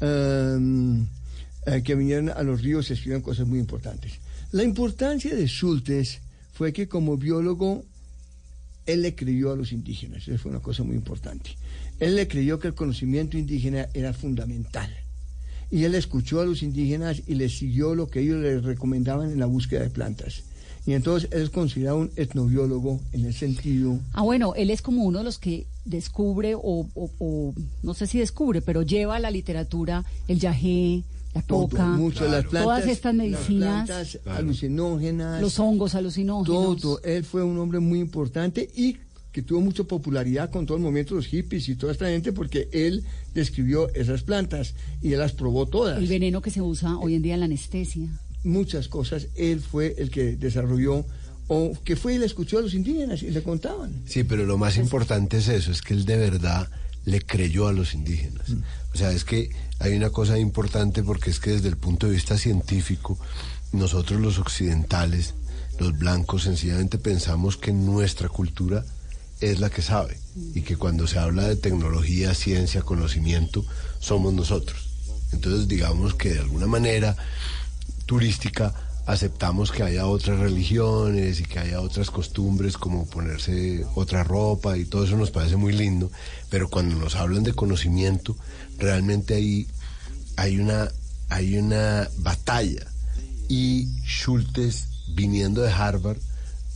um, 0.00 1.04
eh, 1.66 1.82
que 1.82 1.96
vinieron 1.96 2.28
a 2.28 2.42
los 2.44 2.62
ríos 2.62 2.88
y 2.90 2.92
escribieron 2.92 3.22
cosas 3.22 3.48
muy 3.48 3.58
importantes. 3.58 4.12
La 4.52 4.62
importancia 4.62 5.34
de 5.34 5.48
Schultes 5.48 6.20
fue 6.52 6.72
que 6.72 6.86
como 6.86 7.16
biólogo 7.16 7.84
él 8.86 9.02
le 9.02 9.14
creyó 9.16 9.52
a 9.52 9.56
los 9.56 9.72
indígenas, 9.72 10.26
eso 10.28 10.38
fue 10.38 10.52
una 10.52 10.60
cosa 10.60 10.84
muy 10.84 10.94
importante. 10.94 11.50
Él 11.98 12.14
le 12.14 12.28
creyó 12.28 12.60
que 12.60 12.68
el 12.68 12.74
conocimiento 12.74 13.36
indígena 13.36 13.88
era 13.92 14.12
fundamental. 14.12 14.88
Y 15.70 15.84
él 15.84 15.94
escuchó 15.94 16.40
a 16.40 16.44
los 16.46 16.62
indígenas 16.62 17.22
y 17.26 17.34
les 17.34 17.58
siguió 17.58 17.94
lo 17.94 18.08
que 18.08 18.20
ellos 18.20 18.40
le 18.40 18.58
recomendaban 18.60 19.30
en 19.30 19.38
la 19.38 19.46
búsqueda 19.46 19.82
de 19.82 19.90
plantas. 19.90 20.42
Y 20.86 20.94
entonces 20.94 21.28
él 21.32 21.42
es 21.42 21.50
considerado 21.50 21.98
un 21.98 22.10
etnobiólogo 22.16 23.00
en 23.12 23.26
el 23.26 23.34
sentido... 23.34 23.98
Ah, 24.14 24.22
bueno, 24.22 24.54
él 24.54 24.70
es 24.70 24.80
como 24.80 25.04
uno 25.04 25.18
de 25.18 25.24
los 25.24 25.38
que 25.38 25.66
descubre, 25.84 26.54
o, 26.54 26.86
o- 26.94 27.10
o 27.18 27.54
no 27.82 27.92
sé 27.92 28.06
si 28.06 28.18
descubre, 28.18 28.62
pero 28.62 28.80
lleva 28.82 29.16
a 29.16 29.20
la 29.20 29.30
literatura 29.30 30.04
el 30.28 30.38
yagé, 30.40 31.02
la 31.34 31.42
todo, 31.42 31.68
coca, 31.68 31.86
mucho, 31.88 32.24
las 32.26 32.46
plantas, 32.46 32.62
todas 32.62 32.86
estas 32.86 33.14
las 33.14 33.26
medicinas, 33.26 33.86
plantas 33.86 34.18
alucinógenas, 34.24 35.42
los 35.42 35.58
hongos 35.58 35.94
alucinógenos. 35.94 36.80
todo. 36.80 37.00
Él 37.02 37.22
fue 37.24 37.42
un 37.42 37.58
hombre 37.58 37.80
muy 37.80 37.98
importante 38.00 38.68
y 38.74 38.96
que 39.38 39.42
tuvo 39.44 39.60
mucha 39.60 39.84
popularidad 39.84 40.50
con 40.50 40.66
todo 40.66 40.78
el 40.78 40.82
movimiento 40.82 41.14
de 41.14 41.20
los 41.20 41.28
hippies 41.28 41.68
y 41.68 41.76
toda 41.76 41.92
esta 41.92 42.08
gente 42.08 42.32
porque 42.32 42.68
él 42.72 43.04
describió 43.34 43.88
esas 43.94 44.24
plantas 44.24 44.74
y 45.00 45.12
él 45.12 45.20
las 45.20 45.32
probó 45.32 45.66
todas. 45.66 45.96
El 45.96 46.08
veneno 46.08 46.42
que 46.42 46.50
se 46.50 46.60
usa 46.60 46.98
hoy 46.98 47.14
en 47.14 47.22
día 47.22 47.34
en 47.34 47.40
la 47.40 47.46
anestesia. 47.46 48.08
Muchas 48.42 48.88
cosas 48.88 49.28
él 49.36 49.60
fue 49.60 49.94
el 49.98 50.10
que 50.10 50.34
desarrolló 50.34 51.06
o 51.46 51.72
que 51.84 51.94
fue 51.94 52.14
y 52.14 52.18
le 52.18 52.26
escuchó 52.26 52.58
a 52.58 52.62
los 52.62 52.74
indígenas 52.74 53.22
y 53.22 53.30
le 53.30 53.44
contaban. 53.44 53.92
Sí, 54.06 54.24
pero 54.24 54.44
lo 54.44 54.58
más 54.58 54.76
importante 54.76 55.38
es 55.38 55.46
eso, 55.46 55.70
es 55.70 55.82
que 55.82 55.94
él 55.94 56.04
de 56.04 56.16
verdad 56.16 56.68
le 57.04 57.20
creyó 57.20 57.68
a 57.68 57.72
los 57.72 57.94
indígenas. 57.94 58.50
O 58.92 58.98
sea, 58.98 59.12
es 59.12 59.22
que 59.22 59.50
hay 59.78 59.96
una 59.96 60.10
cosa 60.10 60.36
importante 60.36 61.04
porque 61.04 61.30
es 61.30 61.38
que 61.38 61.50
desde 61.52 61.68
el 61.68 61.76
punto 61.76 62.08
de 62.08 62.14
vista 62.14 62.36
científico, 62.36 63.16
nosotros 63.70 64.20
los 64.20 64.40
occidentales, 64.40 65.34
los 65.78 65.96
blancos, 65.96 66.42
sencillamente 66.42 66.98
pensamos 66.98 67.56
que 67.56 67.72
nuestra 67.72 68.28
cultura 68.28 68.84
es 69.40 69.60
la 69.60 69.70
que 69.70 69.82
sabe 69.82 70.18
y 70.54 70.62
que 70.62 70.76
cuando 70.76 71.06
se 71.06 71.18
habla 71.18 71.46
de 71.46 71.56
tecnología, 71.56 72.34
ciencia, 72.34 72.82
conocimiento, 72.82 73.64
somos 73.98 74.34
nosotros. 74.34 74.88
Entonces 75.32 75.68
digamos 75.68 76.14
que 76.14 76.34
de 76.34 76.40
alguna 76.40 76.66
manera 76.66 77.16
turística 78.06 78.74
aceptamos 79.06 79.72
que 79.72 79.82
haya 79.82 80.06
otras 80.06 80.38
religiones 80.38 81.40
y 81.40 81.44
que 81.44 81.58
haya 81.58 81.80
otras 81.80 82.10
costumbres 82.10 82.76
como 82.76 83.06
ponerse 83.06 83.86
otra 83.94 84.22
ropa 84.22 84.76
y 84.76 84.84
todo 84.84 85.04
eso 85.04 85.16
nos 85.16 85.30
parece 85.30 85.56
muy 85.56 85.72
lindo, 85.72 86.10
pero 86.50 86.68
cuando 86.68 86.94
nos 86.96 87.14
hablan 87.14 87.42
de 87.42 87.54
conocimiento, 87.54 88.36
realmente 88.76 89.34
ahí 89.34 89.66
hay 90.36 90.58
una, 90.58 90.88
hay 91.30 91.56
una 91.56 92.08
batalla 92.18 92.86
y 93.48 93.88
Schultes 94.04 94.88
viniendo 95.08 95.62
de 95.62 95.72
Harvard 95.72 96.18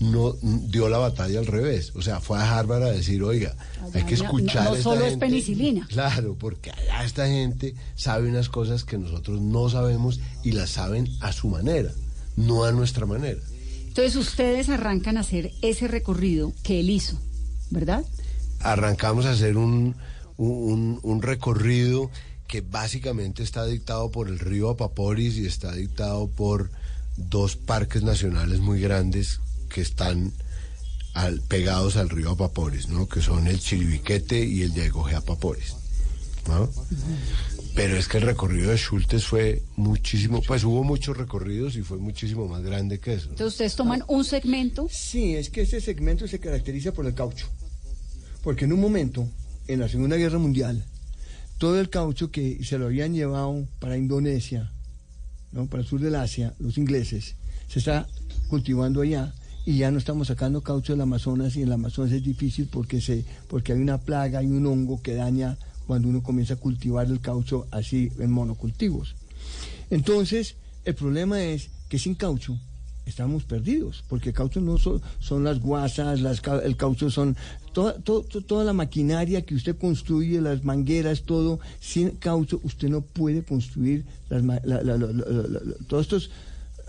no 0.03 0.35
dio 0.43 0.89
la 0.89 0.99
batalla 0.99 1.39
al 1.39 1.47
revés, 1.47 1.93
o 1.95 2.03
sea, 2.03 2.21
fue 2.21 2.39
a 2.39 2.59
Harvard 2.59 2.83
a 2.83 2.91
decir, 2.93 3.23
oiga, 3.23 3.55
hay 3.95 4.05
que 4.05 4.17
no- 4.17 4.25
escuchar 4.25 4.65
no 4.65 4.71
a 4.71 4.73
esta 4.73 4.83
solo 4.83 5.05
es 5.05 5.11
gente". 5.11 5.27
penicilina. 5.27 5.87
Claro, 5.89 6.37
porque 6.39 6.71
allá 6.71 7.05
esta 7.05 7.27
gente 7.27 7.75
sabe 7.95 8.29
unas 8.29 8.49
cosas 8.49 8.85
que 8.85 8.99
nosotros 8.99 9.41
no 9.41 9.69
sabemos 9.69 10.21
y 10.43 10.53
las 10.53 10.71
saben 10.71 11.09
a 11.21 11.33
su 11.33 11.49
manera, 11.49 11.91
no 12.37 12.65
a 12.65 12.73
nuestra 12.73 13.07
manera. 13.07 13.41
Entonces 13.89 14.17
ustedes 14.17 14.69
arrancan 14.69 15.17
a 15.17 15.21
hacer 15.21 15.53
ese 15.63 15.87
recorrido 15.89 16.53
que 16.63 16.81
él 16.81 16.91
hizo, 16.91 17.19
¿verdad? 17.71 18.05
arrancamos 18.61 19.27
a 19.27 19.33
hacer 19.33 19.57
un, 19.57 19.97
un, 20.37 21.01
un 21.03 21.21
recorrido 21.23 22.11
que 22.47 22.61
básicamente 22.61 23.43
está 23.43 23.67
dictado 23.67 24.11
por 24.11 24.29
el 24.29 24.39
río 24.39 24.71
Apaporis 24.71 25.37
y 25.37 25.47
está 25.47 25.73
dictado 25.73 26.29
por 26.29 26.71
dos 27.17 27.57
parques 27.57 28.03
nacionales 28.05 28.61
muy 28.61 28.81
grandes 28.81 29.41
que 29.73 29.81
están 29.81 30.33
al- 31.15 31.41
pegados 31.43 31.97
al 31.97 32.09
río 32.11 32.31
Apaporis, 32.31 32.89
¿no? 32.89 33.09
que 33.09 33.21
son 33.21 33.47
el 33.47 33.59
Chiribiquete 33.59 34.45
y 34.45 34.63
el 34.63 34.73
Yaigojé 34.75 35.17
Apaporis. 35.17 35.75
¿no? 36.49 36.69
Pero 37.75 37.97
es 37.97 38.09
que 38.09 38.19
el 38.19 38.25
recorrido 38.25 38.71
de 38.71 38.77
Schultes 38.77 39.25
fue 39.27 39.63
muchísimo, 39.77 40.43
pues 40.43 40.65
hubo 40.65 40.85
muchos 40.85 41.17
recorridos 41.17 41.77
y 41.77 41.83
fue 41.83 41.99
muchísimo 41.99 42.47
más 42.49 42.63
grande 42.63 42.99
que 43.01 43.15
eso. 43.15 43.25
Entonces 43.31 43.55
ustedes 43.55 43.77
toman 43.77 44.05
un 44.09 44.25
segmento. 44.25 44.89
Sí, 44.91 45.35
es 45.37 45.49
que 45.51 45.63
ese 45.63 45.81
segmento 45.81 46.27
se 46.29 46.39
caracteriza 46.41 46.93
por 46.93 47.07
el 47.07 47.15
caucho. 47.15 47.49
Porque 48.43 48.65
en 48.67 48.73
un 48.73 48.81
momento, 48.81 49.27
en 49.69 49.81
la 49.81 49.89
Segunda 49.89 50.17
Guerra 50.17 50.39
Mundial, 50.39 50.85
todo 51.59 51.81
el 51.81 51.89
caucho 51.89 52.31
que 52.31 52.63
se 52.65 52.77
lo 52.77 52.87
habían 52.87 53.15
llevado 53.15 53.67
para 53.79 53.97
Indonesia, 53.97 54.71
¿no? 55.53 55.67
para 55.67 55.83
el 55.85 55.89
sur 55.89 56.01
del 56.01 56.17
Asia, 56.17 56.55
los 56.59 56.77
ingleses, 56.77 57.37
se 57.69 57.79
está 57.79 58.07
cultivando 58.49 59.01
allá 59.01 59.33
y 59.65 59.79
ya 59.79 59.91
no 59.91 59.99
estamos 59.99 60.29
sacando 60.29 60.61
caucho 60.63 60.93
del 60.93 61.03
Amazonas 61.03 61.55
y 61.57 61.61
en 61.63 61.69
el 61.69 61.73
Amazonas 61.75 62.13
es 62.13 62.23
difícil 62.23 62.67
porque, 62.71 63.01
se, 63.01 63.25
porque 63.49 63.73
hay 63.73 63.81
una 63.81 63.99
plaga, 63.99 64.41
hay 64.41 64.47
un 64.47 64.67
hongo 64.67 65.01
que 65.03 65.15
daña 65.15 65.57
cuando 65.87 66.09
uno 66.09 66.23
comienza 66.23 66.55
a 66.55 66.57
cultivar 66.59 67.07
el 67.07 67.21
caucho 67.21 67.67
así 67.71 68.11
en 68.19 68.31
monocultivos. 68.31 69.15
Entonces, 69.91 70.57
el 70.85 70.95
problema 70.95 71.43
es 71.43 71.71
que 71.89 71.99
sin 71.99 72.15
caucho 72.15 72.59
estamos 73.05 73.43
perdidos, 73.45 74.05
porque 74.09 74.29
el 74.31 74.35
caucho 74.35 74.61
no 74.61 74.79
son, 74.79 75.03
son 75.19 75.43
las 75.45 75.61
guasas, 75.61 76.21
las, 76.21 76.41
el 76.65 76.77
caucho 76.77 77.11
son 77.11 77.37
toda, 77.73 77.95
to- 77.99 78.23
to- 78.23 78.43
toda 78.43 78.65
la 78.65 78.73
maquinaria 78.73 79.43
que 79.43 79.55
usted 79.57 79.77
construye, 79.77 80.41
las 80.41 80.63
mangueras, 80.65 81.23
todo. 81.23 81.59
Sin 81.81 82.11
caucho 82.11 82.61
usted 82.63 82.89
no 82.89 83.01
puede 83.01 83.43
construir 83.43 84.05
las 84.29 84.45
la- 84.45 84.83
todos 85.89 86.03
estos 86.07 86.31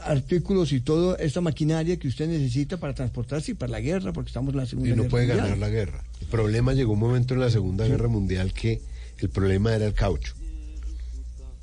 artículos 0.05 0.71
y 0.71 0.79
toda 0.81 1.15
esta 1.17 1.41
maquinaria 1.41 1.97
que 1.97 2.07
usted 2.07 2.27
necesita 2.27 2.77
para 2.77 2.93
transportarse 2.93 3.51
y 3.51 3.53
para 3.55 3.71
la 3.71 3.79
guerra, 3.81 4.13
porque 4.13 4.29
estamos 4.29 4.53
en 4.53 4.59
la 4.59 4.65
Segunda 4.65 4.89
y 4.89 4.91
no 4.95 5.03
Guerra 5.03 5.09
puede 5.09 5.25
Mundial. 5.27 5.45
ganar 5.45 5.57
la 5.59 5.69
guerra. 5.69 6.03
El 6.21 6.27
problema 6.27 6.73
llegó 6.73 6.93
un 6.93 6.99
momento 6.99 7.33
en 7.33 7.39
la 7.39 7.49
Segunda 7.49 7.87
Guerra 7.87 8.07
Mundial 8.07 8.53
que 8.53 8.81
el 9.19 9.29
problema 9.29 9.73
era 9.75 9.85
el 9.85 9.93
caucho, 9.93 10.33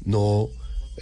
no 0.04 0.48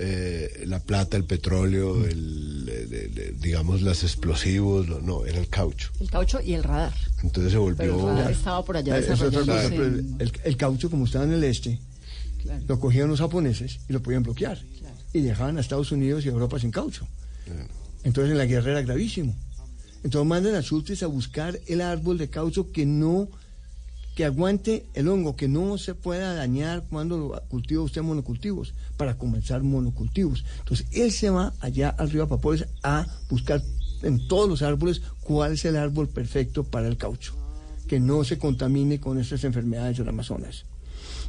eh, 0.00 0.64
la 0.66 0.78
plata, 0.80 1.16
el 1.16 1.24
petróleo, 1.24 2.04
el, 2.06 2.68
eh, 2.70 3.34
digamos, 3.40 3.82
los 3.82 4.02
explosivos, 4.04 4.86
no, 4.86 5.00
no, 5.00 5.26
era 5.26 5.38
el 5.38 5.48
caucho. 5.48 5.90
El 6.00 6.08
caucho 6.10 6.40
y 6.40 6.54
el 6.54 6.62
radar. 6.62 6.94
Entonces 7.22 7.52
se 7.52 7.58
Pero 7.58 7.94
el 7.94 8.00
volvió... 8.00 8.06
radar 8.16 8.30
estaba 8.32 8.64
por 8.64 8.76
allá 8.76 8.98
Eh, 8.98 9.06
cosa, 9.06 9.26
en- 9.26 10.16
el, 10.20 10.32
el 10.44 10.56
caucho, 10.56 10.88
como 10.90 11.04
estaba 11.06 11.24
en 11.24 11.32
el 11.32 11.44
este, 11.44 11.80
Claro. 12.42 12.62
lo 12.68 12.78
cogían 12.78 13.08
los 13.08 13.18
japoneses 13.18 13.80
y 13.88 13.92
lo 13.92 14.00
podían 14.00 14.22
bloquear. 14.22 14.60
Y 15.12 15.20
dejaban 15.22 15.56
a 15.58 15.60
Estados 15.60 15.90
Unidos 15.90 16.24
y 16.24 16.28
a 16.28 16.32
Europa 16.32 16.60
sin 16.60 16.70
caucho. 16.70 17.08
Entonces 18.04 18.32
en 18.32 18.38
la 18.38 18.46
guerra 18.46 18.72
era 18.72 18.82
gravísimo. 18.82 19.36
Entonces 20.04 20.28
mandan 20.28 20.54
a 20.54 20.62
Schultes 20.62 21.02
a 21.02 21.06
buscar 21.06 21.58
el 21.66 21.80
árbol 21.80 22.18
de 22.18 22.30
caucho 22.30 22.70
que 22.70 22.86
no, 22.86 23.28
que 24.14 24.24
aguante 24.24 24.86
el 24.94 25.08
hongo, 25.08 25.36
que 25.36 25.48
no 25.48 25.76
se 25.78 25.94
pueda 25.94 26.34
dañar 26.34 26.84
cuando 26.88 27.18
lo 27.18 27.42
cultiva 27.48 27.82
usted 27.82 28.02
monocultivos, 28.02 28.74
para 28.96 29.18
comenzar 29.18 29.62
monocultivos. 29.62 30.44
Entonces 30.60 30.86
él 30.92 31.12
se 31.12 31.30
va 31.30 31.52
allá 31.60 31.90
al 31.90 32.10
río 32.10 32.22
Apapores 32.22 32.66
a 32.82 33.06
buscar 33.28 33.62
en 34.02 34.26
todos 34.28 34.48
los 34.48 34.62
árboles 34.62 35.02
cuál 35.20 35.52
es 35.52 35.64
el 35.64 35.76
árbol 35.76 36.08
perfecto 36.08 36.64
para 36.64 36.88
el 36.88 36.96
caucho, 36.96 37.34
que 37.88 37.98
no 37.98 38.22
se 38.24 38.38
contamine 38.38 39.00
con 39.00 39.18
estas 39.18 39.44
enfermedades 39.44 39.98
del 39.98 40.08
Amazonas. 40.08 40.64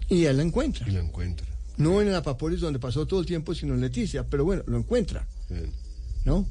Y 0.07 0.25
él 0.25 0.37
la 0.37 0.43
encuentra. 0.43 0.87
Y 0.87 0.91
lo 0.91 0.99
encuentra. 0.99 1.47
No 1.77 2.01
en 2.01 2.09
el 2.09 2.15
Apaporis 2.15 2.59
donde 2.59 2.79
pasó 2.79 3.05
todo 3.05 3.21
el 3.21 3.25
tiempo, 3.25 3.55
sino 3.55 3.73
en 3.73 3.81
Leticia, 3.81 4.25
pero 4.27 4.43
bueno, 4.43 4.63
lo 4.67 4.77
encuentra. 4.77 5.25
¿No? 6.25 6.45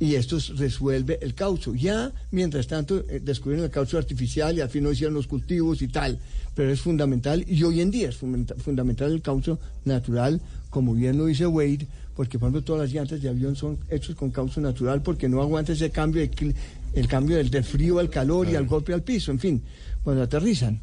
Y 0.00 0.16
esto 0.16 0.36
es- 0.36 0.56
resuelve 0.58 1.18
el 1.22 1.34
caucho. 1.34 1.74
Ya, 1.74 2.12
mientras 2.32 2.66
tanto, 2.66 3.04
eh, 3.08 3.20
descubrieron 3.22 3.64
el 3.64 3.70
caucho 3.70 3.96
artificial 3.96 4.56
y 4.56 4.60
al 4.60 4.68
fin 4.68 4.82
no 4.82 4.90
hicieron 4.92 5.14
los 5.14 5.26
cultivos 5.28 5.82
y 5.82 5.88
tal, 5.88 6.18
pero 6.54 6.70
es 6.72 6.80
fundamental, 6.80 7.44
y 7.48 7.62
hoy 7.62 7.80
en 7.80 7.90
día 7.90 8.08
es 8.08 8.16
fundamenta- 8.16 8.56
fundamental 8.56 9.12
el 9.12 9.22
caucho 9.22 9.58
natural, 9.84 10.40
como 10.70 10.94
bien 10.94 11.16
lo 11.16 11.26
dice 11.26 11.46
Wade, 11.46 11.86
porque 12.16 12.38
por 12.38 12.48
ejemplo 12.48 12.62
todas 12.64 12.82
las 12.82 12.92
llantas 12.92 13.20
de 13.22 13.28
avión 13.28 13.56
son 13.56 13.78
hechos 13.88 14.14
con 14.16 14.30
caucho 14.30 14.60
natural 14.60 15.02
porque 15.02 15.28
no 15.28 15.40
aguanta 15.42 15.72
ese 15.72 15.90
cambio, 15.90 16.22
de 16.22 16.54
el 16.94 17.08
cambio 17.08 17.36
del, 17.36 17.50
del 17.50 17.64
frío 17.64 17.98
al 17.98 18.08
calor 18.10 18.48
y 18.48 18.54
al 18.54 18.66
golpe 18.66 18.92
al 18.94 19.02
piso, 19.02 19.32
en 19.32 19.38
fin, 19.40 19.62
cuando 20.04 20.22
aterrizan. 20.22 20.80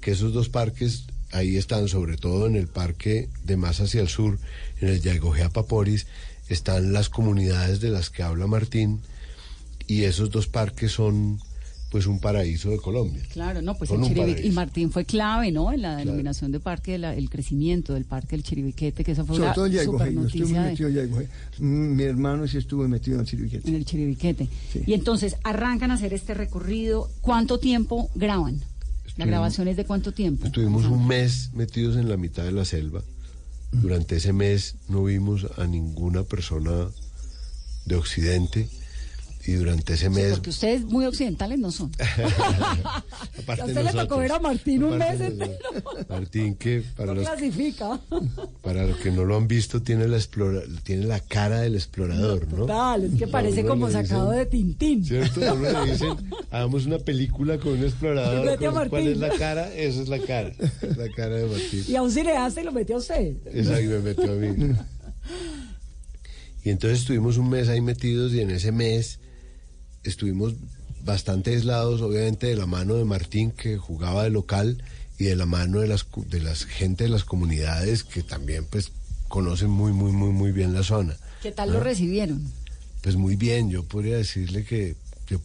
que 0.00 0.12
esos 0.12 0.32
dos 0.32 0.48
parques 0.48 1.04
ahí 1.32 1.56
están, 1.56 1.88
sobre 1.88 2.16
todo 2.16 2.46
en 2.46 2.54
el 2.56 2.68
parque 2.68 3.28
de 3.44 3.56
más 3.56 3.80
hacia 3.80 4.00
el 4.00 4.08
sur, 4.08 4.38
en 4.80 4.88
el 4.88 5.00
Yaigojea 5.02 5.50
Paporis, 5.50 6.06
están 6.48 6.92
las 6.92 7.08
comunidades 7.08 7.80
de 7.80 7.90
las 7.90 8.10
que 8.10 8.22
habla 8.22 8.46
Martín, 8.46 9.00
y 9.86 10.02
esos 10.04 10.30
dos 10.30 10.46
parques 10.48 10.92
son 10.92 11.38
pues 11.90 12.06
un 12.06 12.18
paraíso 12.18 12.68
de 12.70 12.78
Colombia. 12.78 13.22
Claro, 13.32 13.62
no, 13.62 13.74
pues 13.76 13.88
Son 13.88 14.02
el 14.02 14.08
Chiribiquete, 14.08 14.48
y. 14.48 14.50
Martín 14.50 14.90
fue 14.90 15.04
clave, 15.04 15.52
¿no? 15.52 15.72
En 15.72 15.82
la 15.82 15.96
denominación 15.96 16.50
de 16.50 16.58
parque, 16.58 16.92
de 16.92 16.98
la- 16.98 17.14
el 17.14 17.30
crecimiento 17.30 17.94
del 17.94 18.04
parque 18.04 18.30
del 18.36 18.42
Chiribiquete, 18.42 19.04
que 19.04 19.12
esa 19.12 19.24
fue 19.24 19.36
Sobre 19.36 19.46
una 19.46 19.54
todo 19.54 19.66
super 19.66 19.76
yo 19.76 19.80
estuve 19.82 20.10
muy 20.10 20.24
noticia 20.24 20.62
de- 20.62 20.70
metido 20.70 20.88
en 20.88 20.94
Yaigojea. 20.96 21.28
Mm, 21.60 21.94
Mi 21.96 22.02
hermano 22.02 22.48
sí 22.48 22.58
estuvo 22.58 22.86
metido 22.88 23.14
en 23.16 23.20
el 23.20 23.26
Chiribiquete. 23.28 23.68
en 23.68 23.74
el 23.76 23.84
Chiribiquete. 23.84 24.48
Y 24.84 24.92
entonces 24.94 25.36
arrancan 25.44 25.92
a 25.92 25.94
hacer 25.94 26.12
este 26.12 26.34
recorrido. 26.34 27.08
¿Cuánto 27.20 27.58
tiempo 27.60 28.10
graban? 28.16 28.60
¿La 29.16 29.24
grabación 29.24 29.68
es 29.68 29.76
de 29.76 29.84
cuánto 29.84 30.12
tiempo? 30.12 30.44
Estuvimos 30.46 30.84
un 30.86 31.06
mes 31.06 31.50
metidos 31.54 31.96
en 31.96 32.08
la 32.08 32.16
mitad 32.16 32.42
de 32.42 32.52
la 32.52 32.64
selva. 32.64 33.02
Durante 33.72 34.16
ese 34.16 34.32
mes 34.32 34.76
no 34.88 35.04
vimos 35.04 35.46
a 35.58 35.66
ninguna 35.66 36.22
persona 36.22 36.88
de 37.84 37.96
Occidente 37.96 38.68
y 39.46 39.52
durante 39.52 39.94
ese 39.94 40.06
Sí, 40.08 40.10
mes... 40.10 40.32
porque 40.32 40.50
ustedes 40.50 40.84
muy 40.84 41.04
occidentales 41.06 41.58
no 41.58 41.70
son. 41.70 41.92
A 43.46 43.64
usted 43.64 43.84
le 43.84 43.92
tocó 43.92 44.18
ver 44.18 44.32
a 44.32 44.40
Martín 44.40 44.82
un 44.82 44.98
mes 44.98 45.20
entero. 45.20 45.52
Martín 46.08 46.54
que 46.56 46.82
para 46.96 47.08
No 47.14 47.20
los 47.20 47.28
clasifica. 47.28 48.00
Para 48.62 48.86
los 48.86 48.96
que 48.98 49.10
no 49.12 49.24
lo 49.24 49.36
han 49.36 49.46
visto, 49.46 49.82
tiene 49.82 50.08
la, 50.08 50.16
explora, 50.16 50.62
tiene 50.82 51.06
la 51.06 51.20
cara 51.20 51.60
del 51.60 51.76
explorador, 51.76 52.48
¿no? 52.48 52.56
Total, 52.66 53.04
es 53.04 53.14
que 53.18 53.26
parece 53.28 53.64
como 53.64 53.86
dicen- 53.88 54.06
sacado 54.06 54.30
de 54.32 54.46
Tintín. 54.46 55.04
¿Cierto? 55.04 55.48
A 55.48 55.52
uno 55.52 55.84
le 55.84 55.92
dicen, 55.92 56.16
hagamos 56.50 56.86
una 56.86 56.98
película 56.98 57.58
con 57.58 57.74
un 57.74 57.84
explorador. 57.84 58.58
¿cuál- 58.58 58.58
¿Cuál 58.58 58.90
Martín. 58.90 59.08
es 59.12 59.18
la 59.18 59.30
cara? 59.30 59.72
Esa 59.74 60.02
es 60.02 60.08
la 60.08 60.18
cara. 60.18 60.52
La 60.96 61.08
cara 61.14 61.36
de 61.36 61.46
Martín. 61.46 61.84
Y 61.86 61.94
a 61.94 62.02
un 62.02 62.10
cineasta 62.10 62.60
y 62.60 62.64
lo 62.64 62.72
metió 62.72 62.96
a 62.96 62.98
usted. 62.98 63.36
Que 63.44 63.62
me 63.62 63.98
metió 64.00 64.32
a 64.32 64.34
mí. 64.34 64.74
Y 66.64 66.70
entonces 66.70 66.98
estuvimos 66.98 67.36
un 67.38 67.48
mes 67.48 67.68
ahí 67.68 67.80
metidos 67.80 68.32
y 68.34 68.40
en 68.40 68.50
ese 68.50 68.72
mes 68.72 69.20
estuvimos 70.10 70.54
bastante 71.04 71.50
aislados, 71.50 72.00
obviamente 72.02 72.48
de 72.48 72.56
la 72.56 72.66
mano 72.66 72.94
de 72.94 73.04
Martín 73.04 73.52
que 73.52 73.78
jugaba 73.78 74.24
de 74.24 74.30
local 74.30 74.82
y 75.18 75.24
de 75.24 75.36
la 75.36 75.46
mano 75.46 75.80
de 75.80 75.88
las 75.88 76.06
de 76.28 76.40
las 76.40 76.64
gente 76.64 77.04
de 77.04 77.10
las 77.10 77.24
comunidades 77.24 78.04
que 78.04 78.22
también 78.22 78.66
pues 78.66 78.90
conocen 79.28 79.70
muy 79.70 79.92
muy 79.92 80.12
muy 80.12 80.30
muy 80.30 80.52
bien 80.52 80.74
la 80.74 80.82
zona. 80.82 81.16
¿Qué 81.42 81.52
tal 81.52 81.70
lo 81.72 81.78
¿no? 81.78 81.84
recibieron? 81.84 82.42
Pues 83.02 83.16
muy 83.16 83.36
bien, 83.36 83.70
yo 83.70 83.84
podría 83.84 84.16
decirle 84.16 84.64
que, 84.64 84.96
que 85.26 85.38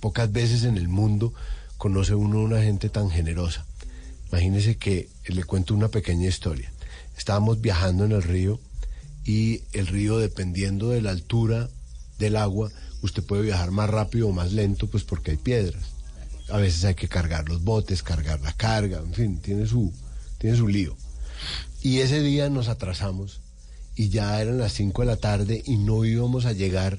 pocas 0.00 0.32
veces 0.32 0.64
en 0.64 0.76
el 0.76 0.88
mundo 0.88 1.32
conoce 1.78 2.14
uno 2.14 2.40
una 2.40 2.62
gente 2.62 2.88
tan 2.88 3.10
generosa, 3.10 3.64
Imagínese 4.30 4.76
que 4.76 5.08
le 5.28 5.44
cuento 5.44 5.74
una 5.74 5.88
pequeña 5.88 6.28
historia. 6.28 6.72
Estábamos 7.16 7.60
viajando 7.60 8.04
en 8.04 8.12
el 8.12 8.22
río 8.22 8.58
y 9.24 9.62
el 9.72 9.86
río, 9.86 10.18
dependiendo 10.18 10.90
de 10.90 11.00
la 11.00 11.10
altura 11.10 11.68
del 12.18 12.36
agua, 12.36 12.70
usted 13.02 13.22
puede 13.22 13.42
viajar 13.42 13.70
más 13.70 13.88
rápido 13.90 14.28
o 14.28 14.32
más 14.32 14.52
lento, 14.52 14.86
pues 14.88 15.04
porque 15.04 15.32
hay 15.32 15.36
piedras. 15.36 15.82
A 16.48 16.58
veces 16.58 16.84
hay 16.84 16.94
que 16.94 17.08
cargar 17.08 17.48
los 17.48 17.62
botes, 17.64 18.02
cargar 18.02 18.40
la 18.40 18.52
carga, 18.52 18.98
en 18.98 19.12
fin, 19.14 19.38
tiene 19.38 19.66
su, 19.66 19.92
tiene 20.38 20.56
su 20.56 20.68
lío. 20.68 20.96
Y 21.82 21.98
ese 21.98 22.20
día 22.22 22.48
nos 22.50 22.68
atrasamos 22.68 23.40
y 23.94 24.08
ya 24.10 24.40
eran 24.40 24.58
las 24.58 24.72
5 24.72 25.02
de 25.02 25.06
la 25.06 25.16
tarde 25.16 25.62
y 25.66 25.76
no 25.76 26.04
íbamos 26.04 26.44
a 26.46 26.52
llegar 26.52 26.98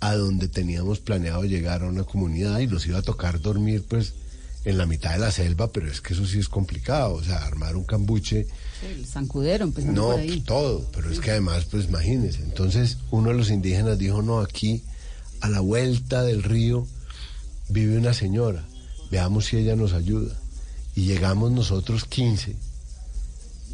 a 0.00 0.14
donde 0.14 0.48
teníamos 0.48 0.98
planeado 1.00 1.44
llegar 1.44 1.82
a 1.82 1.88
una 1.88 2.04
comunidad 2.04 2.58
y 2.60 2.66
nos 2.66 2.86
iba 2.86 2.98
a 2.98 3.02
tocar 3.02 3.40
dormir 3.40 3.84
pues 3.86 4.14
en 4.64 4.78
la 4.78 4.86
mitad 4.86 5.12
de 5.12 5.18
la 5.18 5.30
selva, 5.30 5.72
pero 5.72 5.90
es 5.90 6.00
que 6.00 6.12
eso 6.14 6.26
sí 6.26 6.38
es 6.38 6.48
complicado, 6.48 7.14
o 7.14 7.22
sea, 7.24 7.36
armar 7.44 7.76
un 7.76 7.84
cambuche. 7.84 8.46
El 8.82 9.06
zancudero, 9.06 9.64
empezando 9.64 10.00
No, 10.02 10.10
por 10.12 10.20
ahí. 10.20 10.40
todo, 10.40 10.86
pero 10.92 11.10
es 11.10 11.18
que 11.20 11.30
además, 11.30 11.64
pues 11.70 11.86
imagínense. 11.86 12.42
Entonces, 12.42 12.98
uno 13.10 13.30
de 13.30 13.36
los 13.36 13.50
indígenas 13.50 13.98
dijo, 13.98 14.20
no, 14.20 14.40
aquí, 14.40 14.82
a 15.40 15.48
la 15.48 15.60
vuelta 15.60 16.22
del 16.22 16.42
río, 16.42 16.86
vive 17.68 17.96
una 17.96 18.14
señora, 18.14 18.64
veamos 19.10 19.46
si 19.46 19.56
ella 19.56 19.76
nos 19.76 19.92
ayuda. 19.92 20.36
Y 20.94 21.02
llegamos 21.02 21.52
nosotros 21.52 22.04
15, 22.04 22.56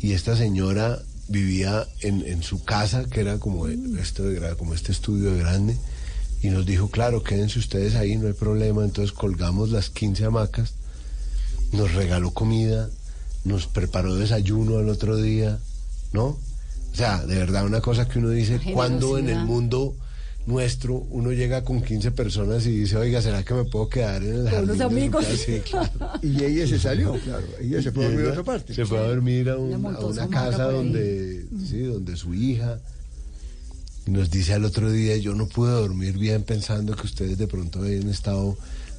y 0.01 0.13
esta 0.13 0.37
señora 0.37 1.01
vivía 1.29 1.87
en, 2.01 2.25
en 2.27 2.43
su 2.43 2.63
casa, 2.63 3.05
que 3.05 3.21
era 3.21 3.39
como, 3.39 3.67
esto 3.67 4.25
de, 4.25 4.57
como 4.57 4.75
este 4.75 4.93
estudio 4.93 5.33
de 5.33 5.39
grande, 5.39 5.77
y 6.43 6.49
nos 6.49 6.67
dijo, 6.67 6.89
claro, 6.91 7.23
quédense 7.23 7.59
ustedes 7.59 7.95
ahí, 7.95 8.17
no 8.17 8.27
hay 8.27 8.35
problema. 8.35 8.85
Entonces 8.85 9.13
colgamos 9.13 9.71
las 9.71 9.91
15 9.91 10.27
hamacas, 10.27 10.75
nos 11.73 11.95
regaló 11.95 12.33
comida, 12.33 12.89
nos 13.45 13.67
preparó 13.67 14.15
desayuno 14.15 14.79
al 14.79 14.89
otro 14.89 15.17
día, 15.17 15.59
¿no? 16.13 16.25
O 16.27 16.95
sea, 16.95 17.25
de 17.27 17.37
verdad, 17.37 17.65
una 17.65 17.81
cosa 17.81 18.09
que 18.09 18.19
uno 18.19 18.31
dice, 18.31 18.57
Una 18.57 18.73
cuando 18.73 19.19
en 19.19 19.29
el 19.29 19.45
mundo 19.45 19.95
nuestro 20.47 20.95
uno 20.95 21.33
llega 21.33 21.65
con 21.65 21.83
15 21.83 22.13
personas 22.13 22.65
y 22.67 22.71
dice, 22.71 22.97
oiga, 22.97 23.21
¿será 23.21 23.43
que 23.43 23.53
me 23.55 23.65
puedo 23.65 23.89
quedar 23.89 24.23
en 24.23 24.33
el 24.33 24.43
Con 24.45 24.51
jardín 24.51 24.63
unos 24.65 24.79
de 24.79 24.85
su 24.85 24.85
amigos. 24.85 25.25
casa?" 25.25 25.37
Sí, 25.37 25.61
claro. 25.69 25.91
Y 26.23 26.45
ella 26.45 26.67
se 26.67 26.79
salió, 26.79 27.13
claro. 27.21 27.47
Ella 27.61 27.83
se 27.83 27.91
fue 27.93 28.05
a 28.05 28.09
dormir 28.09 28.27
a 28.27 28.31
otra 28.31 28.45
parte. 28.45 28.75
Se 28.75 28.87
fue 28.87 28.99
a 28.99 29.03
dormir 29.03 29.51
a, 29.51 29.57
un- 29.59 29.85
a 29.87 29.99
una 30.01 30.29
casa 30.29 30.65
donde, 30.71 31.47
sí, 31.69 31.81
donde 31.81 32.17
su 32.17 32.33
hija. 32.35 32.79
Y 34.07 34.13
nos 34.13 34.31
dice 34.31 34.55
al 34.55 34.65
otro 34.65 34.91
día, 34.93 35.17
yo 35.17 35.35
no 35.35 35.49
pude 35.49 35.73
dormir 35.73 36.17
bien 36.17 36.45
pensando 36.45 36.95
que 36.95 37.07
ustedes 37.07 37.39
de 37.39 37.49
pronto 37.49 37.81
habían 37.81 38.09
estado 38.09 38.57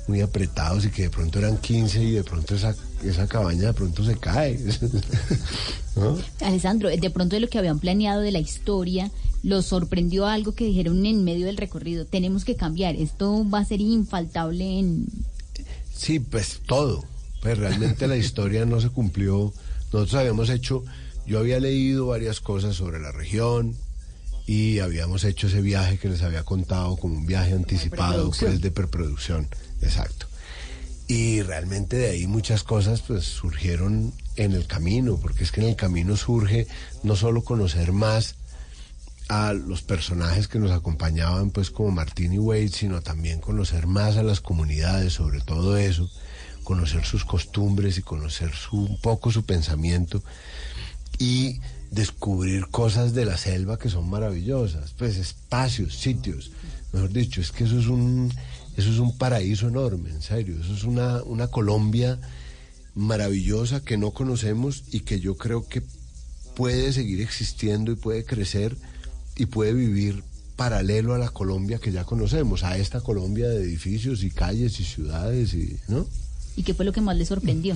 muy 0.07 0.21
apretados 0.21 0.85
y 0.85 0.89
que 0.89 1.03
de 1.03 1.09
pronto 1.09 1.39
eran 1.39 1.57
15 1.57 2.03
y 2.03 2.11
de 2.11 2.23
pronto 2.23 2.55
esa, 2.55 2.75
esa 3.03 3.27
cabaña 3.27 3.67
de 3.67 3.73
pronto 3.73 4.03
se 4.03 4.17
cae. 4.17 4.59
¿No? 5.95 6.17
Alessandro, 6.41 6.89
de 6.89 7.09
pronto 7.09 7.35
de 7.35 7.41
lo 7.41 7.49
que 7.49 7.57
habían 7.57 7.79
planeado 7.79 8.21
de 8.21 8.31
la 8.31 8.39
historia, 8.39 9.11
los 9.43 9.65
sorprendió 9.65 10.25
algo 10.27 10.53
que 10.53 10.65
dijeron 10.65 11.05
en 11.05 11.23
medio 11.23 11.45
del 11.45 11.57
recorrido, 11.57 12.05
tenemos 12.05 12.45
que 12.45 12.55
cambiar, 12.55 12.95
esto 12.95 13.47
va 13.49 13.59
a 13.59 13.65
ser 13.65 13.81
infaltable 13.81 14.79
en... 14.79 15.07
Sí, 15.93 16.19
pues 16.19 16.61
todo. 16.65 17.03
Pues 17.41 17.57
realmente 17.57 18.07
la 18.07 18.17
historia 18.17 18.65
no 18.65 18.79
se 18.81 18.89
cumplió. 18.89 19.53
Nosotros 19.91 20.15
habíamos 20.15 20.49
hecho, 20.49 20.83
yo 21.25 21.39
había 21.39 21.59
leído 21.59 22.07
varias 22.07 22.39
cosas 22.39 22.75
sobre 22.75 22.99
la 22.99 23.11
región 23.11 23.75
y 24.45 24.79
habíamos 24.79 25.23
hecho 25.25 25.47
ese 25.47 25.61
viaje 25.61 25.97
que 25.97 26.09
les 26.09 26.23
había 26.23 26.43
contado 26.43 26.95
como 26.95 27.15
un 27.17 27.25
viaje 27.25 27.53
anticipado 27.53 28.31
pues 28.37 28.61
de 28.61 28.71
preproducción, 28.71 29.47
exacto. 29.81 30.27
Y 31.07 31.41
realmente 31.41 31.95
de 31.95 32.09
ahí 32.09 32.27
muchas 32.27 32.63
cosas 32.63 33.01
pues 33.01 33.23
surgieron 33.23 34.13
en 34.35 34.53
el 34.53 34.67
camino, 34.67 35.17
porque 35.17 35.43
es 35.43 35.51
que 35.51 35.61
en 35.61 35.67
el 35.67 35.75
camino 35.75 36.17
surge 36.17 36.67
no 37.03 37.15
solo 37.15 37.43
conocer 37.43 37.93
más 37.93 38.35
a 39.29 39.53
los 39.53 39.81
personajes 39.81 40.47
que 40.47 40.59
nos 40.59 40.71
acompañaban, 40.71 41.49
pues 41.49 41.69
como 41.69 41.91
Martín 41.91 42.33
y 42.33 42.39
Wade, 42.39 42.69
sino 42.69 43.01
también 43.01 43.39
conocer 43.39 43.87
más 43.87 44.17
a 44.17 44.23
las 44.23 44.41
comunidades, 44.41 45.13
sobre 45.13 45.41
todo 45.41 45.77
eso, 45.77 46.09
conocer 46.63 47.05
sus 47.05 47.25
costumbres 47.25 47.97
y 47.97 48.01
conocer 48.01 48.53
su, 48.53 48.77
un 48.77 48.97
poco 48.99 49.31
su 49.31 49.43
pensamiento 49.43 50.21
y 51.17 51.59
descubrir 51.91 52.67
cosas 52.67 53.13
de 53.13 53.25
la 53.25 53.37
selva 53.37 53.79
que 53.79 53.89
son 53.89 54.09
maravillosas, 54.09 54.93
pues 54.97 55.17
espacios, 55.17 55.97
sitios, 55.97 56.51
mejor 56.93 57.11
dicho, 57.11 57.41
es 57.41 57.51
que 57.51 57.63
eso 57.63 57.79
es 57.79 57.87
un, 57.87 58.33
eso 58.77 58.91
es 58.91 58.99
un 58.99 59.17
paraíso 59.17 59.67
enorme, 59.67 60.11
en 60.11 60.21
serio, 60.21 60.55
eso 60.61 60.73
es 60.73 60.83
una, 60.83 61.23
una 61.23 61.47
Colombia 61.47 62.19
maravillosa 62.93 63.83
que 63.83 63.97
no 63.97 64.11
conocemos 64.11 64.83
y 64.91 65.01
que 65.01 65.19
yo 65.19 65.35
creo 65.35 65.67
que 65.67 65.81
puede 66.55 66.93
seguir 66.93 67.21
existiendo 67.21 67.91
y 67.91 67.95
puede 67.95 68.23
crecer 68.23 68.77
y 69.35 69.47
puede 69.47 69.73
vivir 69.73 70.23
paralelo 70.55 71.13
a 71.13 71.17
la 71.17 71.29
Colombia 71.29 71.79
que 71.79 71.91
ya 71.91 72.03
conocemos, 72.03 72.63
a 72.63 72.77
esta 72.77 73.01
Colombia 73.01 73.47
de 73.49 73.63
edificios 73.63 74.23
y 74.23 74.31
calles 74.31 74.79
y 74.79 74.85
ciudades 74.85 75.53
y, 75.53 75.77
¿no? 75.87 76.07
¿Y 76.55 76.63
qué 76.63 76.73
fue 76.73 76.85
lo 76.85 76.93
que 76.93 77.01
más 77.01 77.17
les 77.17 77.27
sorprendió? 77.27 77.75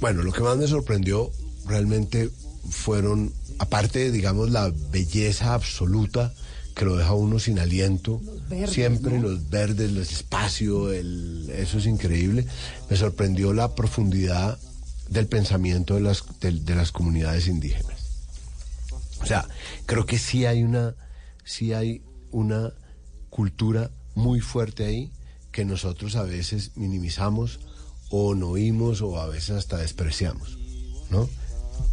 Bueno, 0.00 0.22
lo 0.22 0.32
que 0.32 0.42
más 0.42 0.56
me 0.56 0.66
sorprendió 0.66 1.30
realmente 1.66 2.30
fueron, 2.70 3.32
aparte, 3.58 4.10
digamos, 4.10 4.50
la 4.50 4.72
belleza 4.90 5.54
absoluta 5.54 6.34
que 6.78 6.84
lo 6.84 6.96
deja 6.96 7.12
uno 7.12 7.40
sin 7.40 7.58
aliento, 7.58 8.20
verdes, 8.48 8.70
siempre 8.70 9.18
¿no? 9.18 9.30
los 9.30 9.50
verdes, 9.50 9.90
el 9.90 9.98
espacio, 9.98 10.92
el, 10.92 11.50
eso 11.50 11.78
es 11.78 11.86
increíble. 11.86 12.46
Me 12.88 12.96
sorprendió 12.96 13.52
la 13.52 13.74
profundidad 13.74 14.56
del 15.08 15.26
pensamiento 15.26 15.96
de 15.96 16.02
las, 16.02 16.22
de, 16.40 16.52
de 16.52 16.74
las 16.76 16.92
comunidades 16.92 17.48
indígenas. 17.48 17.98
O 19.20 19.26
sea, 19.26 19.48
creo 19.86 20.06
que 20.06 20.18
sí 20.18 20.46
hay 20.46 20.62
una, 20.62 20.94
sí 21.44 21.72
hay 21.72 22.00
una 22.30 22.72
cultura 23.28 23.90
muy 24.14 24.40
fuerte 24.40 24.84
ahí 24.84 25.10
que 25.50 25.64
nosotros 25.64 26.14
a 26.14 26.22
veces 26.22 26.76
minimizamos 26.76 27.58
o 28.08 28.36
no 28.36 28.50
oímos 28.50 29.02
o 29.02 29.20
a 29.20 29.26
veces 29.26 29.50
hasta 29.50 29.78
despreciamos, 29.78 30.56
¿no? 31.10 31.28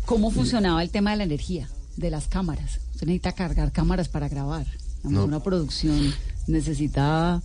¿Cómo 0.05 0.29
funcionaba 0.29 0.83
el 0.83 0.91
tema 0.91 1.09
de 1.09 1.17
la 1.17 1.23
energía, 1.23 1.69
de 1.97 2.11
las 2.11 2.27
cámaras? 2.27 2.84
Usted 2.95 3.07
necesita 3.07 3.33
cargar 3.33 3.73
cámaras 3.73 4.07
para 4.07 4.29
grabar. 4.29 4.65
No. 5.03 5.25
Una 5.25 5.43
producción 5.43 6.13
necesita 6.47 7.41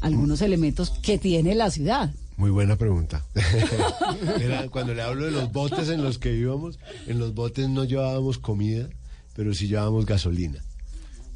algunos 0.00 0.42
elementos 0.42 0.90
que 0.90 1.16
tiene 1.16 1.54
la 1.54 1.70
ciudad. 1.70 2.12
Muy 2.36 2.50
buena 2.50 2.74
pregunta. 2.74 3.24
Era 4.40 4.68
cuando 4.70 4.92
le 4.92 5.02
hablo 5.02 5.26
de 5.26 5.30
los 5.30 5.52
botes 5.52 5.90
en 5.90 6.02
los 6.02 6.18
que 6.18 6.34
íbamos, 6.34 6.80
en 7.06 7.20
los 7.20 7.34
botes 7.34 7.68
no 7.68 7.84
llevábamos 7.84 8.38
comida, 8.38 8.88
pero 9.36 9.54
sí 9.54 9.68
llevábamos 9.68 10.06
gasolina. 10.06 10.58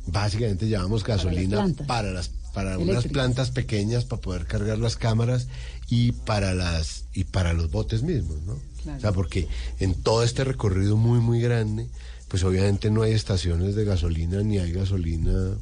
Básicamente 0.09 0.67
llevábamos 0.67 1.05
gasolina 1.05 1.65
para 1.87 2.11
las 2.11 2.33
para 2.53 2.77
unas 2.77 2.89
Eléctricas. 2.89 3.13
plantas 3.13 3.51
pequeñas 3.53 4.05
para 4.05 4.21
poder 4.21 4.47
cargar 4.47 4.79
las 4.79 4.97
cámaras 4.97 5.47
y 5.89 6.11
para 6.11 6.55
las 6.55 7.05
y 7.15 7.23
para 7.23 7.53
los 7.53 7.71
botes 7.71 8.03
mismos, 8.03 8.43
¿no? 8.43 8.59
Claro. 8.83 8.99
O 8.99 9.01
sea, 9.01 9.13
porque 9.13 9.47
en 9.79 9.95
todo 9.95 10.25
este 10.25 10.43
recorrido 10.43 10.97
muy 10.97 11.21
muy 11.21 11.41
grande, 11.41 11.89
pues 12.29 12.45
obviamente 12.45 12.91
no 12.91 13.03
hay 13.03 13.13
estaciones 13.13 13.75
de 13.75 13.85
gasolina 13.85 14.43
ni 14.43 14.59
hay 14.59 14.73
gasolina 14.73 15.57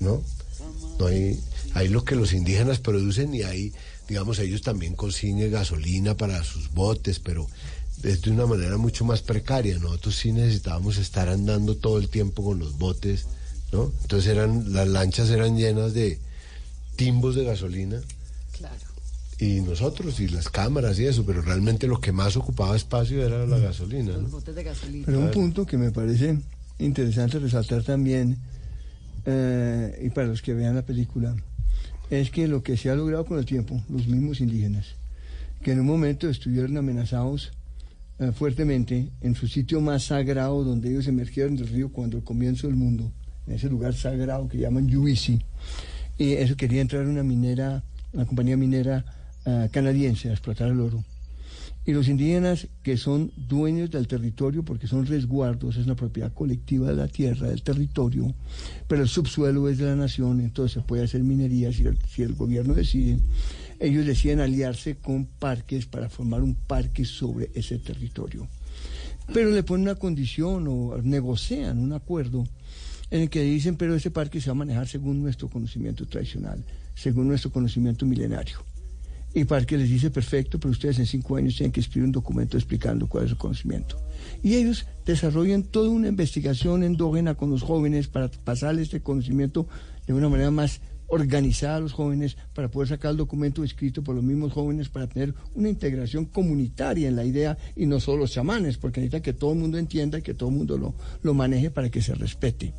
¿no? 0.00 0.22
No 0.98 1.06
hay, 1.06 1.38
hay 1.74 1.88
lo 1.88 2.04
que 2.04 2.16
los 2.16 2.32
indígenas 2.32 2.80
producen 2.80 3.34
y 3.34 3.42
hay, 3.42 3.72
digamos, 4.08 4.38
ellos 4.38 4.62
también 4.62 4.96
consiguen 4.96 5.50
gasolina 5.50 6.16
para 6.16 6.42
sus 6.42 6.72
botes, 6.72 7.20
pero 7.20 7.46
es 8.02 8.22
de 8.22 8.30
una 8.30 8.46
manera 8.46 8.76
mucho 8.76 9.04
más 9.04 9.22
precaria. 9.22 9.78
Nosotros 9.78 10.16
sí 10.16 10.32
necesitábamos 10.32 10.96
estar 10.96 11.28
andando 11.28 11.76
todo 11.76 11.98
el 11.98 12.08
tiempo 12.08 12.42
con 12.42 12.58
los 12.58 12.76
botes, 12.78 13.26
¿no? 13.72 13.92
Entonces 14.02 14.30
eran, 14.30 14.72
las 14.72 14.88
lanchas 14.88 15.30
eran 15.30 15.56
llenas 15.56 15.94
de 15.94 16.18
timbos 16.96 17.34
de 17.34 17.44
gasolina. 17.44 18.00
Y 19.40 19.62
nosotros 19.62 20.20
y 20.20 20.28
las 20.28 20.50
cámaras 20.50 20.98
y 20.98 21.06
eso, 21.06 21.24
pero 21.24 21.40
realmente 21.40 21.86
lo 21.86 21.98
que 21.98 22.12
más 22.12 22.36
ocupaba 22.36 22.76
espacio 22.76 23.24
era 23.24 23.46
la 23.46 23.58
gasolina, 23.58 24.12
Los 24.12 24.22
¿no? 24.24 24.28
botes 24.28 24.54
de 24.54 24.62
gasolina. 24.62 25.06
Pero 25.06 25.18
un 25.18 25.30
punto 25.30 25.64
que 25.64 25.78
me 25.78 25.90
parece 25.90 26.38
interesante 26.78 27.38
resaltar 27.38 27.82
también, 27.82 28.36
eh, 29.24 29.98
y 30.04 30.10
para 30.10 30.26
los 30.26 30.42
que 30.42 30.52
vean 30.52 30.74
la 30.74 30.82
película, 30.82 31.34
es 32.10 32.30
que 32.30 32.48
lo 32.48 32.62
que 32.62 32.76
se 32.76 32.90
ha 32.90 32.94
logrado 32.94 33.24
con 33.24 33.38
el 33.38 33.46
tiempo, 33.46 33.82
los 33.88 34.06
mismos 34.06 34.40
indígenas, 34.40 34.94
que 35.62 35.72
en 35.72 35.80
un 35.80 35.86
momento 35.86 36.28
estuvieron 36.28 36.76
amenazados 36.76 37.50
eh, 38.18 38.32
fuertemente 38.32 39.08
en 39.22 39.34
su 39.34 39.48
sitio 39.48 39.80
más 39.80 40.04
sagrado, 40.04 40.64
donde 40.64 40.90
ellos 40.90 41.06
emergieron 41.06 41.56
del 41.56 41.68
río 41.68 41.90
cuando 41.90 42.18
el 42.18 42.24
comienzo 42.24 42.66
del 42.66 42.76
mundo, 42.76 43.10
en 43.46 43.54
ese 43.54 43.70
lugar 43.70 43.94
sagrado 43.94 44.48
que 44.48 44.58
llaman 44.58 44.86
Yuisi, 44.86 45.40
y 46.18 46.32
eso 46.32 46.56
quería 46.56 46.82
entrar 46.82 47.06
una 47.06 47.22
minera, 47.22 47.82
una 48.12 48.26
compañía 48.26 48.58
minera 48.58 49.16
eh, 49.44 49.68
canadiense 49.70 50.28
a 50.28 50.32
explotar 50.32 50.68
el 50.68 50.80
oro. 50.80 51.04
Y 51.86 51.92
los 51.92 52.08
indígenas 52.08 52.68
que 52.82 52.98
son 52.98 53.32
dueños 53.36 53.90
del 53.90 54.06
territorio, 54.06 54.62
porque 54.62 54.86
son 54.86 55.06
resguardos, 55.06 55.76
es 55.76 55.86
una 55.86 55.96
propiedad 55.96 56.32
colectiva 56.32 56.88
de 56.88 56.96
la 56.96 57.08
tierra, 57.08 57.48
del 57.48 57.62
territorio, 57.62 58.34
pero 58.86 59.02
el 59.02 59.08
subsuelo 59.08 59.68
es 59.68 59.78
de 59.78 59.86
la 59.86 59.96
nación, 59.96 60.40
entonces 60.40 60.74
se 60.74 60.86
puede 60.86 61.04
hacer 61.04 61.22
minería 61.22 61.72
si 61.72 61.84
el, 61.84 61.98
si 62.06 62.22
el 62.22 62.34
gobierno 62.34 62.74
decide. 62.74 63.18
ellos 63.78 64.04
deciden 64.04 64.40
aliarse 64.40 64.96
con 64.96 65.24
parques 65.24 65.86
para 65.86 66.10
formar 66.10 66.42
un 66.42 66.54
parque 66.54 67.06
sobre 67.06 67.50
ese 67.54 67.78
territorio. 67.78 68.46
Pero 69.32 69.50
le 69.50 69.62
ponen 69.62 69.88
una 69.88 69.94
condición 69.94 70.66
o 70.68 71.00
negocian 71.02 71.78
un 71.78 71.92
acuerdo 71.94 72.46
en 73.10 73.22
el 73.22 73.30
que 73.30 73.42
dicen, 73.42 73.76
pero 73.76 73.94
ese 73.94 74.10
parque 74.10 74.40
se 74.40 74.50
va 74.50 74.52
a 74.52 74.54
manejar 74.54 74.86
según 74.86 75.22
nuestro 75.22 75.48
conocimiento 75.48 76.06
tradicional, 76.06 76.62
según 76.94 77.28
nuestro 77.28 77.50
conocimiento 77.50 78.06
milenario. 78.06 78.58
Y 79.32 79.44
Parque 79.44 79.78
les 79.78 79.88
dice, 79.88 80.10
perfecto, 80.10 80.58
pero 80.58 80.72
ustedes 80.72 80.98
en 80.98 81.06
cinco 81.06 81.36
años 81.36 81.56
tienen 81.56 81.70
que 81.70 81.80
escribir 81.80 82.06
un 82.06 82.12
documento 82.12 82.56
explicando 82.56 83.06
cuál 83.06 83.24
es 83.24 83.30
su 83.30 83.36
conocimiento. 83.36 83.96
Y 84.42 84.54
ellos 84.54 84.86
desarrollan 85.06 85.62
toda 85.62 85.88
una 85.88 86.08
investigación 86.08 86.82
endógena 86.82 87.34
con 87.34 87.50
los 87.50 87.62
jóvenes 87.62 88.08
para 88.08 88.28
pasarles 88.28 88.84
este 88.84 89.00
conocimiento 89.00 89.68
de 90.06 90.14
una 90.14 90.28
manera 90.28 90.50
más 90.50 90.80
organizada 91.06 91.76
a 91.76 91.80
los 91.80 91.92
jóvenes, 91.92 92.36
para 92.54 92.70
poder 92.70 92.88
sacar 92.88 93.10
el 93.10 93.16
documento 93.16 93.64
escrito 93.64 94.02
por 94.02 94.14
los 94.14 94.22
mismos 94.22 94.52
jóvenes, 94.52 94.88
para 94.88 95.08
tener 95.08 95.34
una 95.54 95.68
integración 95.68 96.24
comunitaria 96.24 97.08
en 97.08 97.16
la 97.16 97.24
idea 97.24 97.58
y 97.74 97.86
no 97.86 97.98
solo 97.98 98.18
los 98.18 98.32
chamanes, 98.32 98.78
porque 98.78 99.00
necesita 99.00 99.20
que 99.20 99.32
todo 99.32 99.52
el 99.52 99.58
mundo 99.58 99.76
entienda 99.76 100.18
y 100.18 100.22
que 100.22 100.34
todo 100.34 100.50
el 100.50 100.56
mundo 100.56 100.78
lo, 100.78 100.94
lo 101.22 101.34
maneje 101.34 101.70
para 101.70 101.90
que 101.90 102.00
se 102.00 102.14
respete. 102.14 102.74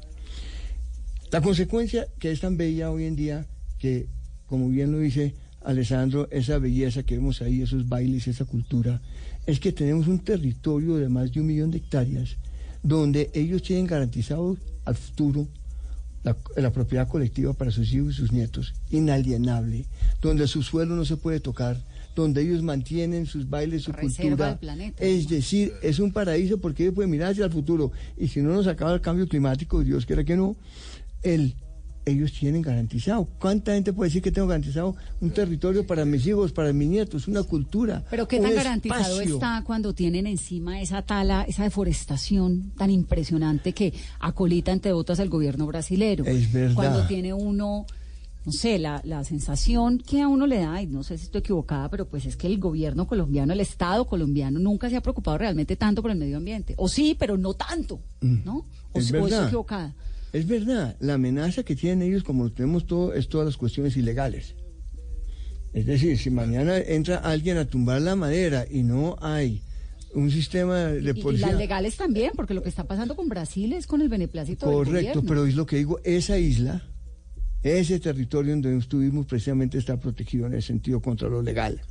La 1.30 1.42
consecuencia 1.42 2.08
que 2.20 2.32
es 2.32 2.40
tan 2.40 2.56
bella 2.56 2.90
hoy 2.90 3.04
en 3.04 3.16
día, 3.18 3.46
que 3.78 4.08
como 4.48 4.70
bien 4.70 4.92
lo 4.92 5.00
dice 5.00 5.34
Alessandro, 5.64 6.28
esa 6.32 6.58
belleza 6.58 7.04
que 7.04 7.16
vemos 7.16 7.42
ahí, 7.42 7.62
esos 7.62 7.88
bailes, 7.88 8.28
esa 8.28 8.46
cultura, 8.46 9.02
es 9.46 9.60
que 9.60 9.72
tenemos 9.72 10.08
un 10.08 10.20
territorio 10.20 10.96
de 10.96 11.10
más 11.10 11.32
de 11.32 11.42
un 11.42 11.48
millón 11.48 11.72
de 11.72 11.78
hectáreas 11.78 12.38
donde 12.84 13.30
ellos 13.34 13.62
tienen 13.62 13.86
garantizado 13.86 14.58
al 14.86 14.96
futuro 14.96 15.48
la, 16.24 16.36
la, 16.56 16.72
propiedad 16.72 17.08
colectiva 17.08 17.54
para 17.54 17.72
sus 17.72 17.92
hijos 17.94 18.14
y 18.14 18.18
sus 18.18 18.32
nietos, 18.32 18.74
inalienable, 18.92 19.86
donde 20.22 20.48
su 20.48 20.62
suelo 20.62 20.96
no 20.96 21.04
se 21.04 21.18
puede 21.18 21.40
tocar, 21.40 21.84
donde 22.16 22.42
ellos 22.42 22.62
mantienen 22.62 23.26
sus 23.26 23.50
bailes, 23.50 23.84
su 23.84 23.94
cultura. 23.94 24.60
Planeta, 24.60 25.04
es 25.04 25.28
decir, 25.28 25.74
es 25.82 26.00
un 26.00 26.12
paraíso 26.12 26.60
porque 26.60 26.84
ellos 26.84 26.96
pueden 26.96 27.10
mirar 27.10 27.32
hacia 27.32 27.46
el 27.46 27.52
futuro. 27.52 27.92
Y 28.18 28.28
si 28.28 28.42
no 28.42 28.54
nos 28.54 28.68
acaba 28.68 28.94
el 28.94 29.02
cambio 29.02 29.28
climático, 29.28 29.84
Dios 29.84 30.06
quiera 30.06 30.24
que 30.24 30.36
no, 30.36 30.56
el 31.24 31.56
ellos 32.06 32.34
tienen 32.34 32.62
garantizado. 32.62 33.28
¿Cuánta 33.40 33.74
gente 33.74 33.94
puede 33.94 34.10
decir 34.10 34.22
que 34.22 34.32
tengo 34.32 34.48
garantizado 34.48 34.96
un 35.20 35.32
territorio 35.32 35.86
para 35.86 36.06
mis 36.06 36.26
hijos, 36.26 36.52
para 36.52 36.74
mis 36.74 36.90
nietos, 36.90 37.28
una 37.28 37.44
cultura? 37.44 38.04
Pero 38.10 38.28
qué 38.28 38.40
tan 38.40 38.54
garantizado 38.54 39.22
está 39.22 39.64
cuando 39.66 39.94
tienen 39.94 40.28
encima 40.28 40.82
esa 40.82 41.02
tala, 41.02 41.44
esa 41.44 41.64
deforestación 41.64 42.72
tan 42.78 42.90
impresionante 42.90 43.74
que 43.74 43.94
acolita 44.20 44.72
entre 44.72 44.94
otras 44.94 45.20
el 45.20 45.30
gobierno 45.30 45.68
brasilero. 45.68 46.26
Es 46.26 46.52
verdad. 46.52 46.76
Cuando 46.76 47.08
tiene 47.08 47.34
uno 47.34 47.86
no 48.44 48.52
sé, 48.52 48.80
la, 48.80 49.02
la 49.04 49.24
sensación 49.24 50.00
que 50.00 50.22
a 50.22 50.28
uno 50.28 50.48
le 50.48 50.60
da, 50.60 50.82
y 50.82 50.88
no 50.88 51.04
sé 51.04 51.18
si 51.18 51.26
estoy 51.26 51.40
equivocada, 51.40 51.90
pero 51.90 52.08
pues 52.08 52.26
es 52.26 52.36
que 52.36 52.48
el 52.48 52.58
gobierno 52.58 53.06
colombiano, 53.06 53.54
el 53.54 53.60
Estado 53.60 54.08
colombiano 54.08 54.60
nunca 54.60 54.90
se 54.90 54.96
ha 54.96 55.02
preocupado 55.02 55.38
realmente 55.38 55.76
tanto 55.76 56.02
por 56.02 56.10
el 56.10 56.18
medio 56.18 56.38
ambiente. 56.38 56.74
O 56.78 56.88
sí, 56.88 57.16
pero 57.18 57.38
no 57.38 57.54
tanto, 57.54 58.00
¿no? 58.22 58.66
O, 58.94 59.00
Es 59.00 59.14
o 59.14 59.28
estoy 59.28 59.46
equivocada. 59.46 59.94
Es 60.34 60.48
verdad, 60.48 60.96
la 61.00 61.16
amenaza 61.16 61.64
que 61.64 61.76
tienen 61.76 62.08
ellos, 62.08 62.24
como 62.24 62.46
lo 62.46 62.52
tenemos 62.52 62.86
todo, 62.86 63.14
es 63.14 63.28
todas 63.28 63.46
las 63.46 63.58
cuestiones 63.58 63.98
ilegales. 63.98 64.56
Es 65.74 65.86
decir, 65.86 66.18
si 66.18 66.30
mañana 66.30 66.78
entra 66.78 67.18
alguien 67.18 67.58
a 67.58 67.66
tumbar 67.66 68.02
la 68.02 68.16
madera 68.16 68.66
y 68.70 68.84
no 68.84 69.18
hay 69.22 69.62
un 70.14 70.30
sistema 70.30 70.88
de 70.88 71.14
Y, 71.14 71.20
y 71.20 71.22
policía. 71.22 71.48
las 71.48 71.58
legales 71.58 71.96
también, 71.96 72.32
porque 72.36 72.54
lo 72.54 72.62
que 72.64 72.70
está 72.70 72.86
pasando 72.86 73.16
con 73.16 73.30
Brasil 73.30 73.72
es 73.74 73.88
con 73.88 74.02
el 74.02 74.10
beneplácito 74.10 74.66
Correcto, 74.66 75.24
pero 75.24 75.46
es 75.46 75.56
lo 75.56 75.66
que 75.66 75.78
digo, 75.78 76.00
esa 76.04 76.38
isla, 76.38 76.84
ese 77.64 78.00
territorio 78.00 78.52
donde 78.54 78.78
estuvimos 78.78 79.26
precisamente 79.26 79.78
está 79.78 79.98
protegido 79.98 80.48
en 80.48 80.54
el 80.54 80.62
sentido 80.62 81.02
contra 81.02 81.30
lo 81.30 81.42
legal. 81.42 81.82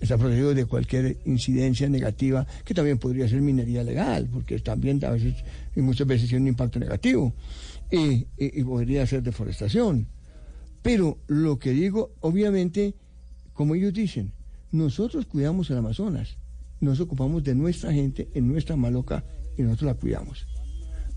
Está 0.00 0.16
protegido 0.18 0.54
de 0.54 0.66
cualquier 0.66 1.18
incidencia 1.24 1.88
negativa, 1.88 2.46
que 2.64 2.74
también 2.74 2.98
podría 2.98 3.28
ser 3.28 3.40
minería 3.40 3.82
legal, 3.82 4.28
porque 4.32 4.58
también 4.58 5.04
a 5.04 5.10
veces 5.10 5.34
y 5.76 5.80
muchas 5.80 6.06
veces 6.06 6.28
tiene 6.28 6.42
un 6.42 6.48
impacto 6.48 6.78
negativo, 6.78 7.32
y, 7.90 7.98
y- 7.98 8.26
y 8.60 8.64
podría 8.64 9.06
ser 9.06 9.22
deforestación. 9.22 10.06
Pero 10.82 11.18
lo 11.26 11.58
que 11.58 11.70
digo, 11.72 12.12
obviamente, 12.20 12.94
como 13.52 13.74
ellos 13.74 13.92
dicen, 13.94 14.32
nosotros 14.72 15.26
cuidamos 15.26 15.70
el 15.70 15.78
Amazonas, 15.78 16.36
nos 16.80 17.00
ocupamos 17.00 17.42
de 17.44 17.54
nuestra 17.54 17.92
gente 17.92 18.28
en 18.34 18.48
nuestra 18.48 18.76
maloca 18.76 19.24
y 19.56 19.62
nosotros 19.62 19.86
la 19.86 19.94
cuidamos. 19.94 20.46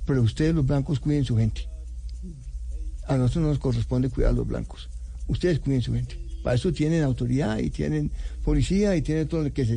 Pero 0.06 0.22
ustedes 0.22 0.56
los 0.56 0.66
blancos 0.66 1.00
cuiden 1.00 1.26
su 1.26 1.36
gente. 1.36 1.68
A 3.08 3.18
nosotros 3.18 3.42
no 3.44 3.50
nos 3.50 3.60
corresponde 3.60 4.10
cuidar 4.10 4.32
a 4.32 4.36
los 4.36 4.48
blancos. 4.48 4.90
Ustedes 5.28 5.60
cuiden 5.60 5.82
su 5.82 5.94
gente. 5.94 6.18
Para 6.48 6.56
eso 6.56 6.72
tienen 6.72 7.04
autoridad 7.04 7.60
y 7.60 7.70
tienen 7.70 8.10
policía 8.42 8.96
y 8.96 9.02
tienen 9.02 9.28
todo 9.28 9.44
lo 9.44 9.52
que 9.52 9.68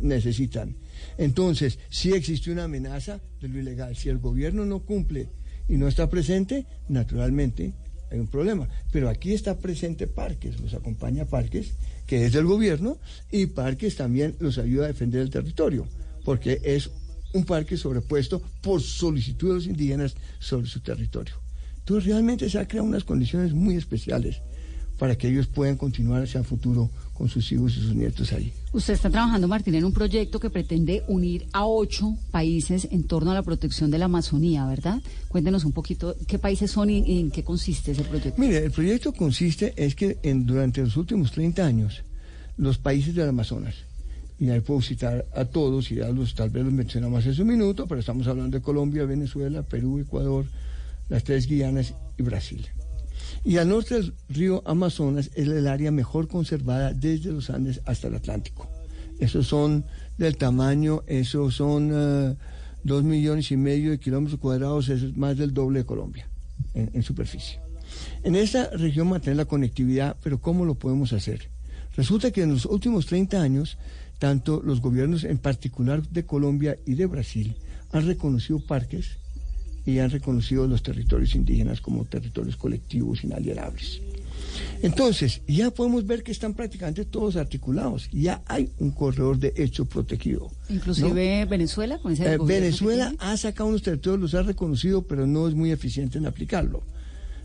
necesitan. 0.00 0.76
Entonces, 1.18 1.80
si 1.90 2.12
existe 2.12 2.52
una 2.52 2.62
amenaza 2.62 3.20
de 3.40 3.48
lo 3.48 3.58
ilegal, 3.58 3.96
si 3.96 4.10
el 4.10 4.18
gobierno 4.18 4.64
no 4.64 4.84
cumple 4.84 5.28
y 5.68 5.76
no 5.76 5.88
está 5.88 6.08
presente, 6.08 6.66
naturalmente 6.88 7.74
hay 8.12 8.20
un 8.20 8.28
problema. 8.28 8.68
Pero 8.92 9.08
aquí 9.08 9.32
está 9.32 9.58
presente 9.58 10.06
Parques, 10.06 10.60
los 10.60 10.72
acompaña 10.74 11.24
Parques, 11.24 11.72
que 12.06 12.24
es 12.24 12.32
del 12.32 12.44
gobierno, 12.44 12.98
y 13.32 13.46
Parques 13.46 13.96
también 13.96 14.36
los 14.38 14.58
ayuda 14.58 14.84
a 14.84 14.92
defender 14.92 15.20
el 15.20 15.30
territorio, 15.30 15.84
porque 16.24 16.60
es 16.62 16.92
un 17.32 17.44
parque 17.44 17.76
sobrepuesto 17.76 18.40
por 18.62 18.80
solicitud 18.80 19.48
de 19.48 19.54
los 19.54 19.66
indígenas 19.66 20.14
sobre 20.38 20.68
su 20.68 20.78
territorio. 20.78 21.34
Entonces 21.78 22.04
realmente 22.04 22.48
se 22.48 22.60
han 22.60 22.66
creado 22.66 22.86
unas 22.86 23.02
condiciones 23.02 23.52
muy 23.52 23.74
especiales 23.74 24.42
para 24.98 25.16
que 25.16 25.28
ellos 25.28 25.46
puedan 25.46 25.76
continuar 25.76 26.22
hacia 26.22 26.38
el 26.38 26.44
futuro 26.44 26.90
con 27.12 27.28
sus 27.28 27.50
hijos 27.52 27.76
y 27.76 27.80
sus 27.80 27.94
nietos 27.94 28.32
ahí. 28.32 28.52
Usted 28.72 28.94
está 28.94 29.08
trabajando, 29.08 29.46
Martín, 29.46 29.74
en 29.76 29.84
un 29.84 29.92
proyecto 29.92 30.40
que 30.40 30.50
pretende 30.50 31.04
unir 31.06 31.46
a 31.52 31.66
ocho 31.66 32.16
países 32.30 32.88
en 32.90 33.04
torno 33.04 33.30
a 33.30 33.34
la 33.34 33.42
protección 33.42 33.90
de 33.90 33.98
la 33.98 34.06
Amazonía, 34.06 34.66
¿verdad? 34.66 35.00
Cuéntenos 35.28 35.64
un 35.64 35.72
poquito 35.72 36.16
qué 36.26 36.38
países 36.38 36.70
son 36.70 36.90
y, 36.90 36.98
y 36.98 37.20
en 37.20 37.30
qué 37.30 37.44
consiste 37.44 37.92
ese 37.92 38.02
proyecto. 38.02 38.40
Mire, 38.40 38.64
el 38.64 38.70
proyecto 38.72 39.12
consiste 39.12 39.74
es 39.76 39.94
que 39.94 40.18
en, 40.22 40.44
durante 40.44 40.80
los 40.80 40.96
últimos 40.96 41.30
30 41.32 41.64
años 41.64 42.02
los 42.56 42.78
países 42.78 43.14
del 43.14 43.28
Amazonas, 43.28 43.74
y 44.38 44.50
ahí 44.50 44.60
puedo 44.60 44.80
citar 44.82 45.26
a 45.34 45.44
todos, 45.44 45.90
y 45.90 45.96
ya 45.96 46.08
los, 46.08 46.34
tal 46.34 46.50
vez 46.50 46.64
los 46.64 46.72
mencionamos 46.72 47.24
hace 47.24 47.40
un 47.40 47.48
minuto, 47.48 47.86
pero 47.86 48.00
estamos 48.00 48.26
hablando 48.26 48.58
de 48.58 48.62
Colombia, 48.62 49.04
Venezuela, 49.04 49.62
Perú, 49.62 49.98
Ecuador, 49.98 50.46
las 51.08 51.22
tres 51.24 51.46
Guianas 51.46 51.94
y 52.18 52.22
Brasil. 52.22 52.66
Y 53.44 53.58
al 53.58 53.68
norte 53.68 53.94
del 53.94 54.14
río 54.30 54.62
Amazonas 54.64 55.30
es 55.34 55.46
el 55.46 55.66
área 55.66 55.90
mejor 55.90 56.28
conservada 56.28 56.94
desde 56.94 57.30
los 57.30 57.50
Andes 57.50 57.82
hasta 57.84 58.08
el 58.08 58.14
Atlántico. 58.14 58.70
Esos 59.18 59.46
son 59.46 59.84
del 60.16 60.38
tamaño, 60.38 61.02
esos 61.06 61.54
son 61.54 61.90
eh, 61.92 62.36
dos 62.84 63.04
millones 63.04 63.50
y 63.50 63.58
medio 63.58 63.90
de 63.90 64.00
kilómetros 64.00 64.40
cuadrados, 64.40 64.88
es 64.88 65.14
más 65.14 65.36
del 65.36 65.52
doble 65.52 65.80
de 65.80 65.84
Colombia 65.84 66.26
en, 66.72 66.90
en 66.94 67.02
superficie. 67.02 67.60
En 68.22 68.34
esta 68.34 68.70
región 68.70 69.08
mantener 69.08 69.36
la 69.36 69.44
conectividad, 69.44 70.16
pero 70.22 70.40
¿cómo 70.40 70.64
lo 70.64 70.76
podemos 70.76 71.12
hacer? 71.12 71.50
Resulta 71.96 72.30
que 72.30 72.42
en 72.42 72.50
los 72.52 72.64
últimos 72.64 73.04
30 73.04 73.42
años, 73.42 73.76
tanto 74.18 74.62
los 74.64 74.80
gobiernos 74.80 75.22
en 75.22 75.36
particular 75.36 76.02
de 76.08 76.24
Colombia 76.24 76.78
y 76.86 76.94
de 76.94 77.06
Brasil 77.06 77.54
han 77.92 78.06
reconocido 78.06 78.58
parques 78.58 79.18
y 79.86 79.98
han 79.98 80.10
reconocido 80.10 80.66
los 80.66 80.82
territorios 80.82 81.34
indígenas 81.34 81.80
como 81.80 82.04
territorios 82.04 82.56
colectivos 82.56 83.24
inalienables. 83.24 84.00
Entonces, 84.82 85.40
ya 85.48 85.70
podemos 85.70 86.06
ver 86.06 86.22
que 86.22 86.32
están 86.32 86.54
prácticamente 86.54 87.04
todos 87.04 87.36
articulados. 87.36 88.08
Ya 88.12 88.42
hay 88.46 88.70
un 88.78 88.90
corredor 88.90 89.38
de 89.38 89.52
hecho 89.56 89.84
protegido. 89.86 90.50
Inclusive 90.68 91.46
Venezuela, 91.46 91.98
con 91.98 92.12
ese 92.12 92.34
Eh, 92.34 92.38
Venezuela 92.44 93.14
ha 93.18 93.36
sacado 93.36 93.68
unos 93.68 93.82
territorios, 93.82 94.20
los 94.20 94.34
ha 94.34 94.42
reconocido, 94.42 95.02
pero 95.02 95.26
no 95.26 95.48
es 95.48 95.54
muy 95.54 95.70
eficiente 95.70 96.18
en 96.18 96.26
aplicarlo. 96.26 96.82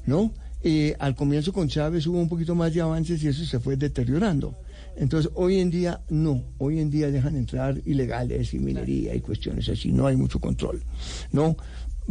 ¿No? 0.05 0.33
Eh, 0.61 0.95
al 0.99 1.15
comienzo 1.15 1.53
con 1.53 1.69
Chávez 1.69 2.05
hubo 2.07 2.19
un 2.19 2.27
poquito 2.27 2.53
más 2.53 2.73
de 2.73 2.81
avances 2.81 3.23
y 3.23 3.27
eso 3.27 3.45
se 3.45 3.59
fue 3.59 3.77
deteriorando. 3.77 4.55
Entonces, 4.97 5.31
hoy 5.35 5.59
en 5.59 5.69
día 5.69 6.01
no, 6.09 6.43
hoy 6.57 6.79
en 6.79 6.89
día 6.89 7.09
dejan 7.09 7.37
entrar 7.37 7.81
ilegales 7.85 8.53
y 8.53 8.59
minería 8.59 9.15
y 9.15 9.21
cuestiones 9.21 9.69
así, 9.69 9.93
no 9.93 10.07
hay 10.07 10.17
mucho 10.17 10.39
control. 10.39 10.83
¿No? 11.31 11.55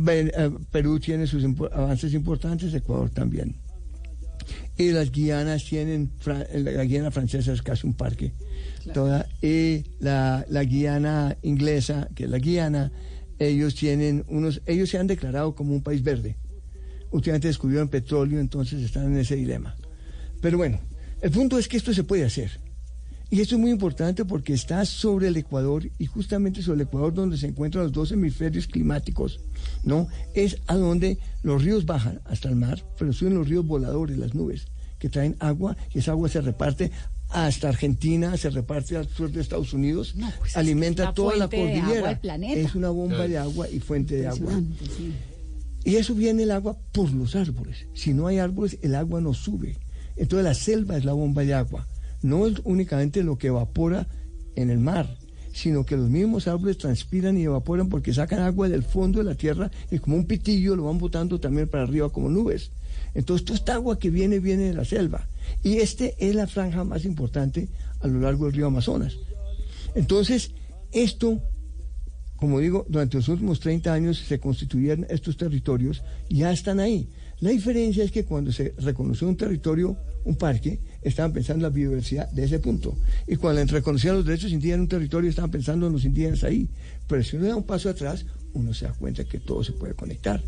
Eh, 0.07 0.51
Perú 0.71 1.01
tiene 1.01 1.27
sus 1.27 1.45
avances 1.73 2.15
importantes, 2.15 2.73
Ecuador 2.73 3.11
también. 3.11 3.57
Y 4.77 4.93
las 4.93 5.11
Guianas 5.11 5.65
tienen, 5.65 6.13
eh, 6.27 6.61
la 6.61 6.85
Guiana 6.85 7.11
francesa 7.11 7.53
es 7.53 7.63
casi 7.63 7.87
un 7.87 7.95
parque. 7.95 8.33
Toda, 8.95 9.29
y 9.43 9.85
la, 9.99 10.47
la 10.49 10.65
Guiana 10.65 11.37
inglesa, 11.43 12.09
que 12.15 12.25
es 12.25 12.31
la 12.31 12.39
Guiana, 12.39 12.93
ellos 13.39 13.75
tienen 13.75 14.25
unos, 14.29 14.63
ellos 14.67 14.89
se 14.89 14.99
han 14.99 15.07
declarado 15.07 15.55
como 15.55 15.75
un 15.75 15.83
país 15.83 16.03
verde. 16.03 16.37
Últimamente 17.11 17.49
descubrieron 17.49 17.89
petróleo, 17.89 18.41
entonces 18.41 18.83
están 18.83 19.13
en 19.13 19.19
ese 19.19 19.37
dilema. 19.37 19.77
Pero 20.41 20.59
bueno, 20.59 20.81
el 21.21 21.31
punto 21.31 21.59
es 21.59 21.67
que 21.67 21.77
esto 21.77 21.93
se 21.93 22.05
puede 22.05 22.25
hacer. 22.25 22.61
Y 23.31 23.41
esto 23.41 23.57
es 23.57 23.61
muy 23.61 23.71
importante 23.71 24.25
porque 24.25 24.55
está 24.55 24.85
sobre 24.87 25.29
el 25.29 25.37
Ecuador 25.37 25.89
y 25.99 26.07
justamente 26.07 26.63
sobre 26.63 26.77
el 26.83 26.89
Ecuador 26.89 27.13
donde 27.13 27.37
se 27.37 27.47
encuentran 27.47 27.85
los 27.85 27.93
dos 27.93 28.11
hemisferios 28.11 28.67
climáticos, 28.67 29.41
¿no? 29.85 30.09
Es 30.35 30.59
a 30.67 30.77
donde 30.77 31.19
los 31.43 31.63
ríos 31.63 31.85
bajan 31.85 32.21
hasta 32.25 32.49
el 32.49 32.57
mar, 32.57 32.83
pero 32.99 33.13
suben 33.13 33.35
los 33.35 33.47
ríos 33.49 33.67
voladores, 33.67 34.17
las 34.17 34.35
nubes, 34.35 34.67
que 34.99 35.11
traen 35.11 35.37
agua 35.41 35.77
y 35.95 35.99
esa 35.99 36.13
agua 36.13 36.31
se 36.31 36.41
reparte 36.41 36.91
hasta 37.29 37.69
Argentina, 37.69 38.35
se 38.39 38.49
reparte 38.49 38.97
al 38.97 39.07
sur 39.07 39.31
de 39.31 39.43
Estados 39.43 39.75
Unidos, 39.75 40.15
No, 40.17 40.31
pues 40.39 40.53
es 40.53 40.57
alimenta 40.57 41.13
toda 41.13 41.37
la 41.37 41.49
cordillera. 41.49 42.09
del 42.09 42.19
planeta. 42.21 42.59
Es 42.59 42.75
una 42.75 42.89
bomba 42.89 43.29
de 43.29 43.37
agua 43.37 43.69
y 43.69 43.81
fuente 43.81 44.17
de 44.17 44.27
agua. 44.27 44.51
Sí. 44.97 45.13
Y 45.85 45.97
eso 45.97 46.15
viene 46.15 46.45
el 46.45 46.51
agua 46.51 46.79
por 46.93 47.13
los 47.13 47.37
árboles. 47.37 47.87
Si 47.93 48.15
no 48.15 48.27
hay 48.27 48.39
árboles, 48.39 48.79
el 48.81 48.95
agua 48.95 49.21
no 49.21 49.35
sube. 49.35 49.77
Entonces 50.17 50.45
la 50.45 50.55
selva 50.55 50.97
es 50.97 51.05
la 51.05 51.13
bomba 51.13 51.45
de 51.45 51.53
agua. 51.53 51.87
No 52.23 52.47
es 52.47 52.55
únicamente 52.65 53.23
lo 53.23 53.39
que 53.39 53.49
evapora 53.49 54.07
en 54.57 54.71
el 54.71 54.79
mar, 54.79 55.17
sino 55.53 55.85
que 55.85 55.97
los 55.97 56.09
mismos 56.09 56.49
árboles 56.49 56.79
transpiran 56.79 57.37
y 57.39 57.45
evaporan 57.45 57.89
porque 57.89 58.13
sacan 58.13 58.41
agua 58.41 58.69
del 58.69 58.83
fondo 58.83 59.19
de 59.19 59.25
la 59.25 59.35
tierra 59.35 59.71
y 59.91 59.99
como 59.99 60.17
un 60.17 60.27
pitillo 60.27 60.77
lo 60.77 60.85
van 60.85 60.99
botando 60.99 61.41
también 61.41 61.69
para 61.69 61.85
arriba 61.85 62.11
como 62.11 62.29
nubes. 62.29 62.71
Entonces 63.15 63.45
toda 63.45 63.59
esta 63.59 63.75
agua 63.75 63.99
que 63.99 64.11
viene 64.11 64.39
viene 64.41 64.65
de 64.65 64.75
la 64.75 64.85
selva. 64.85 65.29
Y 65.63 65.79
este 65.79 66.15
es 66.19 66.35
la 66.35 66.47
franja 66.47 66.85
más 66.85 67.05
importante 67.05 67.69
a 68.01 68.07
lo 68.07 68.21
largo 68.21 68.45
del 68.45 68.55
río 68.55 68.67
Amazonas. 68.67 69.17
Entonces, 69.95 70.53
esto 70.93 71.41
como 72.39 72.61
digo, 72.61 72.87
durante 72.89 73.17
los 73.17 73.29
últimos 73.29 73.59
30 73.59 73.93
años 73.93 74.19
se 74.19 74.39
constituyeron 74.39 75.07
estos 75.11 75.37
territorios, 75.37 76.03
ya 76.31 76.53
están 76.53 76.79
ahí. 76.79 77.09
La 77.41 77.51
diferencia 77.51 78.05
es 78.05 78.13
que 78.13 78.25
cuando 78.25 78.53
se 78.53 78.75
reconoció 78.79 79.29
un 79.29 79.37
territorio, 79.37 79.97
un 80.29 80.37
parque, 80.37 80.79
estaban 81.01 81.33
pensando 81.33 81.67
en 81.67 81.73
la 81.73 81.75
biodiversidad 81.75 82.31
de 82.31 82.45
ese 82.45 82.59
punto. 82.59 82.95
Y 83.27 83.37
cuando 83.37 83.65
reconocían 83.65 84.15
los 84.15 84.27
derechos 84.27 84.53
indígenas 84.53 84.77
en 84.77 84.81
un 84.83 84.89
territorio, 84.89 85.31
estaban 85.31 85.51
pensando 85.51 85.87
en 85.87 85.95
los 85.95 86.05
indígenas 86.05 86.45
ahí. 86.45 86.69
Pero 87.09 87.23
si 87.23 87.37
uno 87.37 87.49
da 87.49 87.57
un 87.57 87.65
paso 87.65 87.89
atrás, 87.89 88.27
uno 88.53 88.75
se 88.75 88.85
da 88.85 88.93
cuenta 88.93 89.25
que 89.25 89.41
todo 89.41 89.65
se 89.65 89.73
puede 89.73 89.95
conectar. 89.95 90.43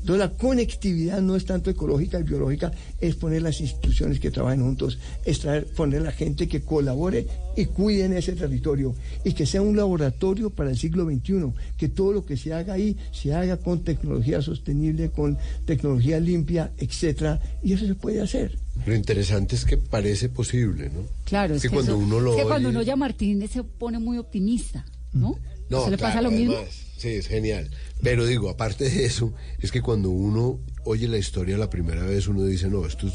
Entonces 0.00 0.18
la 0.18 0.30
conectividad 0.36 1.20
no 1.20 1.36
es 1.36 1.44
tanto 1.44 1.70
ecológica 1.70 2.18
y 2.18 2.22
biológica, 2.22 2.72
es 3.00 3.14
poner 3.16 3.42
las 3.42 3.60
instituciones 3.60 4.18
que 4.18 4.30
trabajen 4.30 4.62
juntos, 4.62 4.98
es 5.24 5.38
traer, 5.40 5.66
poner 5.66 6.02
la 6.02 6.12
gente 6.12 6.48
que 6.48 6.62
colabore 6.62 7.26
y 7.56 7.66
cuide 7.66 8.06
en 8.06 8.14
ese 8.14 8.32
territorio 8.32 8.94
y 9.24 9.32
que 9.34 9.44
sea 9.46 9.60
un 9.62 9.76
laboratorio 9.76 10.50
para 10.50 10.70
el 10.70 10.78
siglo 10.78 11.04
XXI, 11.04 11.52
que 11.76 11.88
todo 11.88 12.12
lo 12.12 12.24
que 12.24 12.36
se 12.36 12.52
haga 12.54 12.74
ahí 12.74 12.96
se 13.12 13.34
haga 13.34 13.58
con 13.58 13.84
tecnología 13.84 14.40
sostenible, 14.40 15.10
con 15.10 15.36
tecnología 15.66 16.18
limpia, 16.18 16.72
etcétera, 16.78 17.40
y 17.62 17.74
eso 17.74 17.86
se 17.86 17.94
puede 17.94 18.20
hacer. 18.22 18.56
Lo 18.86 18.94
interesante 18.94 19.54
es 19.56 19.64
que 19.66 19.76
parece 19.76 20.30
posible, 20.30 20.86
¿no? 20.88 21.02
Claro, 21.24 21.54
es 21.54 21.62
que 21.62 21.68
que, 21.68 21.74
cuando 21.74 21.92
eso- 21.92 21.98
uno 22.02 22.20
lo 22.20 22.32
es 22.32 22.42
que 22.42 22.48
cuando 22.48 22.70
uno 22.70 22.78
oye 22.80 22.90
a 22.92 22.96
Martínez 22.96 23.50
se 23.50 23.62
pone 23.64 23.98
muy 23.98 24.16
optimista, 24.16 24.86
¿no? 25.12 25.36
No, 25.70 25.84
¿Se 25.84 25.90
le 25.90 25.98
pasa 25.98 26.18
claro, 26.18 26.30
lo 26.30 26.36
mismo? 26.36 26.56
sí, 26.98 27.08
es 27.08 27.28
genial. 27.28 27.70
Pero 28.02 28.26
digo, 28.26 28.50
aparte 28.50 28.90
de 28.90 29.04
eso, 29.06 29.32
es 29.60 29.72
que 29.72 29.80
cuando 29.80 30.10
uno 30.10 30.58
oye 30.84 31.08
la 31.08 31.18
historia 31.18 31.56
la 31.56 31.70
primera 31.70 32.04
vez, 32.04 32.26
uno 32.26 32.44
dice, 32.44 32.68
no, 32.68 32.84
esto 32.86 33.06
es 33.06 33.14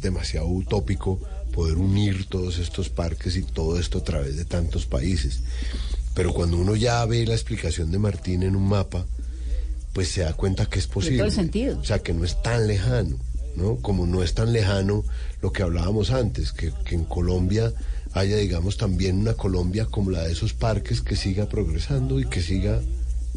demasiado 0.00 0.46
utópico 0.46 1.20
poder 1.52 1.78
unir 1.78 2.26
todos 2.28 2.58
estos 2.58 2.88
parques 2.88 3.36
y 3.36 3.42
todo 3.42 3.78
esto 3.78 3.98
a 3.98 4.04
través 4.04 4.36
de 4.36 4.44
tantos 4.44 4.86
países. 4.86 5.40
Pero 6.14 6.32
cuando 6.32 6.58
uno 6.58 6.76
ya 6.76 7.04
ve 7.04 7.26
la 7.26 7.34
explicación 7.34 7.90
de 7.90 7.98
Martín 7.98 8.42
en 8.42 8.56
un 8.56 8.68
mapa, 8.68 9.06
pues 9.92 10.08
se 10.08 10.22
da 10.22 10.34
cuenta 10.34 10.66
que 10.66 10.78
es 10.78 10.86
posible. 10.86 11.18
todo 11.18 11.26
el 11.26 11.32
sentido. 11.32 11.78
O 11.78 11.84
sea, 11.84 12.00
que 12.00 12.12
no 12.12 12.24
es 12.24 12.42
tan 12.42 12.66
lejano, 12.66 13.16
¿no? 13.56 13.76
Como 13.76 14.06
no 14.06 14.22
es 14.22 14.34
tan 14.34 14.52
lejano 14.52 15.04
lo 15.40 15.52
que 15.52 15.62
hablábamos 15.62 16.10
antes, 16.10 16.52
que, 16.52 16.72
que 16.84 16.94
en 16.94 17.04
Colombia 17.04 17.72
haya, 18.16 18.36
digamos, 18.36 18.76
también 18.76 19.18
una 19.18 19.34
Colombia 19.34 19.86
como 19.86 20.10
la 20.10 20.22
de 20.22 20.32
esos 20.32 20.54
parques 20.54 21.00
que 21.00 21.16
siga 21.16 21.46
progresando 21.46 22.18
y 22.18 22.24
que 22.26 22.40
siga 22.40 22.80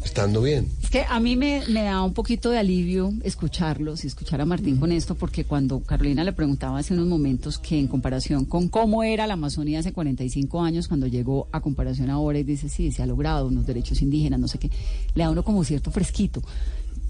estando 0.02 0.42
bien. 0.42 0.68
Es 0.82 0.90
que 0.90 1.04
a 1.06 1.20
mí 1.20 1.36
me, 1.36 1.62
da 1.66 2.02
un 2.02 2.14
poquito 2.14 2.50
de 2.50 2.58
alivio 2.58 3.12
escucharlos 3.22 4.04
y 4.04 4.06
escuchar 4.06 4.40
a 4.40 4.46
Martín 4.46 4.78
con 4.78 4.92
esto, 4.92 5.14
porque 5.14 5.44
cuando 5.44 5.80
Carolina 5.80 6.24
le 6.24 6.32
preguntaba 6.32 6.78
hace 6.78 6.94
unos 6.94 7.06
momentos 7.06 7.58
que 7.58 7.78
en 7.78 7.86
comparación 7.86 8.46
con 8.46 8.68
cómo 8.68 9.02
era 9.02 9.26
la 9.26 9.34
Amazonía 9.34 9.80
hace 9.80 9.92
45 9.92 10.62
años, 10.62 10.88
cuando 10.88 11.06
llegó 11.06 11.48
a 11.52 11.60
comparación 11.60 12.08
ahora 12.08 12.38
y 12.38 12.44
dice, 12.44 12.68
sí, 12.68 12.90
se 12.92 13.02
ha 13.02 13.06
logrado 13.06 13.48
unos 13.48 13.66
derechos 13.66 14.00
indígenas, 14.00 14.40
no 14.40 14.48
sé 14.48 14.58
qué, 14.58 14.70
le 15.14 15.24
da 15.24 15.30
uno 15.30 15.44
como 15.44 15.64
cierto 15.64 15.90
fresquito. 15.90 16.42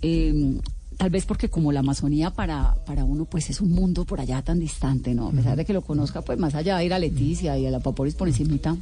Eh, 0.02 0.58
tal 1.00 1.08
vez 1.08 1.24
porque 1.24 1.48
como 1.48 1.72
la 1.72 1.80
Amazonía 1.80 2.28
para, 2.28 2.74
para 2.84 3.06
uno 3.06 3.24
pues 3.24 3.48
es 3.48 3.62
un 3.62 3.70
mundo 3.70 4.04
por 4.04 4.20
allá 4.20 4.42
tan 4.42 4.60
distante, 4.60 5.14
¿no? 5.14 5.28
A 5.28 5.32
pesar 5.32 5.56
de 5.56 5.64
que 5.64 5.72
lo 5.72 5.80
conozca, 5.80 6.20
pues 6.20 6.38
más 6.38 6.54
allá 6.54 6.76
de 6.76 6.84
ir 6.84 6.92
a 6.92 6.98
Leticia 6.98 7.56
y 7.56 7.64
a 7.64 7.70
la 7.70 7.80
Paporis 7.80 8.14
por 8.14 8.28
encimita, 8.28 8.76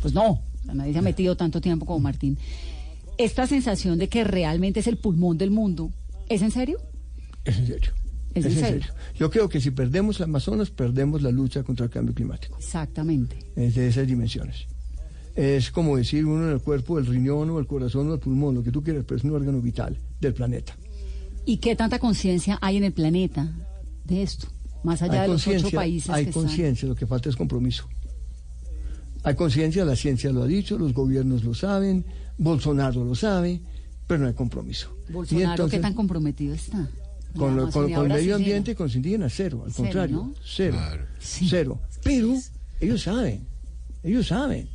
pues 0.00 0.14
no, 0.14 0.40
nadie 0.72 0.92
se 0.92 1.00
ha 1.00 1.02
metido 1.02 1.36
tanto 1.36 1.60
tiempo 1.60 1.84
como 1.84 1.98
Martín. 1.98 2.38
Esta 3.18 3.48
sensación 3.48 3.98
de 3.98 4.08
que 4.08 4.22
realmente 4.22 4.78
es 4.78 4.86
el 4.86 4.98
pulmón 4.98 5.36
del 5.36 5.50
mundo, 5.50 5.90
¿es 6.28 6.42
en 6.42 6.52
serio? 6.52 6.78
Es 7.44 7.58
en 7.58 7.66
serio. 7.66 7.90
Es 8.34 8.46
en 8.46 8.52
serio. 8.52 8.86
Yo 9.16 9.28
creo 9.28 9.48
que 9.48 9.60
si 9.60 9.72
perdemos 9.72 10.20
el 10.20 10.26
Amazonas, 10.26 10.70
perdemos 10.70 11.22
la 11.22 11.32
lucha 11.32 11.64
contra 11.64 11.86
el 11.86 11.90
cambio 11.90 12.14
climático. 12.14 12.56
Exactamente. 12.56 13.36
Es 13.56 13.74
de 13.74 13.88
esas 13.88 14.06
dimensiones. 14.06 14.66
Es 15.34 15.72
como 15.72 15.96
decir 15.96 16.24
uno 16.24 16.46
en 16.46 16.52
el 16.52 16.60
cuerpo, 16.60 17.00
el 17.00 17.06
riñón 17.06 17.50
o 17.50 17.58
el 17.58 17.66
corazón 17.66 18.10
o 18.10 18.14
el 18.14 18.20
pulmón, 18.20 18.54
lo 18.54 18.62
que 18.62 18.70
tú 18.70 18.80
quieras, 18.80 19.02
pero 19.04 19.18
es 19.18 19.24
un 19.24 19.32
órgano 19.32 19.60
vital 19.60 19.98
del 20.20 20.34
planeta. 20.34 20.76
¿Y 21.46 21.58
qué 21.58 21.76
tanta 21.76 21.98
conciencia 21.98 22.58
hay 22.62 22.76
en 22.76 22.84
el 22.84 22.92
planeta 22.92 23.52
de 24.04 24.22
esto? 24.22 24.46
Más 24.82 25.00
allá 25.02 25.22
de 25.22 25.28
los 25.28 25.46
ocho 25.46 25.70
países 25.70 26.10
hay 26.10 26.26
conciencia, 26.26 26.88
lo 26.88 26.94
que 26.94 27.06
falta 27.06 27.28
es 27.28 27.36
compromiso. 27.36 27.88
Hay 29.22 29.34
conciencia, 29.34 29.84
la 29.84 29.96
ciencia 29.96 30.30
lo 30.30 30.42
ha 30.42 30.46
dicho, 30.46 30.76
los 30.78 30.92
gobiernos 30.92 31.44
lo 31.44 31.54
saben, 31.54 32.04
Bolsonaro 32.36 33.04
lo 33.04 33.14
sabe, 33.14 33.60
pero 34.06 34.20
no 34.20 34.26
hay 34.28 34.34
compromiso. 34.34 34.94
Bolsonaro, 35.10 35.48
Y 35.48 35.50
entonces- 35.50 35.78
¿qué 35.78 35.82
tan 35.82 35.94
comprometido 35.94 36.54
está? 36.54 36.88
con, 37.36 37.56
lo- 37.56 37.68
con- 37.70 37.90
el 37.92 38.08
medio 38.08 38.36
ambiente 38.36 38.72
y 38.72 38.74
con 38.74 38.86
los 38.86 38.94
indígenas, 38.96 39.32
cero, 39.34 39.62
al 39.64 39.72
Cero, 39.72 39.82
contrario, 39.84 40.16
¿no? 40.18 40.34
cero, 40.44 40.78
Sí. 41.18 41.48
cero. 41.48 41.80
Pero 42.04 42.34
ellos 42.80 43.02
saben, 43.02 43.46
ellos 44.04 44.26
saben. 44.28 44.68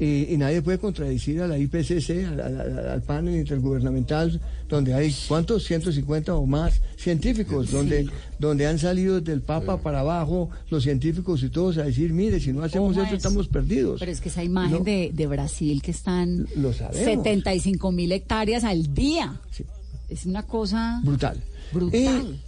Y, 0.00 0.32
y 0.32 0.36
nadie 0.38 0.62
puede 0.62 0.78
contradecir 0.78 1.42
a 1.42 1.46
la 1.46 1.58
IPCC, 1.58 2.24
al, 2.26 2.40
al- 2.40 2.60
al- 2.60 2.88
al 2.88 3.02
panel 3.02 3.36
intergubernamental, 3.36 4.40
donde 4.66 4.94
hay, 4.94 5.14
¿cuántos? 5.28 5.64
150 5.64 6.34
o 6.34 6.46
más 6.46 6.80
científicos, 6.96 7.70
donde, 7.70 8.08
donde 8.38 8.66
han 8.66 8.78
salido 8.78 9.20
del 9.20 9.42
Papa 9.42 9.76
para 9.82 10.00
abajo 10.00 10.48
los 10.70 10.84
científicos 10.84 11.42
y 11.42 11.50
todos 11.50 11.76
a 11.78 11.82
decir, 11.84 12.12
mire, 12.14 12.40
si 12.40 12.52
no 12.52 12.62
hacemos 12.62 12.92
esto 12.96 13.04
eso. 13.08 13.16
estamos 13.16 13.48
perdidos. 13.48 14.00
Pero 14.00 14.10
es 14.10 14.20
que 14.22 14.30
esa 14.30 14.42
imagen 14.42 14.78
No. 14.78 14.84
de, 14.84 15.10
de 15.12 15.26
Brasil 15.26 15.82
que 15.82 15.90
están 15.90 16.46
Lo 16.56 16.72
sabemos. 16.72 17.04
75 17.04 17.92
mil 17.92 18.10
hectáreas 18.12 18.64
al 18.64 18.94
día. 18.94 19.38
Sí. 19.50 19.64
Es 20.08 20.24
una 20.26 20.44
cosa 20.44 21.00
Brutal. 21.04 21.36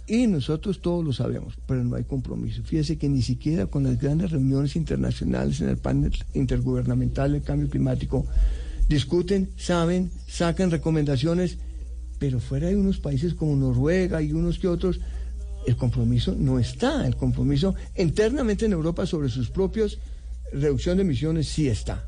Y, 0.07 0.27
nosotros 0.27 0.81
todos 0.81 1.03
lo 1.03 1.13
sabemos, 1.13 1.55
pero 1.65 1.83
no 1.83 1.95
hay 1.95 2.03
compromiso. 2.03 2.63
Fíjese 2.63 2.97
que 2.97 3.09
ni 3.09 3.21
siquiera 3.21 3.67
con 3.67 3.83
las 3.83 3.99
grandes 3.99 4.31
reuniones 4.31 4.75
internacionales 4.75 5.61
en 5.61 5.69
el 5.69 5.77
panel 5.77 6.13
intergubernamental 6.33 7.31
del 7.31 7.41
cambio 7.41 7.69
climático 7.69 8.25
discuten, 8.87 9.49
saben, 9.57 10.11
sacan 10.27 10.71
recomendaciones, 10.71 11.57
pero 12.19 12.39
fuera 12.39 12.67
hay 12.67 12.75
unos 12.75 12.99
países 12.99 13.33
como 13.33 13.55
Noruega 13.55 14.21
y 14.21 14.33
unos 14.33 14.59
que 14.59 14.67
otros, 14.67 14.99
el 15.65 15.75
compromiso 15.75 16.35
no 16.37 16.59
está. 16.59 17.07
El 17.07 17.15
compromiso 17.15 17.75
internamente 17.97 18.65
en 18.65 18.73
Europa 18.73 19.05
sobre 19.05 19.29
sus 19.29 19.49
propios 19.49 19.99
reducción 20.53 20.97
de 20.97 21.03
emisiones 21.03 21.47
sí 21.47 21.67
está. 21.67 22.07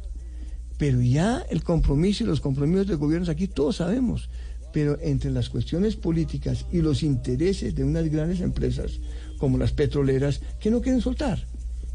Pero 0.77 1.01
ya 1.01 1.43
el 1.49 1.63
compromiso 1.63 2.23
y 2.23 2.27
los 2.27 2.41
compromisos 2.41 2.87
de 2.87 2.95
gobiernos 2.95 3.29
aquí 3.29 3.47
todos 3.47 3.77
sabemos. 3.77 4.29
Pero 4.75 4.97
entre 5.01 5.31
las 5.31 5.47
cuestiones 5.47 5.95
políticas 5.95 6.65
y 6.69 6.81
los 6.81 7.01
intereses 7.01 7.73
de 7.73 7.85
unas 7.85 8.09
grandes 8.09 8.41
empresas 8.41 8.99
como 9.37 9.57
las 9.57 9.71
petroleras 9.71 10.41
que 10.59 10.69
no 10.69 10.81
quieren 10.81 10.99
soltar, 10.99 11.39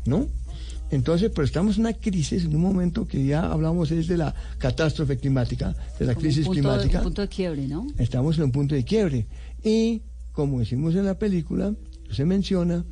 ¿no? 0.06 0.26
Entonces, 0.90 1.30
pero 1.34 1.44
estamos 1.44 1.74
en 1.76 1.82
una 1.82 1.92
crisis, 1.92 2.44
en 2.46 2.56
un 2.56 2.62
momento 2.62 3.06
que 3.06 3.22
ya 3.22 3.52
hablamos 3.52 3.90
es 3.90 4.08
de 4.08 4.16
la 4.16 4.34
catástrofe 4.56 5.18
climática, 5.18 5.76
de 5.98 6.06
la 6.06 6.14
como 6.14 6.22
crisis 6.22 6.46
un 6.46 6.54
de- 6.54 6.60
climática. 6.62 6.98
un 7.00 7.04
punto 7.04 7.20
de 7.20 7.28
quiebre, 7.28 7.68
¿no? 7.68 7.86
Estamos 7.98 8.38
en 8.38 8.44
un 8.44 8.52
punto 8.52 8.74
de 8.74 8.82
quiebre. 8.82 9.26
Y 9.62 10.00
como 10.32 10.60
decimos 10.60 10.94
en 10.94 11.04
la 11.04 11.18
película, 11.18 11.74
se 12.10 12.24
menciona, 12.24 12.82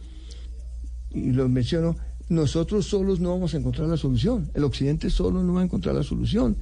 y 1.11 1.32
lo 1.32 1.49
menciono, 1.49 1.97
nosotros 2.28 2.84
solos 2.84 3.20
no 3.20 3.30
vamos 3.30 3.55
a 3.55 3.57
encontrar 3.57 3.89
la 3.89 3.97
solución. 3.97 4.51
El 4.53 4.64
occidente 4.64 5.09
solo 5.09 5.43
no 5.43 5.55
va 5.55 5.62
a 5.62 5.64
encontrar 5.64 5.95
la 5.95 6.03
solución. 6.03 6.59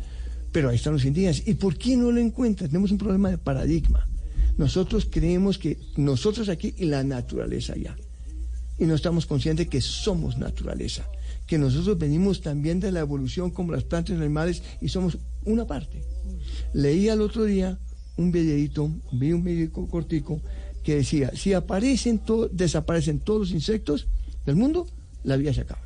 Pero 0.57 0.71
ahí 0.71 0.77
están 0.77 0.95
los 0.95 1.05
indígenas. 1.05 1.43
¿Y 1.47 1.53
por 1.53 1.77
qué 1.77 1.99
no 1.99 2.11
lo 2.11 2.19
encuentran? 2.19 2.71
Tenemos 2.71 2.91
un 2.91 2.97
problema 2.97 3.29
de 3.29 3.37
paradigma. 3.37 4.09
Nosotros 4.57 5.07
creemos 5.11 5.59
que 5.59 5.77
nosotros 5.99 6.49
aquí 6.49 6.73
y 6.79 6.87
la 6.87 7.05
naturaleza 7.05 7.75
allá. 7.75 7.95
Y 8.79 8.87
no 8.87 8.95
estamos 8.95 9.27
conscientes 9.27 9.69
que 9.69 9.83
somos 9.83 10.39
naturaleza. 10.39 11.07
Que 11.47 11.59
nosotros 11.59 11.99
venimos 11.99 12.41
también 12.41 12.81
de 12.81 12.91
la 12.91 13.01
evolución 13.01 13.51
como 13.51 13.73
las 13.73 13.85
plantas 13.85 14.13
y 14.13 14.15
los 14.15 14.23
animales 14.23 14.63
y 14.81 14.89
somos 14.89 15.19
una 15.45 15.67
parte. 15.67 16.03
Leí 16.73 17.11
al 17.11 17.21
otro 17.21 17.45
día 17.45 17.79
un 18.17 18.33
videíto, 18.33 18.91
vi 19.13 19.33
un 19.35 19.45
videíto 19.45 19.87
cortico 19.89 20.41
que 20.83 20.95
decía, 20.97 21.33
si 21.37 21.53
aparecen 21.53 22.19
to- 22.21 22.49
desaparecen 22.49 23.21
todos 23.21 23.41
los 23.41 23.51
insectos 23.51 24.07
del 24.47 24.57
mundo, 24.57 24.87
la 25.23 25.37
vida 25.37 25.53
se 25.53 25.61
acaba. 25.61 25.83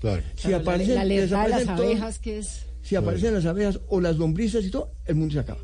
Claro. 0.00 0.24
Si 0.34 0.48
la- 0.48 0.56
aparecen, 0.56 0.96
la 0.96 1.02
alerta 1.02 1.44
de 1.44 1.48
las 1.50 1.64
todos- 1.64 1.78
abejas 1.78 2.18
que 2.18 2.38
es... 2.40 2.62
si 2.82 2.96
aparecen 2.96 3.34
las 3.34 3.46
abejas 3.46 3.80
o 3.88 4.00
las 4.00 4.16
lombrices 4.16 4.64
y 4.64 4.70
todo, 4.70 4.92
el 5.06 5.14
mundo 5.14 5.34
se 5.34 5.40
acaba. 5.40 5.60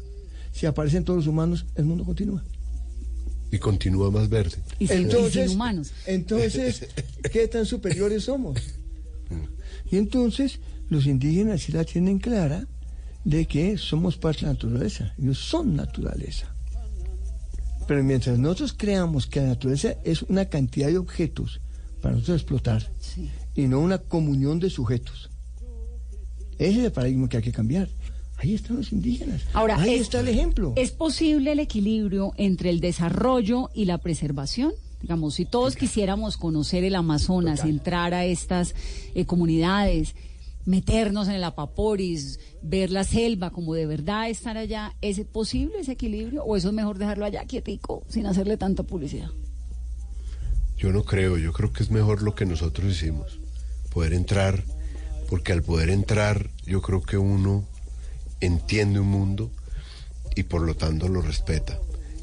Si 0.53 0.67
aparecen 0.67 1.05
todos 1.05 1.19
los 1.19 1.27
humanos, 1.27 1.67
el 1.75 1.85
mundo 1.85 2.05
continúa. 2.05 2.45
Y 3.51 3.59
continúa 3.59 4.11
más 4.11 4.29
verde. 4.29 4.57
Y 4.79 4.89
sin, 4.89 5.09
y 5.09 5.31
sin 5.31 5.51
humanos. 5.51 5.93
entonces, 6.07 6.87
¿qué 7.31 7.47
tan 7.49 7.64
superiores 7.64 8.25
somos? 8.25 8.59
Y 9.91 9.99
entonces 9.99 10.59
los 10.89 11.07
indígenas 11.07 11.62
sí 11.62 11.73
la 11.73 11.85
tienen 11.85 12.19
clara 12.19 12.67
de 13.25 13.47
que 13.47 13.77
somos 13.79 14.17
parte 14.17 14.41
de 14.41 14.47
la 14.47 14.53
naturaleza. 14.53 15.14
Ellos 15.19 15.39
son 15.39 15.77
naturaleza. 15.77 16.55
Pero 17.87 18.03
mientras 18.03 18.39
nosotros 18.39 18.75
creamos 18.77 19.27
que 19.27 19.41
la 19.41 19.49
naturaleza 19.49 19.95
es 20.05 20.23
una 20.23 20.47
cantidad 20.47 20.89
de 20.89 20.99
objetos 20.99 21.61
para 22.01 22.14
nosotros 22.14 22.41
explotar 22.41 22.91
y 23.55 23.69
no 23.69 23.81
una 23.81 23.99
comunión 23.99 24.59
de 24.59 24.71
sujetos, 24.71 25.31
ese 26.59 26.79
es 26.81 26.85
el 26.87 26.93
paradigma 26.93 27.29
que 27.29 27.37
hay 27.39 27.43
que 27.43 27.53
cambiar. 27.53 27.89
Ahí 28.39 28.55
están 28.55 28.77
los 28.77 28.93
indígenas. 28.93 29.43
Ahora, 29.55 29.81
ahí 29.81 29.95
es- 29.95 30.03
está 30.03 30.21
el 30.21 30.29
ejemplo. 30.29 30.75
¿Es 30.77 30.91
posible 30.91 31.53
el 31.53 31.59
equilibrio 31.61 32.33
entre 32.37 32.71
el 32.71 32.81
desarrollo 32.81 33.71
y 33.75 33.87
la 33.87 33.99
preservación? 33.99 34.73
Digamos, 35.01 35.35
si 35.35 35.45
todos 35.47 35.77
quisiéramos 35.77 36.37
conocer 36.37 36.85
el 36.85 36.95
Amazonas, 36.97 37.65
entrar 37.65 38.13
a 38.15 38.25
estas 38.25 38.75
eh, 39.15 39.25
comunidades, 39.25 40.15
meternos 40.65 41.29
en 41.29 41.35
el 41.35 41.45
Apaporis, 41.45 42.41
ver 42.63 42.91
la 42.91 43.05
selva, 43.05 43.51
como 43.51 43.75
de 43.75 43.87
verdad 43.87 44.29
estar 44.29 44.57
allá, 44.59 44.95
¿es 45.01 45.21
posible 45.27 45.79
ese 45.81 45.93
equilibrio 45.93 46.43
o 46.45 46.57
eso 46.57 46.69
es 46.69 46.75
mejor 46.75 46.99
dejarlo 46.99 47.25
allá 47.25 47.45
quietico, 47.45 48.05
sin 48.09 48.27
hacerle 48.27 48.57
tanta 48.57 48.83
publicidad? 48.83 49.31
Yo 50.77 50.93
no 50.93 51.05
creo, 51.05 51.39
yo 51.39 51.53
creo 51.53 51.73
que 51.73 51.83
es 51.83 51.91
mejor 51.91 52.23
lo 52.23 52.35
que 52.35 52.45
nosotros 52.45 52.91
hicimos, 52.93 53.39
poder 53.91 54.13
entrar, 54.13 54.65
porque 55.29 55.53
al 55.53 55.62
poder 55.62 55.91
entrar 55.91 56.51
yo 56.66 56.83
creo 56.83 57.03
que 57.03 57.18
uno 57.18 57.64
entiende 58.41 59.01
un 59.01 59.09
mundo 59.09 59.51
y 60.35 60.45
por 60.45 60.62
lo 60.62 60.74
tanto 60.74 61.09
lo 61.09 61.22
respeta. 61.22 61.79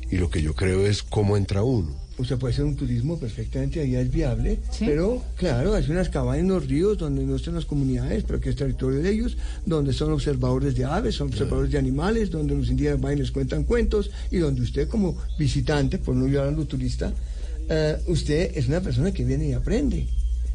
Y 0.09 0.17
lo 0.17 0.29
que 0.29 0.41
yo 0.41 0.53
creo 0.53 0.85
es 0.85 1.01
cómo 1.01 1.37
entra 1.37 1.63
uno. 1.63 2.03
O 2.19 2.25
sea, 2.25 2.37
puede 2.37 2.53
ser 2.53 2.65
un 2.65 2.75
turismo 2.75 3.19
perfectamente 3.19 3.81
allá 3.81 3.99
es 3.99 4.11
viable, 4.11 4.59
pero 4.79 5.23
claro, 5.35 5.73
hay 5.73 5.89
unas 5.89 6.09
cabañas 6.09 6.43
en 6.43 6.49
los 6.49 6.67
ríos 6.67 6.99
donde 6.99 7.23
no 7.23 7.35
están 7.35 7.55
las 7.55 7.65
comunidades, 7.65 8.23
pero 8.23 8.39
que 8.39 8.51
es 8.51 8.55
territorio 8.55 9.01
de 9.01 9.09
ellos, 9.09 9.35
donde 9.65 9.93
son 9.93 10.11
observadores 10.11 10.75
de 10.75 10.85
aves, 10.85 11.15
son 11.15 11.29
observadores 11.29 11.71
de 11.71 11.79
animales, 11.79 12.29
donde 12.29 12.53
los 12.53 12.69
indígenas 12.69 13.01
van 13.01 13.13
y 13.13 13.21
les 13.21 13.31
cuentan 13.31 13.63
cuentos, 13.63 14.11
y 14.29 14.37
donde 14.37 14.61
usted 14.61 14.87
como 14.87 15.17
visitante, 15.39 15.97
por 15.97 16.15
no 16.15 16.25
hablando 16.25 16.65
turista, 16.65 17.11
eh, 17.67 17.97
usted 18.05 18.51
es 18.55 18.67
una 18.67 18.81
persona 18.81 19.11
que 19.11 19.25
viene 19.25 19.47
y 19.47 19.53
aprende. 19.53 20.07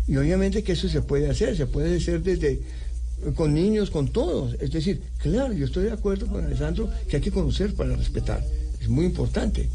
Y 0.09 0.17
obviamente 0.17 0.63
que 0.63 0.73
eso 0.73 0.89
se 0.89 1.03
puede 1.03 1.29
hacer, 1.31 1.57
se 1.57 1.67
puede 1.67 1.97
hacer 1.99 2.23
desde 2.23 2.61
con 3.35 3.53
niños, 3.53 3.91
con 3.91 4.09
todos. 4.09 4.55
Es 4.61 4.71
decir, 4.71 5.01
claro, 5.23 5.53
yo 5.53 5.67
estoy 5.67 5.85
de 5.85 5.93
acuerdo 5.93 6.27
con 6.27 6.45
Alessandro 6.45 6.89
que 7.09 7.17
hay 7.17 7.23
que 7.23 7.31
conocer 7.31 7.75
para 7.75 7.95
respetar. 7.95 8.43
Es 8.81 8.89
muy 8.89 9.05
importante. 9.05 9.69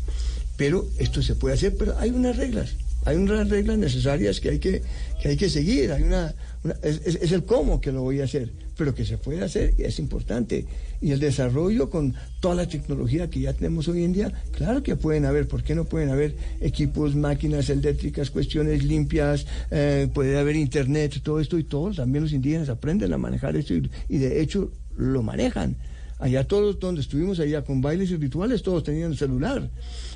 Pero 0.58 0.88
esto 0.98 1.22
se 1.22 1.36
puede 1.36 1.56
hacer, 1.56 1.76
pero 1.78 1.98
hay 2.00 2.10
unas 2.12 2.36
reglas. 2.38 2.76
Hay 3.06 3.18
unas 3.18 3.50
reglas 3.50 3.78
necesarias 3.78 4.40
que 4.40 4.50
hay 4.50 4.60
que, 4.60 4.82
que, 5.22 5.28
hay 5.30 5.38
que 5.38 5.50
seguir. 5.50 5.92
Hay 5.92 6.04
una, 6.04 6.34
una- 6.64 6.76
es, 6.84 7.02
es- 7.06 7.32
el 7.32 7.44
cómo 7.44 7.82
que 7.82 7.92
lo 7.92 8.02
voy 8.02 8.22
a 8.22 8.24
hacer, 8.24 8.50
pero 8.78 8.96
que 8.96 9.06
se 9.06 9.18
puede 9.18 9.44
hacer 9.44 9.74
es 9.78 10.00
importante. 10.00 10.66
Y 11.02 11.12
el 11.12 11.20
desarrollo 11.20 11.90
con 11.90 12.14
toda 12.40 12.56
la 12.56 12.68
tecnología 12.68 13.30
que 13.30 13.42
ya 13.42 13.54
tenemos 13.54 13.88
hoy 13.88 14.04
en 14.04 14.14
día, 14.14 14.32
claro 14.52 14.84
que 14.84 14.96
pueden 14.96 15.26
haber. 15.26 15.48
¿Por 15.48 15.64
qué 15.64 15.76
no 15.76 15.86
pueden 15.86 16.10
haber 16.10 16.36
equipos, 16.62 17.16
máquinas 17.16 17.70
eléctricas, 17.70 18.30
cuestiones 18.30 18.84
limpias? 18.84 19.46
eh, 19.72 20.08
puede 20.14 20.38
haber 20.38 20.56
internet, 20.56 21.20
todo 21.24 21.40
esto 21.40 21.58
y 21.58 21.64
todos. 21.64 21.98
También 21.98 22.24
los 22.24 22.34
indígenas 22.34 22.70
aprenden 22.70 23.14
a 23.14 23.18
manejar 23.18 23.56
esto 23.56 23.74
y, 23.74 24.18
de 24.18 24.42
hecho 24.42 24.72
lo 24.96 25.24
manejan. 25.24 25.76
Allá 26.20 26.48
todos 26.48 26.80
donde 26.80 27.02
estuvimos 27.02 27.40
allá 27.40 27.64
con 27.64 27.82
bailes 27.82 28.12
y 28.12 28.18
rituales, 28.18 28.62
todos 28.62 28.84
tenían 28.84 29.12
el 29.12 29.18
celular. 29.18 29.70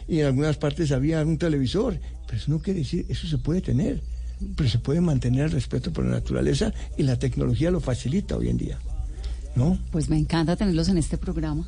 Y 0.07 0.19
en 0.19 0.27
algunas 0.27 0.57
partes 0.57 0.91
había 0.91 1.21
un 1.23 1.37
televisor. 1.37 1.99
Pero 2.27 2.37
eso 2.37 2.51
no 2.51 2.59
quiere 2.59 2.79
decir, 2.79 3.05
eso 3.09 3.27
se 3.27 3.37
puede 3.37 3.61
tener. 3.61 4.01
Pero 4.55 4.69
se 4.69 4.79
puede 4.79 5.01
mantener 5.01 5.45
el 5.45 5.51
respeto 5.51 5.91
por 5.91 6.05
la 6.05 6.11
naturaleza 6.11 6.73
y 6.97 7.03
la 7.03 7.17
tecnología 7.17 7.71
lo 7.71 7.79
facilita 7.79 8.37
hoy 8.37 8.49
en 8.49 8.57
día. 8.57 8.79
¿No? 9.55 9.77
Pues 9.91 10.09
me 10.09 10.17
encanta 10.17 10.55
tenerlos 10.55 10.89
en 10.89 10.97
este 10.97 11.17
programa. 11.17 11.67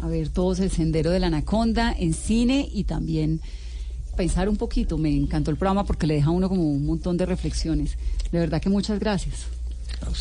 A 0.00 0.08
ver 0.08 0.28
todos 0.28 0.60
el 0.60 0.70
sendero 0.70 1.10
de 1.10 1.20
la 1.20 1.28
anaconda 1.28 1.94
en 1.98 2.12
cine 2.12 2.68
y 2.70 2.84
también 2.84 3.40
pensar 4.16 4.48
un 4.48 4.56
poquito. 4.56 4.98
Me 4.98 5.14
encantó 5.16 5.50
el 5.50 5.56
programa 5.56 5.84
porque 5.84 6.06
le 6.06 6.14
deja 6.14 6.28
a 6.28 6.32
uno 6.32 6.48
como 6.48 6.62
un 6.62 6.84
montón 6.84 7.16
de 7.16 7.24
reflexiones. 7.24 7.96
De 8.30 8.38
verdad 8.38 8.60
que 8.60 8.68
muchas 8.68 8.98
gracias. 8.98 9.46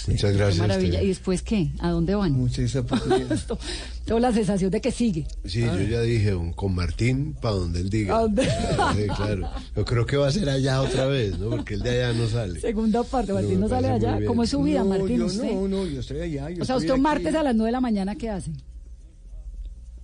Muchas 0.07 0.31
Qué 0.31 0.37
gracias. 0.37 0.59
a 0.59 0.67
maravilla. 0.67 0.89
usted. 0.93 1.03
¿Y 1.03 1.07
después 1.07 1.41
qué? 1.41 1.71
¿A 1.79 1.89
dónde 1.89 2.15
van? 2.15 2.31
Muchas 2.33 2.75
Esto- 3.31 3.57
Tengo 4.05 4.19
la 4.19 4.31
sensación 4.31 4.71
de 4.71 4.81
que 4.81 4.91
sigue. 4.91 5.27
Sí, 5.45 5.61
yo 5.61 5.79
ya 5.81 6.01
dije, 6.01 6.33
con 6.55 6.75
Martín, 6.75 7.35
para 7.41 7.55
donde 7.55 7.81
él 7.81 7.89
diga. 7.89 8.17
¿A 8.17 8.21
dónde? 8.21 8.43
Sí, 8.43 9.07
claro. 9.15 9.49
Yo 9.75 9.85
creo 9.85 10.05
que 10.05 10.17
va 10.17 10.27
a 10.27 10.31
ser 10.31 10.49
allá 10.49 10.81
otra 10.81 11.05
vez, 11.07 11.37
¿no? 11.39 11.49
Porque 11.49 11.73
el 11.75 11.81
de 11.81 11.89
allá 12.03 12.13
no 12.19 12.27
sale. 12.27 12.59
Segunda 12.59 13.03
parte, 13.03 13.29
No, 13.31 13.35
Martín 13.39 13.55
me 13.55 13.59
no 13.61 13.69
sale 13.69 13.89
allá. 13.89 14.19
¿Cómo 14.25 14.43
es 14.43 14.49
su 14.49 14.61
vida, 14.63 14.79
No, 14.79 14.89
Martín? 14.89 15.17
yo 15.17 15.25
usted? 15.25 15.51
no, 15.51 15.67
no, 15.67 15.85
yo 15.85 15.99
estoy 15.99 16.21
allá. 16.21 16.49
yo 16.49 16.63
o 16.63 16.65
sea, 16.65 16.77
usted 16.77 16.91
aquí. 16.91 17.01
martes 17.01 17.35
a 17.35 17.43
las 17.43 17.55
9 17.55 17.67
de 17.67 17.71
la 17.71 17.81
mañana, 17.81 18.15
¿qué 18.15 18.29
hace? 18.29 18.51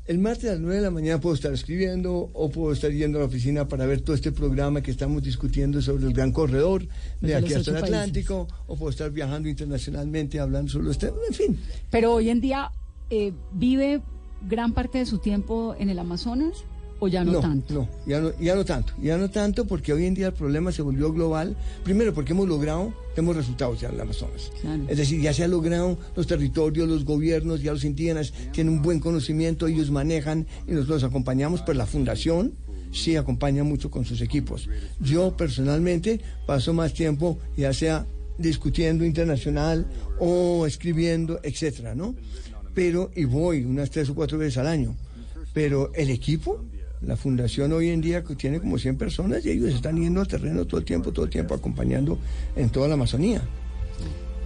El 0.07 0.17
martes 0.17 0.49
a 0.49 0.53
las 0.53 0.61
9 0.61 0.77
de 0.77 0.81
la 0.81 0.89
mañana 0.89 1.21
puedo 1.21 1.35
estar 1.35 1.53
escribiendo 1.53 2.31
o 2.33 2.49
puedo 2.49 2.73
estar 2.73 2.91
yendo 2.91 3.19
a 3.19 3.21
la 3.21 3.27
oficina 3.27 3.67
para 3.67 3.85
ver 3.85 4.01
todo 4.01 4.15
este 4.15 4.31
programa 4.31 4.81
que 4.81 4.89
estamos 4.89 5.21
discutiendo 5.21 5.81
sobre 5.81 6.07
el 6.07 6.13
gran 6.13 6.31
corredor 6.31 6.87
de 6.87 6.87
Desde 7.21 7.35
aquí 7.35 7.53
hasta 7.53 7.71
el 7.71 7.77
Atlántico 7.77 8.47
o 8.65 8.75
puedo 8.75 8.89
estar 8.89 9.11
viajando 9.11 9.47
internacionalmente 9.47 10.39
hablando 10.39 10.71
sobre 10.71 10.87
los 10.87 10.97
temas, 10.97 11.19
en 11.27 11.33
fin. 11.33 11.59
Pero 11.91 12.13
hoy 12.13 12.29
en 12.29 12.41
día, 12.41 12.71
eh, 13.11 13.31
¿vive 13.53 14.01
gran 14.49 14.73
parte 14.73 14.97
de 14.97 15.05
su 15.05 15.19
tiempo 15.19 15.75
en 15.77 15.89
el 15.89 15.99
Amazonas 15.99 16.65
o 17.01 17.07
ya 17.07 17.23
no, 17.23 17.39
tanto? 17.39 17.73
No, 17.73 17.89
ya 18.05 18.21
no, 18.21 18.31
ya 18.39 18.55
no 18.55 18.63
tanto, 18.63 18.93
ya 19.01 19.17
no 19.17 19.29
tanto 19.29 19.65
porque 19.65 19.91
hoy 19.91 20.05
en 20.05 20.13
día 20.13 20.27
el 20.27 20.33
problema 20.33 20.71
se 20.71 20.83
volvió 20.83 21.11
global. 21.11 21.57
Primero 21.83 22.13
porque 22.13 22.33
hemos 22.33 22.47
logrado, 22.47 22.93
tenemos 23.15 23.35
resultados 23.35 23.81
ya 23.81 23.89
en 23.89 23.95
el 23.95 24.01
Amazonas. 24.01 24.51
Claro. 24.61 24.83
Es 24.87 24.97
decir, 24.97 25.19
ya 25.19 25.33
se 25.33 25.43
ha 25.43 25.47
logrado 25.47 25.97
los 26.15 26.27
territorios, 26.27 26.87
los 26.87 27.03
gobiernos, 27.03 27.63
ya 27.63 27.73
los 27.73 27.83
indígenas 27.83 28.33
tienen 28.51 28.75
un 28.75 28.81
buen 28.83 28.99
conocimiento, 28.99 29.65
ellos 29.65 29.89
manejan 29.89 30.45
y 30.67 30.73
nosotros 30.73 31.01
los 31.01 31.09
acompañamos, 31.09 31.61
pero 31.61 31.79
la 31.79 31.87
fundación 31.87 32.53
sí 32.91 33.15
acompaña 33.15 33.63
mucho 33.63 33.89
con 33.89 34.05
sus 34.05 34.21
equipos. 34.21 34.69
Yo 34.99 35.35
personalmente 35.35 36.21
paso 36.45 36.71
más 36.71 36.93
tiempo 36.93 37.39
ya 37.57 37.73
sea 37.73 38.05
discutiendo 38.37 39.05
internacional 39.05 39.87
o 40.19 40.67
escribiendo, 40.67 41.39
etcétera, 41.41 41.95
¿no? 41.95 42.15
Pero, 42.73 43.11
y 43.15 43.25
voy 43.25 43.63
unas 43.63 43.89
tres 43.89 44.09
o 44.09 44.15
cuatro 44.15 44.37
veces 44.37 44.57
al 44.57 44.67
año. 44.67 44.95
Pero 45.53 45.91
el 45.93 46.09
equipo, 46.09 46.63
la 47.01 47.17
fundación 47.17 47.73
hoy 47.73 47.89
en 47.89 48.01
día 48.01 48.23
que 48.23 48.35
tiene 48.35 48.59
como 48.59 48.77
100 48.77 48.97
personas 48.97 49.45
y 49.45 49.51
ellos 49.51 49.73
están 49.73 49.97
yendo 49.97 50.21
al 50.21 50.27
terreno 50.27 50.65
todo 50.65 50.79
el 50.79 50.85
tiempo, 50.85 51.11
todo 51.11 51.25
el 51.25 51.31
tiempo 51.31 51.55
acompañando 51.55 52.19
en 52.55 52.69
toda 52.69 52.87
la 52.87 52.93
Amazonía. 52.93 53.41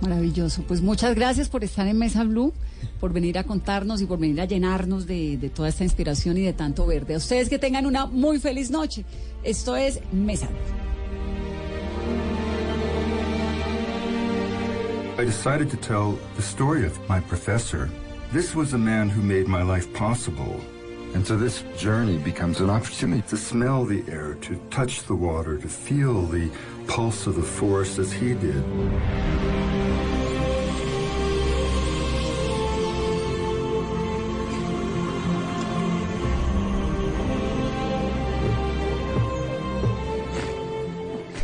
Maravilloso. 0.02 0.64
Pues 0.68 0.82
muchas 0.82 1.16
gracias 1.16 1.50
por 1.50 1.64
estar 1.64 1.88
en 1.88 1.98
Mesa 1.98 2.24
Blue, 2.24 2.54
por 3.00 3.14
venir 3.14 3.38
a 3.38 3.44
contarnos 3.44 4.02
y 4.02 4.06
por 4.06 4.20
venir 4.20 4.42
a 4.42 4.46
llenarnos 4.46 5.06
de, 5.08 5.38
de 5.38 5.50
toda 5.50 5.70
esta 5.70 5.84
inspiración 5.84 6.38
y 6.38 6.42
de 6.42 6.54
tanto 6.54 6.86
verde. 6.86 7.16
A 7.16 7.18
ustedes 7.18 7.50
que 7.50 7.60
tengan 7.60 7.86
una 7.86 8.06
muy 8.06 8.40
feliz 8.40 8.70
noche. 8.72 9.06
Esto 9.44 9.76
es 9.76 10.00
Mesa 10.12 10.48
Blue. 10.48 10.86
I 15.18 15.24
decided 15.24 15.70
to 15.70 15.78
tell 15.78 16.20
the 16.36 16.42
story 16.42 16.86
of 16.86 17.00
my 17.08 17.22
professor. 17.22 17.90
This 18.34 18.54
was 18.54 18.74
a 18.74 18.78
man 18.78 19.08
who 19.08 19.22
made 19.22 19.48
my 19.48 19.64
life 19.64 19.94
possible. 19.94 20.60
And 21.16 21.26
so 21.26 21.38
this 21.38 21.64
journey 21.78 22.18
becomes 22.18 22.60
an 22.60 22.70
opportunity 22.70 23.22
to 23.30 23.38
smell 23.38 23.86
the 23.86 24.04
air, 24.12 24.34
to 24.42 24.58
touch 24.70 25.04
the 25.04 25.16
water, 25.16 25.58
to 25.58 25.70
feel 25.70 26.24
the 26.24 26.52
pulse 26.88 27.26
of 27.26 27.36
the 27.36 27.42
forest 27.42 28.00
as 28.00 28.12
he 28.12 28.34
did. 28.34 28.62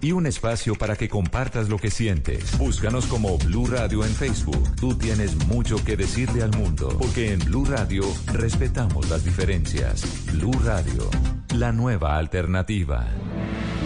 y 0.00 0.12
un 0.12 0.26
espacio 0.26 0.74
para 0.74 0.96
que 0.96 1.08
compartas 1.08 1.68
lo 1.68 1.78
que 1.78 1.90
sientes. 1.90 2.56
Búscanos 2.58 3.06
como 3.06 3.38
Blue 3.38 3.66
Radio 3.66 4.04
en 4.04 4.14
Facebook. 4.14 4.76
Tú 4.76 4.94
tienes 4.94 5.34
mucho 5.46 5.82
que 5.84 5.96
decirle 5.96 6.42
al 6.42 6.56
mundo, 6.56 6.96
porque 6.98 7.32
en 7.32 7.40
Blue 7.40 7.64
Radio 7.64 8.04
respetamos 8.32 9.08
las 9.08 9.24
diferencias. 9.24 10.04
Blue 10.32 10.52
Radio, 10.64 11.08
la 11.54 11.72
nueva 11.72 12.16
alternativa. 12.16 13.06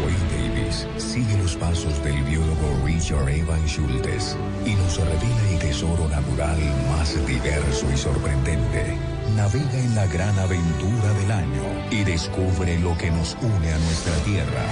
Wayne 0.04 0.54
Davis 0.54 0.86
sigue 0.96 1.36
los 1.38 1.56
pasos 1.56 2.02
del 2.04 2.22
biólogo 2.24 2.80
Richard 2.84 3.28
Evan 3.28 3.66
Schultes 3.66 4.36
y 4.64 4.74
nos 4.74 4.96
revela 4.98 5.50
el 5.50 5.58
tesoro 5.58 6.08
natural 6.08 6.58
más 6.90 7.26
diverso 7.26 7.86
y 7.92 7.96
sorprendente, 7.96 8.96
Navega 9.36 9.78
en 9.78 9.94
la 9.94 10.06
gran 10.06 10.38
aventura 10.38 11.12
del 11.20 11.32
año 11.32 11.62
y 11.90 12.04
descubre 12.04 12.78
lo 12.78 12.96
que 12.96 13.10
nos 13.10 13.36
une 13.40 13.72
a 13.72 13.78
nuestra 13.78 14.14
tierra. 14.24 14.64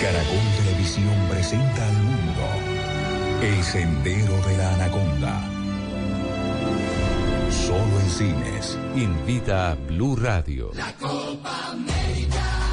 Caracol 0.00 0.38
Televisión 0.56 1.26
presenta 1.28 1.86
al 1.88 1.92
mundo 1.94 2.42
El 3.42 3.64
Sendero 3.64 4.40
de 4.46 4.56
la 4.56 4.74
Anaconda. 4.74 5.42
Solo 7.50 8.00
en 8.00 8.10
cines. 8.10 8.78
Invita 8.94 9.72
a 9.72 9.74
Blue 9.74 10.14
Radio. 10.14 10.70
La 10.74 10.92
Copa 10.94 11.70
América 11.72 12.67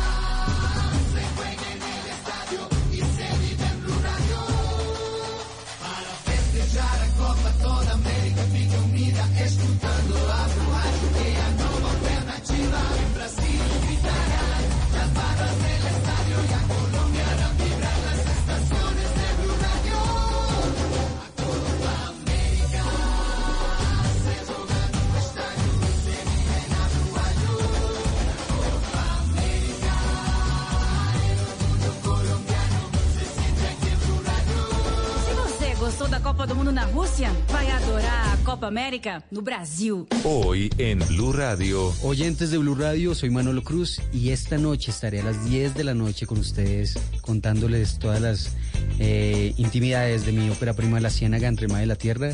Copa 36.45 36.53
do 36.53 36.57
Mundo 36.57 36.71
na 36.71 36.85
Rússia, 36.85 37.31
vai 37.49 37.71
adorar 37.71 38.33
a 38.33 38.37
Copa 38.45 38.67
América 38.67 39.23
no 39.31 39.41
Brasil. 39.41 40.05
Hoy 40.23 40.69
en 40.77 40.99
Blue 40.99 41.33
Radio. 41.33 41.91
Oyentes 42.03 42.51
de 42.51 42.59
Blue 42.59 42.75
Radio, 42.75 43.15
soy 43.15 43.31
Manolo 43.31 43.63
Cruz 43.63 43.99
y 44.13 44.29
esta 44.29 44.59
noche 44.59 44.91
estaré 44.91 45.21
a 45.21 45.23
las 45.23 45.43
10 45.49 45.73
de 45.73 45.83
la 45.83 45.95
noche 45.95 46.27
con 46.27 46.37
ustedes 46.37 46.99
contándoles 47.21 47.97
todas 47.97 48.21
las 48.21 48.55
eh, 48.99 49.55
intimidades 49.57 50.27
de 50.27 50.33
mi 50.33 50.47
ópera 50.51 50.75
prima 50.75 50.99
La 50.99 51.09
Ciénaga 51.09 51.47
entre 51.47 51.67
Mar 51.67 51.79
de 51.79 51.87
la 51.87 51.95
Tierra 51.95 52.29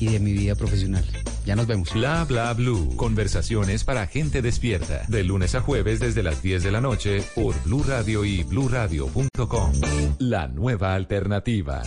y 0.00 0.06
de 0.06 0.18
mi 0.18 0.32
vida 0.32 0.56
profesional. 0.56 1.04
Ya 1.44 1.56
nos 1.56 1.66
vemos. 1.66 1.92
Bla 1.92 2.24
bla 2.24 2.52
blue. 2.54 2.96
Conversaciones 2.96 3.84
para 3.84 4.06
gente 4.06 4.42
despierta. 4.42 5.04
De 5.08 5.24
lunes 5.24 5.54
a 5.54 5.60
jueves 5.60 6.00
desde 6.00 6.22
las 6.22 6.42
10 6.42 6.62
de 6.62 6.70
la 6.70 6.80
noche 6.80 7.22
por 7.34 7.60
Blue 7.64 7.82
Radio 7.86 8.24
y 8.24 8.42
bluradio.com. 8.44 9.72
La 10.18 10.48
nueva 10.48 10.94
alternativa. 10.94 11.82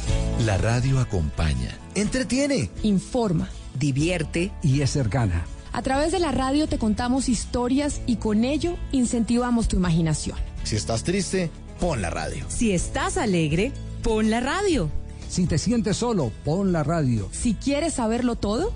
La 0.45 0.58
radio 0.58 0.99
acompaña, 0.99 1.78
entretiene, 1.95 2.70
informa, 2.84 3.49
divierte 3.80 4.51
y 4.62 4.82
es 4.82 4.91
cercana. 4.91 5.45
A 5.72 5.82
través 5.82 6.12
de 6.12 6.20
la 6.20 6.32
radio 6.32 6.68
te 6.68 6.78
contamos 6.78 7.30
historias 7.30 8.01
y 8.06 8.18
con 8.18 8.43
ello 8.43 8.78
incentivamos 8.91 9.68
tu 9.68 9.78
imaginación. 9.78 10.38
Si 10.64 10.76
estás 10.76 11.03
triste, 11.03 11.51
pon 11.80 12.01
la 12.01 12.10
radio. 12.10 12.45
Si 12.47 12.72
estás 12.72 13.18
alegre, 13.18 13.72
pon 14.03 14.30
la 14.30 14.39
radio. 14.39 14.89
Si 15.28 15.47
te 15.47 15.58
sientes 15.58 15.97
solo, 15.97 16.32
pon 16.43 16.72
la 16.72 16.84
radio. 16.84 17.28
Si 17.32 17.56
quieres 17.56 17.95
saberlo 17.95 18.36
todo, 18.36 18.74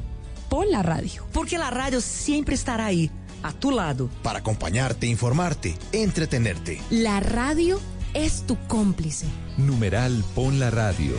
pon 0.50 0.70
la 0.72 0.84
radio. 0.84 1.26
Porque 1.32 1.58
la 1.58 1.70
radio 1.70 2.02
siempre 2.02 2.56
estará 2.56 2.88
ahí, 2.88 3.10
a 3.44 3.54
tu 3.54 3.72
lado. 3.72 4.10
Para 4.24 4.40
acompañarte, 4.40 5.08
informarte, 5.08 5.78
entretenerte. 5.92 6.82
La 6.90 7.20
radio 7.20 7.80
es 8.14 8.44
tu 8.48 8.58
cómplice. 8.68 9.28
Numeral 9.58 10.24
Pon 10.36 10.60
la 10.60 10.72
radio. 10.72 11.14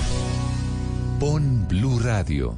Pon 1.19 1.67
Blue 1.69 1.99
Radio. 2.01 2.57